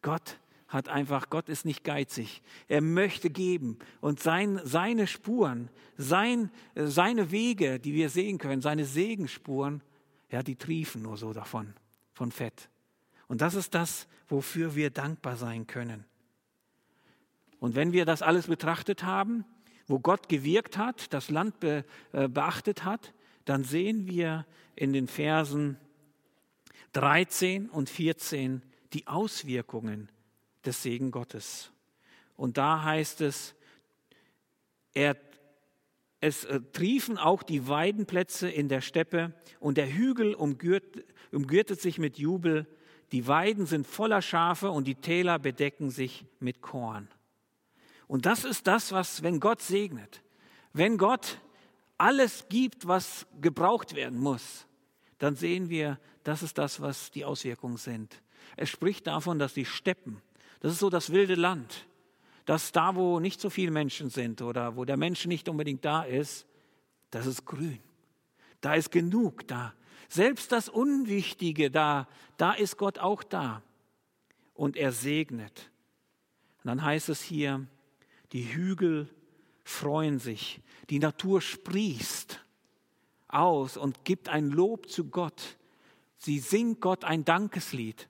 Gott 0.00 0.38
hat 0.72 0.88
einfach, 0.88 1.28
Gott 1.28 1.48
ist 1.48 1.66
nicht 1.66 1.84
geizig. 1.84 2.42
Er 2.66 2.80
möchte 2.80 3.28
geben. 3.28 3.78
Und 4.00 4.20
sein, 4.20 4.60
seine 4.64 5.06
Spuren, 5.06 5.68
sein, 5.96 6.50
seine 6.74 7.30
Wege, 7.30 7.78
die 7.78 7.92
wir 7.92 8.08
sehen 8.08 8.38
können, 8.38 8.62
seine 8.62 8.86
Segenspuren, 8.86 9.82
ja, 10.30 10.42
die 10.42 10.56
triefen 10.56 11.02
nur 11.02 11.18
so 11.18 11.34
davon, 11.34 11.74
von 12.14 12.32
Fett. 12.32 12.70
Und 13.28 13.42
das 13.42 13.54
ist 13.54 13.74
das, 13.74 14.08
wofür 14.28 14.74
wir 14.74 14.90
dankbar 14.90 15.36
sein 15.36 15.66
können. 15.66 16.04
Und 17.60 17.74
wenn 17.74 17.92
wir 17.92 18.06
das 18.06 18.22
alles 18.22 18.46
betrachtet 18.46 19.04
haben, 19.04 19.44
wo 19.86 20.00
Gott 20.00 20.28
gewirkt 20.28 20.78
hat, 20.78 21.12
das 21.12 21.28
Land 21.28 21.60
be, 21.60 21.84
äh, 22.12 22.28
beachtet 22.28 22.84
hat, 22.84 23.12
dann 23.44 23.62
sehen 23.62 24.06
wir 24.06 24.46
in 24.74 24.92
den 24.92 25.06
Versen 25.06 25.76
13 26.92 27.68
und 27.68 27.90
14 27.90 28.62
die 28.92 29.06
Auswirkungen 29.06 30.08
des 30.64 30.82
Segen 30.82 31.10
Gottes. 31.10 31.70
Und 32.36 32.56
da 32.56 32.82
heißt 32.82 33.20
es, 33.20 33.54
er, 34.94 35.16
es 36.20 36.44
äh, 36.44 36.60
triefen 36.72 37.18
auch 37.18 37.42
die 37.42 37.68
Weidenplätze 37.68 38.48
in 38.48 38.68
der 38.68 38.80
Steppe 38.80 39.32
und 39.60 39.76
der 39.76 39.92
Hügel 39.92 40.34
umgürt, 40.34 41.04
umgürtet 41.32 41.80
sich 41.80 41.98
mit 41.98 42.18
Jubel. 42.18 42.66
Die 43.12 43.26
Weiden 43.26 43.66
sind 43.66 43.86
voller 43.86 44.22
Schafe 44.22 44.70
und 44.70 44.86
die 44.86 44.94
Täler 44.94 45.38
bedecken 45.38 45.90
sich 45.90 46.24
mit 46.40 46.62
Korn. 46.62 47.08
Und 48.06 48.26
das 48.26 48.44
ist 48.44 48.66
das, 48.66 48.92
was, 48.92 49.22
wenn 49.22 49.40
Gott 49.40 49.62
segnet, 49.62 50.22
wenn 50.72 50.98
Gott 50.98 51.38
alles 51.98 52.46
gibt, 52.48 52.86
was 52.86 53.26
gebraucht 53.40 53.94
werden 53.94 54.18
muss, 54.18 54.66
dann 55.18 55.36
sehen 55.36 55.70
wir, 55.70 55.98
das 56.24 56.42
ist 56.42 56.58
das, 56.58 56.80
was 56.80 57.10
die 57.10 57.24
Auswirkungen 57.24 57.76
sind. 57.76 58.20
Es 58.56 58.70
spricht 58.70 59.06
davon, 59.06 59.38
dass 59.38 59.54
die 59.54 59.64
Steppen, 59.64 60.20
das 60.62 60.74
ist 60.74 60.78
so 60.78 60.90
das 60.90 61.10
wilde 61.10 61.34
Land. 61.34 61.88
Dass 62.44 62.70
da, 62.70 62.94
wo 62.94 63.18
nicht 63.18 63.40
so 63.40 63.50
viele 63.50 63.72
Menschen 63.72 64.10
sind 64.10 64.42
oder 64.42 64.76
wo 64.76 64.84
der 64.84 64.96
Mensch 64.96 65.26
nicht 65.26 65.48
unbedingt 65.48 65.84
da 65.84 66.04
ist, 66.04 66.46
das 67.10 67.26
ist 67.26 67.44
grün. 67.44 67.80
Da 68.60 68.74
ist 68.74 68.92
genug 68.92 69.46
da. 69.48 69.74
Selbst 70.08 70.52
das 70.52 70.68
Unwichtige 70.68 71.68
da, 71.68 72.06
da 72.36 72.52
ist 72.52 72.76
Gott 72.76 73.00
auch 73.00 73.24
da. 73.24 73.60
Und 74.54 74.76
er 74.76 74.92
segnet. 74.92 75.72
Und 76.62 76.68
dann 76.68 76.84
heißt 76.84 77.08
es 77.08 77.20
hier, 77.22 77.66
die 78.30 78.54
Hügel 78.54 79.08
freuen 79.64 80.20
sich, 80.20 80.60
die 80.90 81.00
Natur 81.00 81.40
sprießt 81.40 82.40
aus 83.26 83.76
und 83.76 84.04
gibt 84.04 84.28
ein 84.28 84.46
Lob 84.46 84.88
zu 84.88 85.06
Gott. 85.06 85.56
Sie 86.18 86.38
singt 86.38 86.80
Gott 86.80 87.02
ein 87.02 87.24
Dankeslied. 87.24 88.08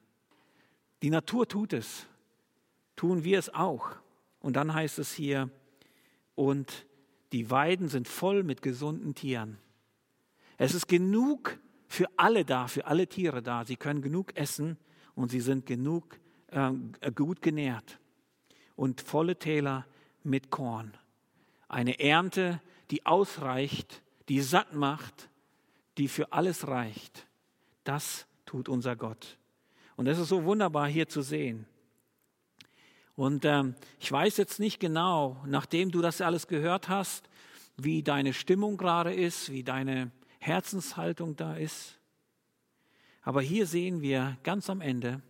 Die 1.00 1.09
Natur 1.09 1.48
tut 1.48 1.72
es. 1.72 2.07
Tun 2.97 3.24
wir 3.24 3.38
es 3.38 3.53
auch. 3.53 3.90
Und 4.40 4.57
dann 4.57 4.74
heißt 4.74 4.99
es 4.99 5.12
hier, 5.12 5.51
und 6.34 6.86
die 7.32 7.51
Weiden 7.51 7.88
sind 7.88 8.09
voll 8.09 8.43
mit 8.43 8.62
gesunden 8.62 9.14
Tieren. 9.14 9.59
Es 10.59 10.74
ist 10.74 10.86
genug 10.86 11.59
für 11.88 12.07
alle 12.16 12.45
da, 12.45 12.66
für 12.68 12.86
alle 12.86 13.07
Tiere 13.07 13.43
da. 13.43 13.64
Sie 13.64 13.76
können 13.76 14.03
genug 14.03 14.36
essen 14.36 14.78
und 15.14 15.30
sie 15.30 15.40
sind 15.40 15.66
genug 15.66 16.18
äh, 16.49 16.72
gut 17.14 17.43
genährt. 17.43 17.99
Und 18.76 19.01
volle 19.01 19.38
Täler 19.38 19.86
mit 20.22 20.51
Korn. 20.51 20.97
Eine 21.68 22.01
Ernte, 22.01 22.61
die 22.90 23.07
ausreicht, 23.07 24.03
die 24.28 24.40
satt 24.40 24.74
macht, 24.74 25.30
die 25.99 26.09
für 26.09 26.32
alles 26.32 26.66
reicht. 26.68 27.26
Das 27.84 28.26
tut 28.47 28.68
unser 28.68 28.97
Gott. 28.97 29.38
Und 29.97 30.07
es 30.07 30.18
ist 30.18 30.28
so 30.28 30.45
wunderbar 30.45 30.88
hier 30.88 31.09
zu 31.09 31.22
sehen. 31.22 31.66
Und 33.14 33.44
ähm, 33.44 33.74
ich 34.00 34.10
weiß 34.10 34.36
jetzt 34.38 34.58
nicht 34.58 34.80
genau, 34.80 35.42
nachdem 35.46 35.90
du 35.90 36.00
das 36.00 36.20
alles 36.20 36.46
gehört 36.46 36.88
hast, 36.88 37.28
wie 37.76 38.02
deine 38.02 38.32
Stimmung 38.32 38.76
gerade 38.76 39.14
ist, 39.14 39.50
wie 39.50 39.62
deine 39.62 40.10
Herzenshaltung 40.38 41.36
da 41.36 41.56
ist. 41.56 41.98
Aber 43.22 43.42
hier 43.42 43.66
sehen 43.66 44.00
wir 44.00 44.38
ganz 44.42 44.68
am 44.70 44.80
Ende, 44.80 45.22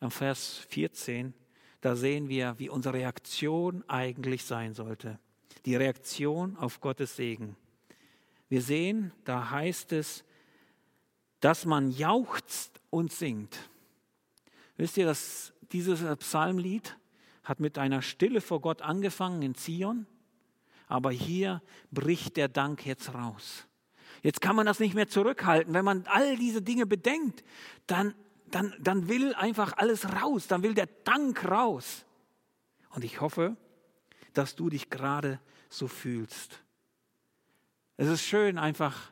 am 0.00 0.10
Vers 0.10 0.66
14, 0.70 1.34
da 1.80 1.96
sehen 1.96 2.28
wir, 2.28 2.58
wie 2.58 2.68
unsere 2.68 2.94
Reaktion 2.94 3.84
eigentlich 3.88 4.44
sein 4.44 4.74
sollte. 4.74 5.18
Die 5.66 5.76
Reaktion 5.76 6.56
auf 6.56 6.80
Gottes 6.80 7.16
Segen. 7.16 7.56
Wir 8.48 8.62
sehen, 8.62 9.12
da 9.24 9.50
heißt 9.50 9.92
es, 9.92 10.24
dass 11.40 11.64
man 11.64 11.90
jauchzt 11.90 12.80
und 12.90 13.12
singt. 13.12 13.70
Wisst 14.76 14.96
ihr, 14.96 15.06
dass 15.06 15.52
dieses 15.72 16.02
Psalmlied 16.18 16.96
hat 17.44 17.60
mit 17.60 17.78
einer 17.78 18.02
Stille 18.02 18.40
vor 18.40 18.60
Gott 18.60 18.82
angefangen 18.82 19.42
in 19.42 19.54
Zion, 19.54 20.06
aber 20.88 21.10
hier 21.10 21.62
bricht 21.90 22.36
der 22.36 22.48
Dank 22.48 22.86
jetzt 22.86 23.14
raus. 23.14 23.66
Jetzt 24.22 24.40
kann 24.40 24.54
man 24.54 24.66
das 24.66 24.78
nicht 24.78 24.94
mehr 24.94 25.08
zurückhalten. 25.08 25.74
Wenn 25.74 25.84
man 25.84 26.04
all 26.06 26.36
diese 26.36 26.62
Dinge 26.62 26.86
bedenkt, 26.86 27.42
dann, 27.86 28.14
dann, 28.50 28.74
dann 28.78 29.08
will 29.08 29.34
einfach 29.34 29.76
alles 29.76 30.12
raus, 30.22 30.46
dann 30.46 30.62
will 30.62 30.74
der 30.74 30.88
Dank 31.04 31.44
raus. 31.50 32.04
Und 32.90 33.04
ich 33.04 33.20
hoffe, 33.20 33.56
dass 34.34 34.54
du 34.54 34.68
dich 34.68 34.90
gerade 34.90 35.40
so 35.68 35.88
fühlst. 35.88 36.62
Es 37.96 38.08
ist 38.08 38.22
schön 38.22 38.58
einfach 38.58 39.10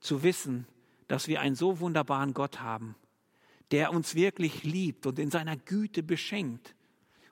zu 0.00 0.22
wissen, 0.22 0.66
dass 1.08 1.28
wir 1.28 1.40
einen 1.40 1.54
so 1.54 1.80
wunderbaren 1.80 2.32
Gott 2.32 2.60
haben, 2.60 2.94
der 3.70 3.92
uns 3.92 4.14
wirklich 4.14 4.64
liebt 4.64 5.06
und 5.06 5.18
in 5.18 5.30
seiner 5.30 5.56
Güte 5.56 6.02
beschenkt 6.02 6.74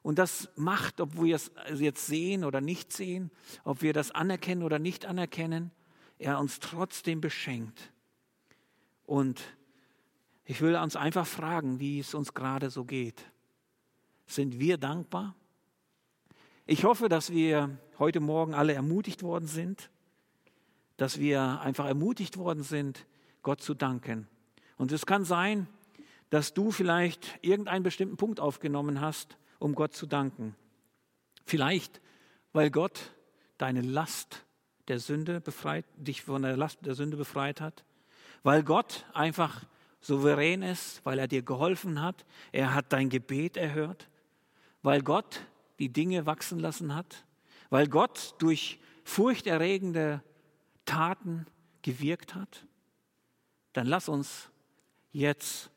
und 0.02 0.18
das 0.18 0.48
macht, 0.56 1.00
ob 1.00 1.20
wir 1.20 1.36
es 1.36 1.50
jetzt 1.74 2.06
sehen 2.06 2.44
oder 2.44 2.60
nicht 2.60 2.92
sehen, 2.92 3.30
ob 3.64 3.82
wir 3.82 3.92
das 3.92 4.10
anerkennen 4.10 4.62
oder 4.62 4.78
nicht 4.78 5.04
anerkennen, 5.04 5.70
er 6.18 6.38
uns 6.38 6.58
trotzdem 6.58 7.20
beschenkt. 7.20 7.92
Und 9.04 9.42
ich 10.44 10.60
will 10.60 10.74
uns 10.76 10.96
einfach 10.96 11.26
fragen, 11.26 11.80
wie 11.80 12.00
es 12.00 12.14
uns 12.14 12.34
gerade 12.34 12.70
so 12.70 12.84
geht. 12.84 13.24
Sind 14.26 14.58
wir 14.58 14.78
dankbar? 14.78 15.34
Ich 16.66 16.84
hoffe, 16.84 17.08
dass 17.08 17.30
wir 17.30 17.78
heute 17.98 18.20
Morgen 18.20 18.54
alle 18.54 18.72
ermutigt 18.72 19.22
worden 19.22 19.46
sind, 19.46 19.90
dass 20.96 21.18
wir 21.18 21.60
einfach 21.60 21.86
ermutigt 21.86 22.36
worden 22.36 22.62
sind, 22.62 23.06
Gott 23.42 23.60
zu 23.60 23.74
danken. 23.74 24.28
Und 24.76 24.92
es 24.92 25.04
kann 25.04 25.24
sein, 25.24 25.66
dass 26.30 26.54
du 26.54 26.70
vielleicht 26.70 27.38
irgendeinen 27.42 27.82
bestimmten 27.82 28.16
Punkt 28.16 28.38
aufgenommen 28.38 29.00
hast, 29.00 29.36
um 29.60 29.76
Gott 29.76 29.94
zu 29.94 30.06
danken. 30.06 30.56
Vielleicht, 31.44 32.00
weil 32.52 32.70
Gott 32.70 33.14
deine 33.58 33.82
Last 33.82 34.44
der 34.88 34.98
Sünde 34.98 35.40
befreit, 35.40 35.84
dich 35.96 36.22
von 36.22 36.42
der 36.42 36.56
Last 36.56 36.84
der 36.84 36.96
Sünde 36.96 37.16
befreit 37.16 37.60
hat, 37.60 37.84
weil 38.42 38.64
Gott 38.64 39.06
einfach 39.14 39.64
souverän 40.00 40.62
ist, 40.62 41.04
weil 41.04 41.18
er 41.18 41.28
dir 41.28 41.42
geholfen 41.42 42.02
hat, 42.02 42.24
er 42.52 42.74
hat 42.74 42.92
dein 42.92 43.10
Gebet 43.10 43.56
erhört, 43.56 44.08
weil 44.82 45.02
Gott 45.02 45.42
die 45.78 45.92
Dinge 45.92 46.26
wachsen 46.26 46.58
lassen 46.58 46.94
hat, 46.94 47.24
weil 47.68 47.86
Gott 47.86 48.34
durch 48.38 48.80
furchterregende 49.04 50.22
Taten 50.86 51.46
gewirkt 51.82 52.34
hat, 52.34 52.66
dann 53.74 53.86
lass 53.86 54.08
uns 54.08 54.50
jetzt 55.12 55.70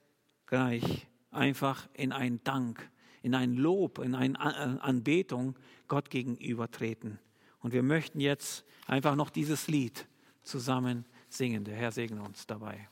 gleich 0.45 1.07
einfach 1.31 1.87
in 1.93 2.11
einen 2.11 2.43
Dank 2.43 2.89
in 3.23 3.33
ein 3.33 3.55
Lob, 3.55 3.97
in 3.99 4.13
eine 4.13 4.39
Anbetung 4.39 5.55
Gott 5.87 6.11
gegenüber 6.11 6.69
treten. 6.69 7.17
Und 7.61 7.73
wir 7.73 7.81
möchten 7.81 8.19
jetzt 8.19 8.65
einfach 8.85 9.15
noch 9.15 9.31
dieses 9.31 9.67
Lied 9.67 10.05
zusammen 10.43 11.05
singen. 11.29 11.63
Der 11.63 11.75
Herr 11.75 11.91
segne 11.91 12.21
uns 12.21 12.45
dabei. 12.45 12.89